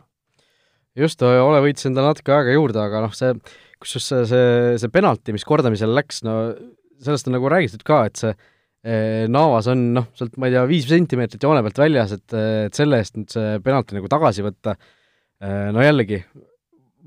Just, 0.98 1.24
Ole 1.24 1.62
võitis 1.66 1.90
endale 1.90 2.12
natuke 2.12 2.36
aega 2.36 2.58
juurde, 2.58 2.84
aga 2.84 3.06
noh, 3.06 3.16
see, 3.16 3.34
kusjuures 3.82 4.12
see, 4.12 4.28
see, 4.34 4.52
see 4.84 4.94
penalti, 4.94 5.36
mis 5.36 5.48
kordamisele 5.48 5.96
läks, 5.98 6.24
no 6.26 6.38
sellest 7.04 7.30
on 7.30 7.38
nagu 7.38 7.50
räägitud 7.54 7.86
ka, 7.86 8.04
et 8.10 8.20
see 8.20 8.34
eh, 8.34 9.26
Navas 9.30 9.70
on 9.72 9.90
noh, 9.98 10.12
sealt 10.18 10.38
ma 10.42 10.50
ei 10.50 10.58
tea, 10.58 10.68
viis 10.70 10.90
sentimeetrit 10.90 11.44
joone 11.46 11.62
pealt 11.66 11.84
väljas, 11.86 12.18
et, 12.18 12.38
et 12.68 12.78
selle 12.78 13.02
eest 13.02 13.20
nüüd 13.20 13.34
see 13.34 13.58
penalti 13.66 13.98
nagu 13.98 14.10
tagasi 14.12 14.46
võtta 14.46 14.76
Äh, 15.38 15.70
no 15.74 15.84
jällegi, 15.86 16.24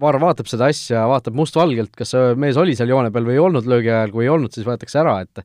Vaar 0.01 0.17
vaatab 0.23 0.49
seda 0.49 0.71
asja, 0.71 1.03
vaatab 1.11 1.35
mustvalgelt, 1.37 1.91
kas 1.99 2.15
see 2.15 2.37
mees 2.41 2.57
oli 2.61 2.73
seal 2.79 2.89
joone 2.89 3.11
peal 3.13 3.27
või 3.27 3.35
ei 3.35 3.43
olnud 3.43 3.67
löögi 3.69 3.91
ajal, 3.91 4.13
kui 4.15 4.25
ei 4.25 4.31
olnud, 4.33 4.55
siis 4.55 4.65
võetakse 4.65 4.97
ära, 5.03 5.19
et 5.27 5.43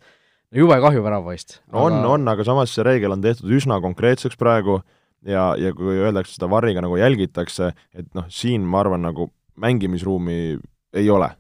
jube 0.56 0.78
kahju 0.80 1.02
väravahist. 1.04 1.58
Aga... 1.74 1.82
on, 1.82 1.98
on, 2.14 2.30
aga 2.32 2.46
samas 2.48 2.72
see 2.72 2.86
reegel 2.86 3.18
on 3.18 3.26
tehtud 3.26 3.52
üsna 3.52 3.82
konkreetseks 3.84 4.40
praegu 4.40 4.78
ja, 5.26 5.48
ja 5.60 5.74
kui 5.78 5.98
öeldakse, 5.98 6.38
seda 6.38 6.50
varriga 6.52 6.84
nagu 6.86 7.00
jälgitakse, 7.00 7.74
et 7.96 8.08
noh, 8.18 8.30
siin 8.30 8.66
ma 8.68 8.84
arvan, 8.84 9.04
nagu 9.06 9.32
mängimisruumi 9.62 10.40
ei 10.96 11.10
ole 11.12 11.34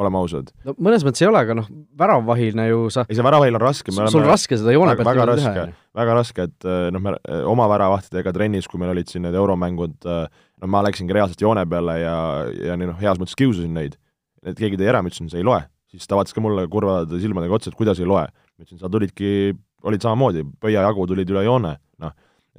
oleme 0.00 0.20
ausad. 0.20 0.50
no 0.66 0.74
mõnes 0.80 1.04
mõttes 1.06 1.22
ei 1.24 1.28
ole, 1.28 1.40
aga 1.44 1.56
noh, 1.58 1.66
väravvahina 1.98 2.66
ju 2.68 2.84
sa 2.92 3.04
ei, 3.06 3.16
see 3.18 3.24
väravahil 3.24 3.58
on 3.58 3.62
raske, 3.62 3.92
me 3.92 4.04
oleme 4.04 4.14
sul 4.14 4.26
raske 4.26 4.58
seda 4.60 4.74
joone 4.74 4.94
pealt 4.98 5.10
väga 5.10 5.26
raske, 5.30 5.64
väga 6.00 6.16
raske, 6.16 6.46
et 6.48 6.68
eh, 6.68 6.86
noh, 6.94 7.02
me 7.04 7.14
eh, 7.18 7.42
oma 7.48 7.66
väravahtidega 7.70 8.32
trennis, 8.36 8.68
kui 8.70 8.80
meil 8.80 8.94
olid 8.94 9.10
siin 9.10 9.26
need 9.26 9.36
euromängud, 9.38 9.98
eh, 10.06 10.46
no 10.62 10.70
ma 10.72 10.84
läksingi 10.86 11.16
reaalselt 11.16 11.44
joone 11.44 11.66
peale 11.70 11.98
ja, 12.00 12.16
ja 12.70 12.78
nii 12.80 12.92
noh, 12.92 13.00
heas 13.02 13.20
mõttes 13.20 13.36
kiusasin 13.38 13.76
neid, 13.76 13.98
et 14.46 14.58
keegi 14.58 14.80
tõi 14.80 14.90
ära, 14.92 15.02
ma 15.02 15.12
ütlesin, 15.12 15.30
see 15.32 15.42
ei 15.42 15.46
loe. 15.46 15.60
siis 15.90 16.06
ta 16.06 16.14
vaatas 16.14 16.36
ka 16.36 16.42
mulle 16.42 16.68
kurvade 16.70 17.18
silmadega 17.20 17.58
otsa, 17.58 17.72
et 17.72 17.78
kuidas 17.78 18.00
ei 18.00 18.08
loe. 18.08 18.24
ma 18.30 18.64
ütlesin, 18.64 18.80
sa 18.80 18.92
tulidki, 18.92 19.52
olid 19.84 20.04
samamoodi, 20.04 20.46
pöiajagu 20.62 21.08
tulid 21.10 21.34
üle 21.34 21.44
joone, 21.44 21.76
noh, 21.76 21.80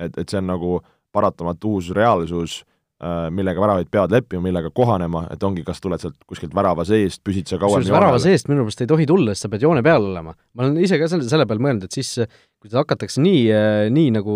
et, 0.01 0.17
et 0.17 0.29
see 0.29 0.41
on 0.41 0.49
nagu 0.51 0.79
paratamatu 1.11 1.77
uus 1.77 1.91
reaalsus 1.95 2.61
Äh, 3.01 3.31
millega 3.33 3.57
väravaid 3.57 3.87
peavad 3.89 4.11
leppima, 4.13 4.43
millega 4.45 4.69
kohanema, 4.77 5.23
et 5.33 5.41
ongi, 5.41 5.63
kas 5.65 5.79
tuled 5.81 5.97
sealt 6.03 6.19
kuskilt 6.29 6.51
värava 6.53 6.83
seest, 6.85 7.23
püsid 7.25 7.49
sa 7.49 7.57
kauem 7.57 7.81
värava 7.89 8.19
seest 8.21 8.45
minu 8.45 8.61
meelest 8.61 8.83
ei 8.83 8.89
tohi 8.91 9.07
tulla, 9.09 9.33
sest 9.33 9.47
sa 9.47 9.49
pead 9.49 9.63
joone 9.65 9.81
peal 9.81 10.05
olema. 10.05 10.35
ma 10.37 10.67
olen 10.67 10.77
ise 10.85 10.99
ka 11.01 11.07
selle, 11.09 11.25
selle 11.25 11.47
peale 11.49 11.65
mõelnud, 11.65 11.87
et 11.87 11.97
siis 11.97 12.11
kui 12.21 12.69
seda 12.69 12.83
hakatakse 12.83 13.23
nii, 13.25 13.47
nii 13.95 14.11
nagu 14.19 14.35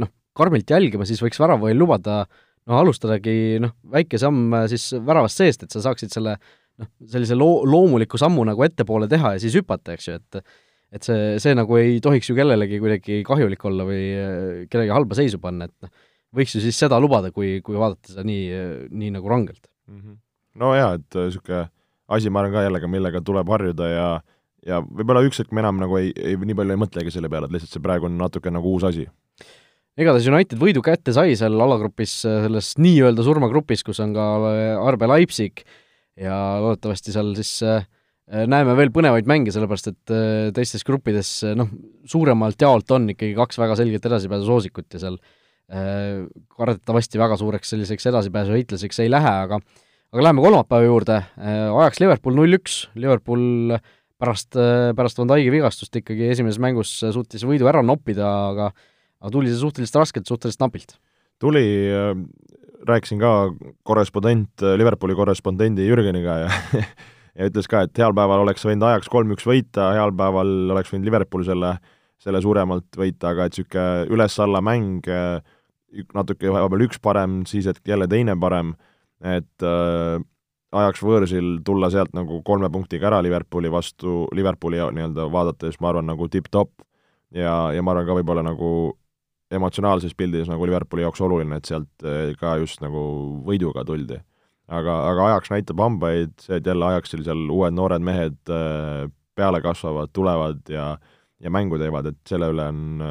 noh, 0.00 0.12
karmilt 0.32 0.72
jälgima, 0.72 1.04
siis 1.04 1.20
võiks 1.20 1.42
väravahil 1.42 1.76
lubada 1.76 2.22
noh, 2.24 2.78
alustadagi 2.78 3.36
noh, 3.60 3.76
väike 3.98 4.16
samm 4.22 4.62
siis 4.72 4.94
väravast 4.96 5.44
seest, 5.44 5.66
et 5.68 5.76
sa 5.76 5.84
saaksid 5.84 6.16
selle 6.16 6.38
noh, 6.40 6.88
sellise 7.12 7.36
loo-, 7.36 7.66
loomuliku 7.68 8.16
sammu 8.22 8.48
nagu 8.48 8.64
ettepoole 8.64 9.10
teha 9.12 9.36
ja 9.36 9.44
siis 9.44 9.60
hüpata, 9.60 9.92
eks 9.92 10.08
ju, 10.08 10.16
et 10.16 10.40
et 10.94 11.06
see, 11.06 11.36
see 11.42 11.54
nagu 11.58 11.78
ei 11.80 11.98
tohiks 12.04 12.30
ju 12.30 12.36
kellelegi 12.36 12.78
kuidagi 12.82 13.22
kahjulik 13.26 13.64
olla 13.68 13.86
või 13.88 14.02
kellegi 14.70 14.94
halba 14.94 15.18
seisu 15.18 15.40
panna, 15.42 15.66
et 15.66 15.86
noh, 15.86 15.90
võiks 16.36 16.54
ju 16.56 16.62
siis 16.62 16.78
seda 16.78 17.00
lubada, 17.02 17.32
kui, 17.34 17.58
kui 17.64 17.78
vaadata 17.78 18.12
seda 18.12 18.26
nii, 18.26 18.46
nii 18.92 19.12
nagu 19.16 19.32
rangelt 19.32 19.66
mm. 19.88 19.98
-hmm. 19.98 20.16
no 20.62 20.72
jaa, 20.76 20.94
et 21.00 21.18
niisugune 21.18 21.64
äh, 21.64 21.70
asi, 22.08 22.30
ma 22.30 22.42
arvan 22.42 22.54
ka 22.54 22.64
jällegi, 22.66 22.90
millega 22.90 23.22
tuleb 23.24 23.52
harjuda 23.54 23.90
ja 23.90 24.08
ja 24.66 24.80
võib-olla 24.82 25.22
üks 25.26 25.38
hetk 25.38 25.52
me 25.54 25.62
enam 25.62 25.78
nagu 25.78 25.98
ei, 26.00 26.10
ei, 26.16 26.34
nii 26.36 26.56
palju 26.58 26.74
ei 26.74 26.80
mõtlegi 26.80 27.12
selle 27.14 27.30
peale, 27.30 27.46
et 27.46 27.54
lihtsalt 27.54 27.76
see 27.76 27.84
praegu 27.84 28.08
on 28.08 28.16
natuke 28.18 28.50
nagu 28.50 28.72
uus 28.74 28.86
asi. 28.88 29.06
igatahes 29.96 30.26
United 30.26 30.58
võidu 30.60 30.82
kätte 30.84 31.14
sai 31.14 31.36
seal 31.38 31.54
alagrupis, 31.54 32.18
selles 32.26 32.72
nii-öelda 32.82 33.24
surmagrupis, 33.26 33.84
kus 33.86 34.02
on 34.02 34.14
ka 34.16 34.24
RB 34.90 35.06
Leipzig 35.12 35.62
ja 36.18 36.58
loodetavasti 36.64 37.14
seal 37.14 37.34
siis 37.38 37.52
näeme 38.26 38.74
veel 38.78 38.90
põnevaid 38.94 39.28
mänge, 39.30 39.52
sellepärast 39.54 39.92
et 39.92 40.12
teistes 40.56 40.82
gruppides 40.86 41.30
noh, 41.54 41.68
suuremalt 42.10 42.60
jaolt 42.62 42.90
on 42.96 43.10
ikkagi 43.12 43.36
kaks 43.38 43.60
väga 43.62 43.76
selget 43.78 44.08
edasipääsu 44.08 44.48
soosikut 44.48 44.96
ja 44.96 45.02
seal 45.04 45.18
kardetavasti 45.66 47.18
väga 47.18 47.38
suureks 47.38 47.70
selliseks 47.74 48.06
edasipääsu 48.10 48.54
heitlaseks 48.54 49.00
ei 49.02 49.10
lähe, 49.10 49.30
aga 49.46 49.60
aga 50.14 50.22
läheme 50.22 50.42
kolmapäeva 50.44 50.86
juurde, 50.86 51.20
ajaks 51.36 52.00
Liverpool 52.02 52.36
null-üks, 52.38 52.76
Liverpool 52.98 53.76
pärast, 54.20 54.54
pärast 54.96 55.18
Van 55.20 55.32
Dijk'i 55.32 55.50
vigastust 55.52 55.98
ikkagi 55.98 56.30
esimeses 56.32 56.60
mängus 56.62 56.92
suutis 57.02 57.44
võidu 57.46 57.68
ära 57.70 57.82
noppida, 57.84 58.28
aga 58.52 58.70
aga 59.20 59.32
tuli 59.32 59.50
see 59.50 59.60
suhteliselt 59.60 60.00
raskelt, 60.02 60.28
suhteliselt 60.28 60.62
napilt. 60.62 60.96
tuli, 61.42 61.66
rääkisin 62.86 63.20
ka 63.20 63.32
korrespondent, 63.84 64.62
Liverpooli 64.76 65.16
korrespondendi 65.18 65.88
Jürgeniga 65.88 66.38
ja 66.44 66.50
ja 67.36 67.50
ütles 67.50 67.68
ka, 67.70 67.84
et 67.86 67.98
heal 68.00 68.14
päeval 68.16 68.44
oleks 68.44 68.64
võinud 68.66 68.86
ajaks 68.88 69.10
kolm-üks 69.12 69.46
võita, 69.48 69.90
heal 69.96 70.14
päeval 70.16 70.72
oleks 70.74 70.92
võinud 70.92 71.08
Liverpool 71.08 71.44
selle, 71.46 71.76
selle 72.22 72.40
suuremalt 72.44 72.96
võita, 72.98 73.32
aga 73.32 73.46
et 73.46 73.56
niisugune 73.56 74.06
üles-alla 74.16 74.62
mäng, 74.64 75.10
natuke 76.16 76.52
vahepeal 76.52 76.86
üks 76.88 77.00
parem, 77.02 77.42
siis 77.48 77.68
et 77.70 77.80
jälle 77.86 78.08
teine 78.10 78.36
parem, 78.40 78.74
et 79.24 79.64
äh, 79.64 80.18
ajaks 80.76 81.02
võõrsil 81.04 81.60
tulla 81.64 81.90
sealt 81.92 82.12
nagu 82.16 82.40
kolme 82.46 82.70
punktiga 82.72 83.10
ära 83.10 83.22
Liverpooli 83.24 83.70
vastu, 83.72 84.24
Liverpooli 84.34 84.80
nii-öelda 84.96 85.28
vaadates 85.32 85.80
ma 85.80 85.92
arvan, 85.92 86.08
nagu 86.10 86.28
tipp-topp 86.32 86.84
ja, 87.36 87.72
ja 87.74 87.82
ma 87.82 87.94
arvan 87.94 88.08
ka 88.08 88.16
võib-olla 88.18 88.44
nagu 88.46 88.70
emotsionaalses 89.54 90.16
pildis 90.18 90.50
nagu 90.50 90.66
Liverpooli 90.66 91.04
jaoks 91.06 91.22
oluline, 91.22 91.60
et 91.60 91.68
sealt 91.70 92.06
äh, 92.06 92.32
ka 92.40 92.56
just 92.62 92.82
nagu 92.84 93.02
võiduga 93.46 93.86
tuldi. 93.86 94.18
Aga, 94.66 94.98
aga 95.12 95.26
ajaks 95.30 95.52
näitab 95.54 95.80
hambaid, 95.82 96.34
see, 96.42 96.60
et 96.60 96.66
jälle 96.66 96.90
ajaksil 96.92 97.24
seal 97.26 97.46
uued 97.52 97.76
noored 97.76 98.04
mehed 98.04 98.38
äh, 98.52 99.06
peale 99.36 99.62
kasvavad, 99.64 100.12
tulevad 100.16 100.62
ja 100.72 100.94
ja 101.36 101.50
mängu 101.52 101.76
teevad, 101.76 102.06
et 102.08 102.20
selle 102.24 102.48
üle 102.48 102.64
on 102.72 103.02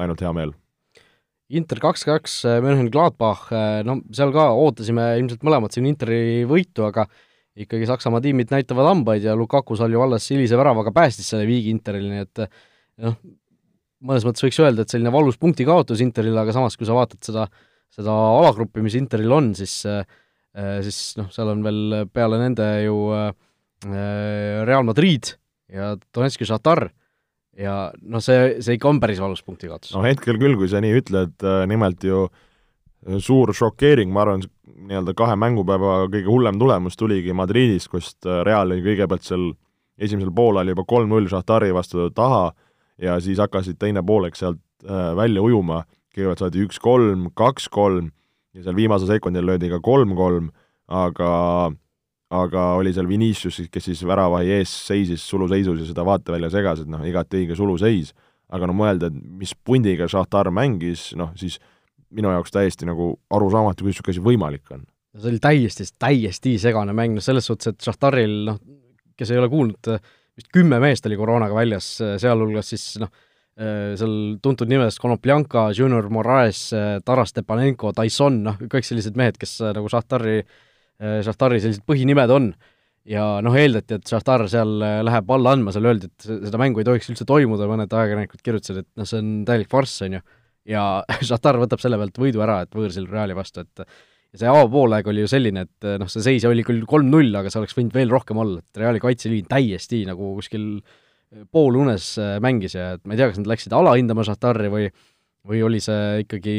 ainult 0.00 0.22
hea 0.24 0.30
meel. 0.32 0.54
Inter 1.54 1.78
kaks-kaks, 1.78 2.40
äh, 2.48 2.58
Mönchengladbach, 2.64 3.46
äh, 3.54 3.84
no 3.86 4.00
seal 4.14 4.32
ka 4.34 4.48
ootasime 4.58 5.12
ilmselt 5.20 5.44
mõlemad 5.46 5.74
siin 5.74 5.86
Interi 5.86 6.42
võitu, 6.48 6.82
aga 6.88 7.04
ikkagi 7.56 7.86
Saksamaa 7.86 8.20
tiimid 8.24 8.50
näitavad 8.50 8.88
hambaid 8.90 9.24
ja 9.24 9.36
Lukaku 9.38 9.76
seal 9.78 9.94
ju 9.94 10.02
alles 10.02 10.26
hilise 10.32 10.58
väravaga 10.58 10.90
päästis 10.96 11.30
selle 11.30 11.46
viigi 11.46 11.70
Interile, 11.70 12.10
nii 12.10 12.24
et 12.24 12.42
noh, 13.04 13.14
mõnes 14.02 14.26
mõttes 14.26 14.42
võiks 14.42 14.58
öelda, 14.64 14.82
et 14.82 14.92
selline 14.92 15.12
valus 15.14 15.38
punktikaotus 15.38 16.02
Interile, 16.02 16.42
aga 16.42 16.56
samas, 16.56 16.74
kui 16.76 16.88
sa 16.88 16.96
vaatad 16.98 17.22
seda, 17.24 17.46
seda 17.94 18.16
alagruppi, 18.40 18.82
mis 18.82 18.98
Interil 18.98 19.38
on, 19.38 19.52
siis 19.56 19.78
äh, 19.86 20.02
siis 20.56 20.98
noh, 21.18 21.26
seal 21.34 21.50
on 21.52 21.60
veel 21.66 22.06
peale 22.08 22.38
nende 22.40 22.64
ju 22.86 22.94
Real 23.84 24.86
Madrid 24.88 25.34
ja 25.68 25.90
Donetski 26.14 26.46
Šatar 26.48 26.86
ja 27.60 27.76
noh, 28.02 28.22
see, 28.24 28.56
see 28.64 28.76
ikka 28.76 28.90
on 28.90 29.00
päris 29.02 29.20
valus 29.22 29.42
punktikaotus. 29.46 29.94
no 29.96 30.04
hetkel 30.04 30.38
küll, 30.40 30.56
kui 30.58 30.68
sa 30.70 30.82
nii 30.84 31.00
ütled, 31.00 31.36
äh, 31.44 31.62
nimelt 31.70 32.04
ju 32.04 32.26
äh, 32.26 33.18
suur 33.22 33.52
šokeering, 33.56 34.12
ma 34.12 34.26
arvan, 34.26 34.44
nii-öelda 34.76 35.16
kahe 35.16 35.36
mängupäeva 35.40 36.02
kõige 36.12 36.28
hullem 36.28 36.60
tulemus 36.60 36.98
tuligi 37.00 37.34
Madridist, 37.36 37.90
kust 37.92 38.28
äh, 38.28 38.42
Real 38.46 38.68
oli 38.68 38.84
kõigepealt 38.84 39.26
seal 39.26 39.50
esimesel 39.96 40.32
poolel 40.36 40.74
juba 40.74 40.84
kolm-null 40.88 41.28
Šahtari 41.32 41.72
vastu 41.74 42.10
taha 42.14 42.50
ja 43.00 43.16
siis 43.24 43.40
hakkasid 43.40 43.80
teine 43.80 44.04
poolek 44.06 44.36
sealt 44.36 44.60
välja 45.16 45.40
ujuma, 45.40 45.80
kõigepealt 46.12 46.42
saadi 46.42 46.60
üks-kolm, 46.66 47.30
kaks-kolm 47.34 48.10
ja 48.56 48.64
seal 48.64 48.76
viimasel 48.76 49.10
sekundil 49.10 49.46
löödi 49.46 49.70
ka 49.72 49.80
kolm-kolm, 49.84 50.48
aga 50.88 51.30
aga 52.36 52.62
oli 52.80 52.90
seal 52.94 53.06
Vinicius, 53.06 53.60
kes 53.70 53.86
siis 53.86 54.02
väravahi 54.06 54.50
ees 54.56 54.72
seisis 54.88 55.22
suluseisus 55.30 55.82
ja 55.82 55.86
seda 55.92 56.02
vaatevälja 56.06 56.50
segas, 56.56 56.82
et 56.82 56.90
noh, 56.90 57.04
igati 57.06 57.42
õige 57.42 57.58
suluseis, 57.58 58.10
aga 58.50 58.66
no 58.66 58.74
mõelda, 58.78 59.10
et 59.10 59.20
mis 59.42 59.54
pundiga 59.54 60.08
Šahtar 60.10 60.50
mängis, 60.54 61.12
noh 61.18 61.30
siis 61.38 61.60
minu 62.16 62.30
jaoks 62.34 62.54
täiesti 62.54 62.88
nagu 62.88 63.12
arusaamatu, 63.34 63.84
kuidas 63.84 64.00
niisugune 64.00 64.16
asi 64.16 64.24
võimalik 64.26 64.74
on. 64.74 64.84
see 65.16 65.30
oli 65.30 65.42
täiesti, 65.42 65.86
täiesti 65.98 66.56
segane 66.62 66.94
mäng, 66.96 67.14
noh 67.16 67.24
selles 67.24 67.46
suhtes, 67.46 67.74
et 67.74 67.86
Šahtaril 67.86 68.36
noh, 68.50 68.58
kes 69.16 69.30
ei 69.30 69.40
ole 69.40 69.50
kuulnud, 69.52 69.94
vist 70.36 70.50
kümme 70.52 70.80
meest 70.82 71.06
oli 71.06 71.18
koroonaga 71.18 71.54
väljas, 71.56 71.94
sealhulgas 72.22 72.74
siis 72.74 72.88
noh, 73.02 73.12
seal 73.56 74.14
tuntud 74.44 74.68
nimedest 74.68 75.00
Konopljanka, 75.00 75.70
Junior 75.72 76.10
Moraes, 76.12 76.66
Taras 77.06 77.30
Stepanenko, 77.32 77.94
Tyson, 77.96 78.42
noh, 78.44 78.58
kõik 78.60 78.84
sellised 78.84 79.16
mehed, 79.16 79.38
kes 79.40 79.54
nagu 79.72 79.88
Šahtari 79.88 80.42
äh, 80.42 80.50
Äh, 80.96 81.20
Šahtari 81.24 81.60
sellised 81.60 81.84
põhinimed 81.88 82.32
on. 82.32 82.50
Ja 83.06 83.36
noh, 83.44 83.54
eeldati, 83.54 84.00
et 84.00 84.10
Šahtar 84.10 84.46
seal 84.50 84.80
äh, 84.82 84.98
läheb 85.06 85.28
alla 85.36 85.52
andma, 85.54 85.74
seal 85.74 85.86
öeldi, 85.86 86.08
et 86.10 86.26
seda 86.48 86.58
mängu 86.58 86.82
ei 86.82 86.88
tohiks 86.88 87.12
üldse 87.12 87.26
toimuda, 87.28 87.68
mõned 87.70 87.92
ajakirjanikud 87.92 88.42
kirjutasid, 88.42 88.80
et 88.82 88.88
noh, 88.98 89.06
see 89.06 89.20
on 89.22 89.28
täielik 89.46 89.70
farss, 89.70 90.00
on 90.02 90.16
ju, 90.18 90.22
ja 90.72 90.82
Šahtar 91.28 91.60
võtab 91.62 91.82
selle 91.82 92.00
pealt 92.00 92.18
võidu 92.18 92.42
ära, 92.42 92.64
et 92.64 92.74
võõrsil 92.74 93.06
Reali 93.12 93.36
vastu, 93.38 93.62
et 93.62 93.84
ja 93.84 94.40
see 94.40 94.50
avapoolaeg 94.50 95.06
oli 95.12 95.22
ju 95.22 95.30
selline, 95.30 95.68
et 95.68 95.88
noh, 96.02 96.10
see 96.10 96.24
seis 96.24 96.48
oli 96.50 96.64
küll 96.66 96.82
kolm-null, 96.88 97.30
aga 97.38 97.52
see 97.52 97.62
oleks 97.62 97.78
võinud 97.78 97.94
veel 97.94 98.10
rohkem 98.10 98.42
olla, 98.42 98.58
et 98.64 98.82
Reali 98.82 99.04
kaitseliin 99.04 99.46
täiesti 99.52 100.02
nagu 100.08 100.32
kuskil 100.40 100.66
poolunes 101.52 102.14
äh, 102.22 102.36
mängis 102.44 102.76
ja 102.78 102.94
et 102.96 103.04
ma 103.04 103.14
ei 103.14 103.20
tea, 103.20 103.30
kas 103.32 103.42
nad 103.42 103.50
läksid 103.50 103.76
alahindama 103.76 104.26
Šahtari 104.26 104.72
või 104.72 104.88
või 105.46 105.60
oli 105.62 105.78
see 105.78 106.24
ikkagi 106.24 106.52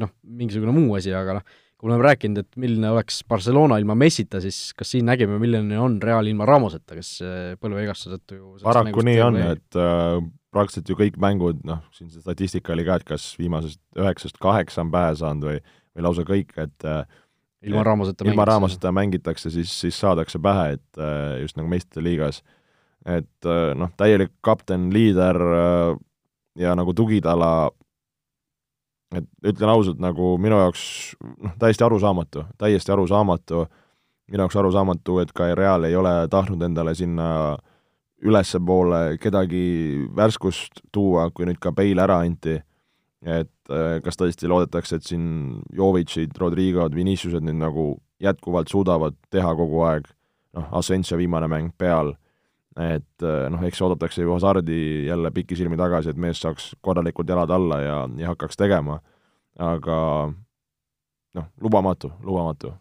noh, 0.00 0.08
mingisugune 0.24 0.72
muu 0.72 0.94
asi, 0.96 1.10
aga 1.12 1.34
noh, 1.36 1.42
kui 1.84 1.90
me 1.90 1.98
oleme 1.98 2.06
rääkinud, 2.06 2.38
et 2.40 2.56
milline 2.56 2.88
oleks 2.94 3.18
Barcelona 3.28 3.76
ilma 3.76 3.92
Messita, 3.98 4.40
siis 4.40 4.70
kas 4.72 4.94
siin 4.94 5.04
nägime, 5.04 5.36
milline 5.36 5.76
on 5.76 5.98
Real 6.00 6.24
ilma 6.30 6.46
Ramoseta, 6.48 6.96
kes 6.96 7.10
äh, 7.20 7.42
põlvevigastuse 7.60 8.16
tõttu 8.16 8.38
ju 8.38 8.52
paraku 8.64 9.04
nii 9.04 9.18
on, 9.20 9.36
et 9.42 9.76
äh, 9.76 10.16
praktiliselt 10.54 10.88
ju 10.88 10.96
kõik 11.02 11.18
mängud, 11.20 11.60
noh, 11.68 11.82
siin 11.92 12.08
see 12.08 12.24
statistika 12.24 12.72
oli 12.72 12.86
ka, 12.88 12.96
et 12.96 13.04
kas 13.10 13.26
viimasest 13.36 13.82
üheksast 14.00 14.40
kaheksa 14.40 14.80
on 14.80 14.94
pähe 14.94 15.12
saanud 15.20 15.50
või, 15.50 15.60
või 15.92 16.06
lausa 16.08 16.24
kõik, 16.30 16.56
et 16.64 16.88
äh, 16.88 17.02
ilma 17.68 17.84
Ramoseta 17.84 18.28
ilma 18.30 18.48
Ramoseta 18.48 18.94
mängitakse, 18.94 19.52
siis, 19.52 19.76
siis 19.84 20.00
saadakse 20.00 20.40
pähe, 20.40 20.78
et 20.78 21.02
äh, 21.04 21.42
just 21.42 21.60
nagu 21.60 21.68
meistrite 21.68 22.06
liigas. 22.06 22.40
Et 23.04 23.48
äh, 23.48 23.72
noh, 23.76 23.92
täielik 23.96 24.32
kapten, 24.44 24.88
liider 24.92 25.40
äh, 25.40 25.96
ja 26.58 26.74
nagu 26.78 26.94
tugitala. 26.96 27.70
Et 29.14 29.26
ütlen 29.46 29.70
ausalt, 29.70 30.00
nagu 30.02 30.34
minu 30.42 30.58
jaoks 30.58 31.14
noh, 31.22 31.52
täiesti 31.60 31.84
arusaamatu, 31.86 32.48
täiesti 32.58 32.92
arusaamatu, 32.92 33.66
minu 34.32 34.42
jaoks 34.42 34.56
arusaamatu, 34.58 35.20
et 35.22 35.30
ka 35.36 35.52
Real 35.54 35.86
ei 35.86 35.94
ole 35.96 36.14
tahtnud 36.32 36.62
endale 36.66 36.96
sinna 36.98 37.28
ülespoole 38.24 39.18
kedagi 39.20 40.06
värskust 40.16 40.80
tuua, 40.92 41.28
kui 41.30 41.46
nüüd 41.46 41.60
ka 41.62 41.74
Bale 41.76 42.02
ära 42.02 42.22
anti, 42.24 42.56
et 43.24 43.70
äh, 43.70 44.00
kas 44.04 44.18
tõesti 44.18 44.48
loodetakse, 44.50 44.98
et 44.98 45.06
siin 45.06 45.60
Jovitšid, 45.76 46.34
Rodrigod, 46.40 46.96
Viniciused 46.96 47.44
nüüd 47.44 47.60
nagu 47.60 47.86
jätkuvalt 48.24 48.72
suudavad 48.72 49.16
teha 49.30 49.54
kogu 49.58 49.84
aeg, 49.86 50.08
noh, 50.56 50.68
Asensio 50.80 51.20
viimane 51.20 51.48
mäng 51.50 51.74
peal, 51.78 52.14
et 52.74 53.22
äh, 53.22 53.46
noh, 53.52 53.62
eks 53.66 53.82
oodatakse 53.86 54.24
ju 54.24 54.34
Hasardi 54.34 55.06
jälle 55.06 55.30
pikisilmi 55.34 55.78
tagasi, 55.78 56.10
et 56.10 56.20
mees 56.20 56.40
saaks 56.42 56.72
korralikult 56.82 57.30
jalad 57.30 57.52
alla 57.54 57.80
ja, 57.82 57.98
ja 58.18 58.32
hakkaks 58.32 58.58
tegema, 58.58 58.98
aga 59.62 59.98
noh, 61.38 61.48
lubamatu, 61.62 62.10
lubamatu. 62.26 62.72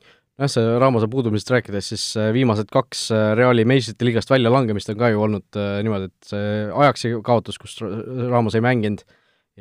jah, 0.41 0.49
see 0.49 0.77
Ramose 0.81 1.09
puudumisest 1.13 1.53
rääkides, 1.53 1.91
siis 1.93 2.07
äh, 2.17 2.31
viimased 2.33 2.73
kaks 2.73 3.05
äh, 3.13 3.27
Reali 3.37 3.67
meistrite 3.69 4.09
liigast 4.09 4.33
väljalangemist 4.33 4.89
on 4.89 4.99
ka 5.03 5.11
ju 5.13 5.21
olnud 5.27 5.61
niimoodi, 5.85 6.09
et 6.09 6.33
see 6.33 6.49
Ajaxi 6.73 7.13
kaotus, 7.25 7.61
kus 7.61 7.77
Ramos 7.83 8.57
ei 8.57 8.65
mänginud, 8.65 9.05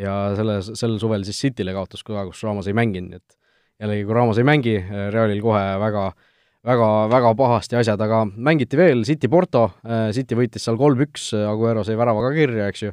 ja 0.01 0.16
selle, 0.39 0.62
sel 0.64 0.97
suvel 1.01 1.28
siis 1.28 1.45
Cityle 1.45 1.76
kaotus 1.76 2.05
ka, 2.09 2.24
kus 2.30 2.41
Ramos 2.49 2.72
ei 2.72 2.76
mänginud, 2.78 3.12
nii 3.12 3.20
et 3.20 3.41
jällegi, 3.85 4.09
kui 4.09 4.16
Ramos 4.16 4.41
ei 4.41 4.49
mängi, 4.49 4.78
Realil 5.12 5.45
kohe 5.45 5.64
väga 5.83 6.09
äh, 6.09 6.28
väga, 6.67 6.89
väga 7.11 7.33
pahasti 7.39 7.79
asjad, 7.79 8.03
aga 8.05 8.25
mängiti 8.27 8.79
veel 8.79 9.05
City 9.07 9.31
Porto, 9.31 9.69
äh, 9.85 10.11
City 10.15 10.39
võitis 10.39 10.65
seal 10.67 10.79
kolm-üks, 10.81 11.33
Aguero 11.49 11.85
sai 11.87 11.97
värava 11.99 12.23
ka 12.27 12.35
kirja, 12.37 12.69
eks 12.71 12.85
ju, 12.87 12.93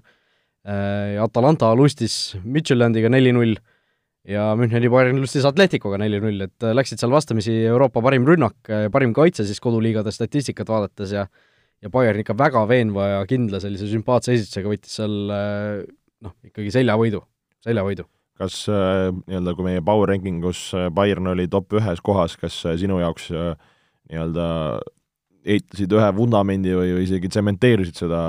äh, 0.65 1.17
Atalanta 1.21 1.71
lustis 1.77 2.35
Midtjyllandiga 2.43 3.11
neli-null 3.13 3.55
ja 4.29 4.49
Müncheni 4.59 4.89
Bayern 4.91 5.21
lustis 5.21 5.45
Atleticoga 5.47 6.01
neli-null, 6.01 6.47
et 6.49 6.65
äh, 6.65 6.75
läksid 6.77 7.01
seal 7.01 7.13
vastamisi 7.13 7.55
Euroopa 7.69 8.03
parim 8.05 8.27
rünnak, 8.27 8.57
parim 8.93 9.13
kaitse 9.17 9.45
siis 9.47 9.61
koduliigade 9.63 10.13
statistikat 10.15 10.69
vaadates 10.69 11.15
ja 11.15 11.29
ja 11.79 11.87
Bayern 11.87 12.19
ikka 12.19 12.33
väga 12.35 12.65
veenva 12.67 13.05
ja 13.07 13.19
kindla 13.23 13.61
sellise 13.63 13.87
sümpaatse 13.87 14.33
esitusega 14.35 14.67
võttis 14.67 14.97
seal 14.99 15.13
noh, 15.31 16.33
ikkagi 16.43 16.73
seljavõidu, 16.75 17.21
seljavõidu 17.63 18.03
kas 18.39 18.61
äh, 18.71 19.09
nii-öelda, 19.27 19.55
kui 19.57 19.67
meie 19.67 19.81
power 19.85 20.13
ranking 20.13 20.45
us 20.47 20.69
äh, 20.77 20.87
Bayern 20.95 21.27
oli 21.33 21.49
top 21.51 21.75
ühes 21.79 21.99
kohas, 22.05 22.37
kas 22.39 22.61
äh, 22.67 22.77
sinu 22.79 23.01
jaoks 23.01 23.29
nii-öelda 23.33 24.45
ehitasid 25.49 25.93
ühe 25.95 26.07
vundamendi 26.15 26.71
või, 26.75 26.93
või 26.97 27.03
isegi 27.07 27.31
tsementeerisid 27.31 27.99
seda 27.99 28.21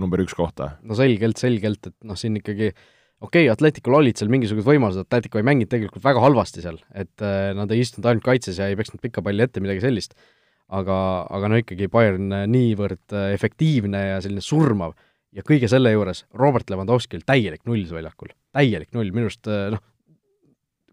number 0.00 0.22
üks 0.24 0.36
kohta? 0.36 0.74
no 0.86 0.96
selgelt, 0.96 1.40
selgelt, 1.40 1.92
et 1.92 1.96
noh, 2.08 2.18
siin 2.20 2.38
ikkagi 2.40 2.70
okei 2.70 3.44
okay,, 3.44 3.52
Atleticul 3.52 3.98
olid 4.00 4.20
seal 4.20 4.32
mingisugused 4.32 4.68
võimalused, 4.68 5.04
Atletico 5.04 5.40
ei 5.40 5.46
mänginud 5.46 5.72
tegelikult 5.72 6.04
väga 6.04 6.24
halvasti 6.24 6.64
seal, 6.64 6.80
et 6.96 7.24
äh, 7.24 7.52
nad 7.56 7.72
ei 7.72 7.84
istunud 7.84 8.08
ainult 8.08 8.26
kaitses 8.26 8.60
ja 8.60 8.70
ei 8.70 8.78
peksnud 8.80 9.02
pikka 9.04 9.24
palli 9.24 9.44
ette, 9.44 9.62
midagi 9.64 9.84
sellist, 9.84 10.16
aga, 10.72 10.96
aga 11.28 11.52
no 11.52 11.60
ikkagi 11.60 11.90
Bayern 11.92 12.32
niivõrd 12.48 13.16
efektiivne 13.34 14.06
ja 14.14 14.20
selline 14.24 14.44
surmav 14.44 14.96
ja 15.36 15.44
kõige 15.46 15.70
selle 15.70 15.92
juures 15.94 16.24
Robert 16.36 16.70
Lewandowskil 16.72 17.22
täielik 17.26 17.62
null 17.68 17.86
väljakul, 17.90 18.32
täielik 18.56 18.90
null, 18.96 19.12
minu 19.14 19.30
arust 19.30 19.50
äh, 19.50 19.68
noh, 19.74 19.82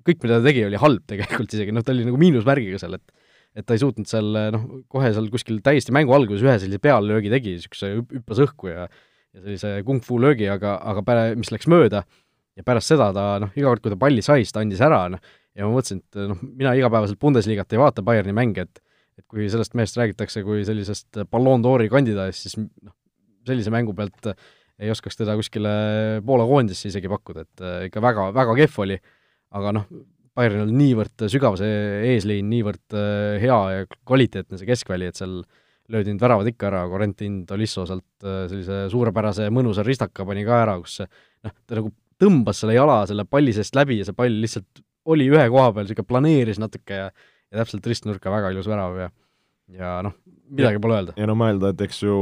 kõik, 0.07 0.21
mida 0.23 0.39
ta 0.39 0.47
tegi, 0.47 0.65
oli 0.67 0.81
halb 0.81 1.05
tegelikult 1.09 1.55
isegi, 1.57 1.73
noh, 1.75 1.85
ta 1.85 1.93
oli 1.95 2.05
nagu 2.07 2.19
miinusmärgiga 2.21 2.81
seal, 2.81 2.99
et 2.99 3.15
et 3.57 3.65
ta 3.65 3.73
ei 3.73 3.81
suutnud 3.81 4.05
seal 4.05 4.35
noh, 4.53 4.65
kohe 4.91 5.09
seal 5.15 5.31
kuskil 5.33 5.57
täiesti 5.65 5.93
mängu 5.95 6.13
alguses 6.13 6.43
ühe 6.45 6.53
sellise 6.61 6.77
peallöögi 6.83 7.31
tegi, 7.33 7.55
niisuguse 7.55 7.89
hüppas 7.95 8.41
õhku 8.43 8.69
ja 8.69 8.85
ja 8.85 9.41
sellise 9.41 9.71
kung-fu 9.87 10.19
löögi, 10.21 10.45
aga, 10.49 10.75
aga 10.91 11.03
pära-, 11.05 11.31
mis 11.37 11.49
läks 11.53 11.65
mööda 11.69 12.03
ja 12.57 12.65
pärast 12.65 12.93
seda 12.93 13.09
ta 13.15 13.25
noh, 13.41 13.53
iga 13.57 13.69
kord, 13.71 13.83
kui 13.85 13.93
ta 13.93 13.99
palli 13.99 14.23
sai, 14.25 14.43
siis 14.45 14.53
ta 14.55 14.63
andis 14.63 14.81
ära, 14.83 15.03
noh, 15.13 15.23
ja 15.57 15.65
ma 15.65 15.73
mõtlesin, 15.73 16.03
et 16.05 16.21
noh, 16.31 16.43
mina 16.57 16.73
igapäevaselt 16.77 17.19
Bundesliga't 17.21 17.73
ei 17.73 17.81
vaata 17.81 18.05
Bayerni 18.05 18.35
mänge, 18.37 18.67
et 18.67 18.83
et 19.17 19.25
kui 19.25 19.47
sellest 19.49 19.73
mehest 19.73 19.95
räägitakse 19.97 20.43
kui 20.45 20.59
sellisest 20.61 21.23
Ballon 21.33 21.63
d'Ori 21.65 21.87
kandidaadist, 21.89 22.43
siis 22.45 22.53
noh, 22.59 22.93
sellise 23.49 23.73
mängu 23.73 23.95
pealt 23.97 24.31
ei 24.77 24.91
oskaks 24.93 25.17
teda 25.17 25.33
kuskile 25.39 25.71
Poola 26.25 26.45
koondisse 26.49 26.91
isegi 26.91 27.09
pakkuda, 27.09 27.45
et 27.47 27.63
ikka 27.87 28.03
väga, 28.03 28.27
väga 28.35 28.55
kehv 28.59 28.83
oli, 28.85 28.97
aga 29.57 29.73
noh, 29.79 29.87
Bayernil 30.37 30.67
on 30.67 30.75
niivõrd 30.77 31.23
sügav 31.33 31.55
see 31.57 31.77
eesliin, 32.11 32.45
niivõrd 32.51 32.97
hea 33.41 33.61
ja 33.73 33.87
kvaliteetne 33.89 34.59
see 34.59 34.69
keskväli, 34.69 35.07
et 35.09 35.17
seal 35.17 35.39
löödi 35.89 36.13
need 36.13 36.21
väravad 36.21 36.49
ikka 36.51 36.67
ära, 36.69 36.83
Corentin 36.91 37.39
Tolisso 37.49 37.87
sealt 37.89 38.27
sellise 38.51 38.83
suurepärase 38.93 39.47
mõnusa 39.55 39.85
ristaka 39.87 40.27
pani 40.27 40.43
ka 40.45 40.59
ära, 40.65 40.75
kus 40.83 40.99
noh, 41.01 41.55
ta 41.65 41.79
nagu 41.79 41.89
tõmbas 42.21 42.61
selle 42.61 42.75
jala 42.77 42.99
selle 43.09 43.25
palli 43.29 43.55
seest 43.55 43.77
läbi 43.77 43.97
ja 44.01 44.05
see 44.05 44.17
pall 44.17 44.37
lihtsalt 44.43 44.83
oli 45.09 45.29
ühe 45.31 45.47
koha 45.49 45.71
peal, 45.73 45.87
niisugune 45.87 46.11
planeeris 46.11 46.61
natuke 46.61 47.01
ja 47.01 47.09
ja 47.47 47.61
täpselt 47.61 47.85
ristnurka, 47.87 48.31
väga 48.31 48.51
ilus 48.51 48.67
värav 48.69 48.97
ja 48.99 49.09
ja 49.77 49.97
noh, 50.05 50.15
midagi 50.47 50.79
pole 50.83 50.99
öelda. 50.99 51.15
ja 51.19 51.27
no 51.27 51.35
mõelda, 51.39 51.73
et 51.73 51.81
eks 51.87 52.01
ju 52.03 52.17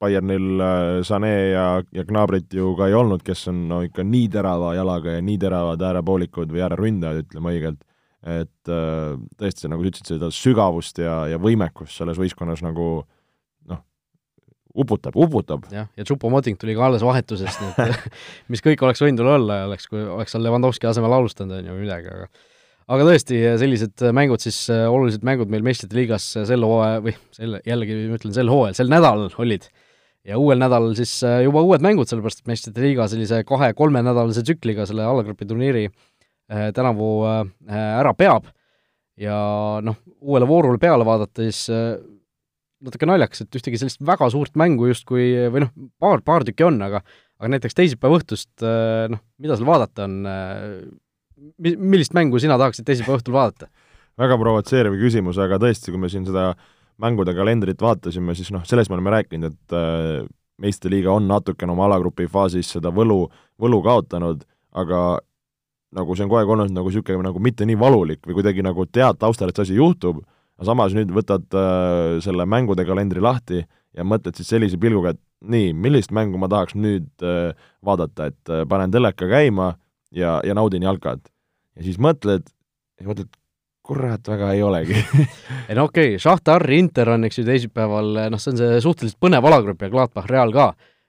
Bayernil 0.00 0.60
äh, 0.64 1.02
Sané 1.04 1.34
ja, 1.52 1.66
ja 1.92 2.04
Gnabrit 2.08 2.54
ju 2.56 2.72
ka 2.78 2.88
ei 2.88 2.96
olnud, 2.96 3.22
kes 3.24 3.46
on 3.52 3.66
no 3.68 3.82
ikka 3.84 4.04
nii 4.06 4.30
terava 4.32 4.72
jalaga 4.78 5.18
ja 5.18 5.24
nii 5.24 5.38
teravad 5.42 5.82
äärepoolikud 5.90 6.52
või 6.54 6.64
ääreründajad, 6.64 7.26
ütleme 7.26 7.52
õigelt, 7.52 7.80
et 8.24 8.72
äh, 8.72 9.16
tõesti, 9.40 9.68
nagu 9.68 9.84
sa 9.84 9.92
ütlesid, 9.92 10.12
seda 10.14 10.30
sügavust 10.34 11.02
ja, 11.04 11.22
ja 11.34 11.40
võimekust 11.42 12.00
selles 12.00 12.20
võistkonnas 12.20 12.64
nagu 12.64 12.86
noh, 13.68 13.82
uputab, 14.72 15.18
uputab. 15.20 15.68
jah, 15.72 15.90
ja 15.96 16.06
Chupomoting 16.08 16.56
tuli 16.60 16.78
ka 16.78 16.88
alles 16.88 17.04
vahetusest, 17.04 17.60
nii 17.60 17.90
et 17.90 18.08
mis 18.52 18.64
kõik 18.64 18.86
oleks 18.86 19.04
võinud 19.04 19.20
veel 19.20 19.34
olla 19.36 19.60
ja 19.60 19.68
oleks, 19.68 19.90
kui 19.90 20.00
oleks 20.00 20.32
seal 20.36 20.46
Levanovski 20.48 20.88
asemel 20.88 21.18
alustanud, 21.18 21.58
on 21.60 21.68
ju, 21.68 21.76
või 21.76 21.84
midagi, 21.84 22.16
aga 22.16 22.30
aga 22.90 23.06
tõesti, 23.06 23.36
sellised 23.60 24.02
mängud 24.16 24.42
siis, 24.42 24.64
olulised 24.70 25.22
mängud 25.26 25.52
meil 25.52 25.62
meistrite 25.66 25.94
liigas 25.98 26.32
sel 26.48 26.64
hooaja 26.66 27.04
või 27.04 27.14
selle, 27.36 27.60
jällegi 27.68 28.00
ma 28.08 28.18
ütlen 28.18 28.34
sel 28.34 28.50
hooajal, 28.50 28.80
sel 28.80 28.90
nädalal 28.90 29.28
olid. 29.44 29.68
Ja 30.26 30.38
uuel 30.40 30.60
nädalal 30.60 30.94
siis 30.98 31.12
äh, 31.24 31.40
juba 31.46 31.62
uued 31.64 31.82
mängud, 31.84 32.08
sellepärast 32.10 32.42
et 32.42 32.50
meistrite 32.50 32.84
liiga 32.84 33.06
sellise 33.10 33.42
kahe-kolmenädalase 33.48 34.44
tsükliga 34.44 34.86
selle 34.88 35.06
alagrupi 35.08 35.48
turniiri 35.48 35.86
äh, 35.88 36.70
tänavu 36.76 37.10
äh, 37.28 37.44
ära 38.00 38.12
peab 38.16 38.50
ja 39.20 39.36
noh, 39.84 39.98
uuele 40.20 40.48
voorule 40.48 40.80
peale 40.80 41.04
vaadates 41.04 41.66
natuke 42.80 43.08
naljakas, 43.08 43.42
et 43.44 43.56
ühtegi 43.58 43.76
sellist 43.80 44.00
väga 44.06 44.30
suurt 44.32 44.54
mängu 44.56 44.88
justkui 44.88 45.34
või 45.52 45.66
noh, 45.66 45.74
paar, 46.00 46.22
paar 46.24 46.46
tükki 46.48 46.64
on, 46.64 46.80
aga 46.84 47.02
aga 47.40 47.50
näiteks 47.52 47.76
teisipäeva 47.76 48.16
õhtust 48.20 48.64
noh, 49.12 49.20
mida 49.40 49.56
seal 49.56 49.68
vaadata 49.68 50.06
on, 50.06 50.16
mi-, 51.60 51.76
millist 51.76 52.16
mängu 52.16 52.40
sina 52.40 52.56
tahaksid 52.60 52.88
teisipäeva 52.88 53.20
õhtul 53.20 53.36
vaadata? 53.36 53.68
väga 54.20 54.36
provotseeriv 54.40 54.96
küsimus, 55.00 55.36
aga 55.40 55.60
tõesti, 55.60 55.92
kui 55.92 56.00
me 56.00 56.08
siin 56.12 56.24
seda 56.28 56.54
mängude 57.00 57.34
kalendrit 57.36 57.80
vaatasime, 57.82 58.34
siis 58.38 58.50
noh, 58.54 58.64
sellest 58.68 58.90
me 58.90 58.98
oleme 58.98 59.14
rääkinud, 59.16 59.56
et 59.56 59.76
äh, 59.76 60.28
meistriliiga 60.60 61.12
on 61.12 61.28
natukene 61.30 61.72
oma 61.72 61.86
alagrupi 61.88 62.28
faasis 62.30 62.74
seda 62.76 62.92
võlu, 62.94 63.24
võlu 63.60 63.80
kaotanud, 63.84 64.44
aga 64.76 65.00
nagu 65.96 66.14
see 66.14 66.26
on 66.26 66.30
kogu 66.30 66.40
aeg 66.40 66.52
olnud 66.54 66.74
nagu 66.74 66.90
niisugune 66.92 67.26
nagu 67.26 67.42
mitte 67.42 67.66
nii 67.66 67.78
valulik 67.80 68.22
või 68.26 68.38
kuidagi 68.38 68.64
nagu 68.66 68.86
tead 68.86 69.18
taustal, 69.18 69.50
et 69.50 69.58
see 69.58 69.70
asi 69.70 69.80
juhtub, 69.80 70.20
aga 70.58 70.68
samas 70.68 70.94
nüüd 70.96 71.10
võtad 71.16 71.46
äh, 71.56 72.20
selle 72.24 72.46
mängude 72.46 72.86
kalendri 72.86 73.22
lahti 73.24 73.64
ja 73.96 74.06
mõtled 74.06 74.38
siis 74.38 74.52
sellise 74.52 74.78
pilguga, 74.80 75.16
et 75.16 75.22
nii, 75.40 75.72
millist 75.74 76.12
mängu 76.14 76.38
ma 76.38 76.50
tahaks 76.52 76.76
nüüd 76.78 77.10
äh, 77.24 77.56
vaadata, 77.86 78.30
et 78.30 78.52
äh, 78.52 78.64
panen 78.70 78.92
teleka 78.94 79.26
käima 79.30 79.72
ja, 80.14 80.38
ja 80.46 80.54
naudin 80.54 80.84
jalkat 80.86 81.24
ja 81.76 81.86
siis 81.86 81.98
mõtled, 82.02 82.46
ja 83.00 83.08
mõtled, 83.08 83.32
kurat, 83.90 84.28
väga 84.30 84.52
ei 84.54 84.62
olegi. 84.62 84.94
Ei 85.68 85.74
no 85.74 85.88
okei 85.88 86.14
okay,, 86.14 86.22
Šahtar 86.22 86.62
Inter 86.74 87.10
on, 87.16 87.26
eks 87.26 87.40
ju, 87.40 87.44
teisipäeval, 87.48 88.12
noh, 88.30 88.40
see 88.42 88.52
on 88.52 88.60
see 88.60 88.80
suhteliselt 88.84 89.18
põnev 89.22 89.46
alagrupp 89.48 89.82
ja 89.82 89.90
Gladbach 89.90 90.28
Real 90.30 90.52
ka, 90.54 90.68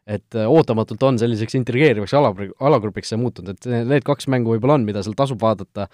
et 0.09 0.37
äh, 0.37 0.49
ootamatult 0.49 1.03
on 1.05 1.19
selliseks 1.21 1.59
intrigeerivaks 1.59 2.15
ala, 2.17 2.31
alagrupiks 2.65 3.13
see 3.13 3.19
muutunud, 3.21 3.53
et 3.53 3.69
need 3.89 4.07
kaks 4.07 4.29
mängu 4.33 4.55
võib-olla 4.55 4.79
on, 4.79 4.87
mida 4.87 5.03
seal 5.05 5.17
tasub 5.17 5.41
vaadata, 5.43 5.85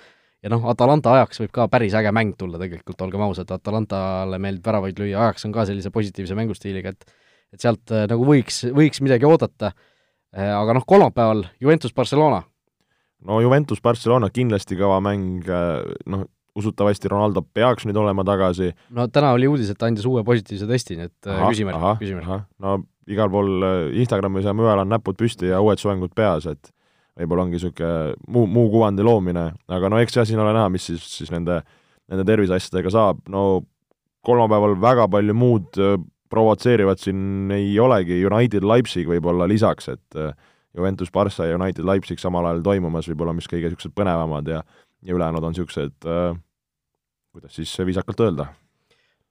ja 0.43 0.51
noh, 0.53 0.63
Atalanta 0.71 1.17
ajaks 1.17 1.43
võib 1.43 1.53
ka 1.57 1.67
päris 1.71 1.95
äge 1.97 2.13
mäng 2.15 2.37
tulla 2.39 2.61
tegelikult, 2.61 3.03
olgem 3.03 3.25
ausad, 3.27 3.51
Atalantale 3.51 4.39
meeldib 4.43 4.71
väravaid 4.71 5.03
lüüa, 5.03 5.25
ajaks 5.27 5.47
on 5.49 5.55
ka 5.57 5.67
sellise 5.67 5.91
positiivse 5.93 6.39
mängustiiliga, 6.39 6.95
et 6.95 7.17
et 7.55 7.63
sealt 7.63 7.91
äh, 7.95 8.07
nagu 8.11 8.25
võiks, 8.27 8.63
võiks 8.75 8.99
midagi 9.03 9.27
oodata, 9.27 9.73
äh, 10.35 10.51
aga 10.51 10.79
noh, 10.79 10.87
kolmapäeval 10.87 11.45
Juventus-Barcelona. 11.63 12.41
No 13.27 13.39
Juventus 13.41 13.79
Barcelona 13.81 14.27
kindlasti 14.31 14.75
kõva 14.77 14.99
mäng, 15.01 15.47
noh, 16.11 16.25
usutavasti 16.57 17.11
Ronaldo 17.11 17.43
peaks 17.53 17.85
nüüd 17.87 17.97
olema 18.01 18.25
tagasi. 18.27 18.71
no 18.95 19.07
täna 19.13 19.33
oli 19.37 19.49
uudis, 19.49 19.71
et 19.73 19.83
andis 19.85 20.07
uue 20.09 20.23
positiivse 20.27 20.67
testi, 20.69 20.97
nii 20.97 21.09
et 21.09 21.29
äh, 21.29 21.43
küsimärk, 21.47 21.85
küsimärk. 22.01 22.47
no 22.63 22.79
igal 23.07 23.31
pool 23.33 23.53
äh, 23.63 23.77
Instagramis 24.01 24.47
ja 24.47 24.55
mujal 24.57 24.83
on 24.83 24.91
näpud 24.91 25.19
püsti 25.19 25.51
ja 25.51 25.61
uued 25.63 25.81
soengud 25.81 26.15
peas, 26.17 26.49
et 26.49 26.73
võib-olla 27.17 27.47
ongi 27.47 27.57
niisugune 27.57 28.17
muu, 28.29 28.45
muu 28.49 28.67
kuvandi 28.73 29.05
loomine, 29.05 29.47
aga 29.73 29.89
no 29.89 30.01
eks 30.01 30.19
jah, 30.19 30.27
siin 30.27 30.41
ole 30.41 30.53
näha, 30.53 30.69
mis 30.73 30.89
siis, 30.89 31.05
siis 31.21 31.33
nende, 31.33 31.61
nende 32.11 32.27
terviseasjadega 32.27 32.93
saab, 32.93 33.23
no 33.33 33.47
kolmapäeval 34.27 34.75
väga 34.81 35.07
palju 35.09 35.33
muud 35.37 35.81
provotseerivat 36.29 37.01
siin 37.01 37.51
ei 37.55 37.71
olegi, 37.79 38.19
United 38.27 38.65
Leipzig 38.67 39.07
võib-olla 39.09 39.47
lisaks, 39.49 39.89
et 39.93 40.19
äh, 40.19 40.33
Juventus, 40.77 41.09
Barca 41.13 41.47
ja 41.47 41.57
United 41.57 41.85
Leipzig 41.87 42.19
samal 42.21 42.45
ajal 42.45 42.65
toimumas 42.65 43.07
võib-olla, 43.09 43.33
mis 43.33 43.47
kõige 43.49 43.71
niisugused 43.71 43.95
põnevamad 43.97 44.51
ja 44.51 44.61
ja 45.05 45.13
ülejäänud 45.13 45.43
on 45.43 45.53
niisugused 45.53 46.05
äh, 46.05 46.37
kuidas 47.37 47.57
siis 47.59 47.73
viisakalt 47.85 48.25
öelda? 48.25 48.49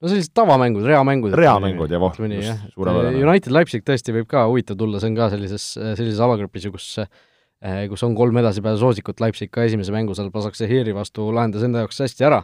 no 0.01 0.11
sellised 0.11 0.35
tavamängud, 0.37 0.85
reamängud. 0.85 1.35
reamängud 1.37 1.93
ja 1.93 2.01
voh, 2.01 2.17
just, 2.21 2.67
suurepärane. 2.75 3.23
United 3.25 3.55
Leipzig 3.55 3.85
tõesti 3.87 4.15
võib 4.17 4.29
ka 4.31 4.45
huvitav 4.51 4.79
tulla, 4.81 5.01
see 5.01 5.11
on 5.13 5.17
ka 5.19 5.31
sellises, 5.33 5.71
sellises 5.79 6.21
alagrupis 6.23 6.69
ju, 6.69 6.75
kus 6.75 6.89
äh, 7.01 7.87
kus 7.91 8.05
on 8.05 8.17
kolm 8.19 8.37
edasipääsu 8.43 8.83
soosikut, 8.85 9.23
Leipzig 9.25 9.51
ka 9.53 9.65
esimese 9.67 9.95
mängu 9.95 10.17
seal 10.17 10.29
Basaksehhiri 10.35 10.95
vastu 10.97 11.31
lahendas 11.35 11.65
enda 11.67 11.85
jaoks 11.85 12.03
hästi 12.05 12.29
ära. 12.29 12.43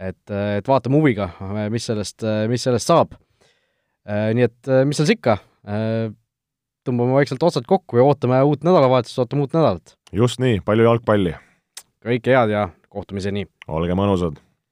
et, 0.00 0.32
et 0.32 0.68
vaatame 0.68 0.96
huviga, 0.96 1.28
mis 1.70 1.84
sellest, 1.90 2.24
mis 2.48 2.62
sellest 2.64 2.88
saab. 2.88 3.12
Äh, 4.08 4.30
nii 4.34 4.48
et 4.48 4.74
mis 4.88 4.96
seal 4.98 5.10
siis 5.10 5.18
ikka, 5.18 5.36
tõmbame 6.88 7.18
vaikselt 7.20 7.42
otsad 7.44 7.68
kokku 7.68 8.00
ja 8.00 8.06
ootame 8.08 8.40
uut 8.48 8.64
nädalavahetust, 8.66 9.18
ootame 9.20 9.46
uut 9.46 9.54
nädalat. 9.54 9.96
just 10.12 10.42
nii, 10.42 10.64
palju 10.66 10.88
jalgpalli! 10.88 11.36
kõike 12.00 12.32
head 12.34 12.56
ja 12.56 12.68
kohtumiseni! 12.88 13.46
olge 13.68 13.94
mõnusad! 13.94 14.40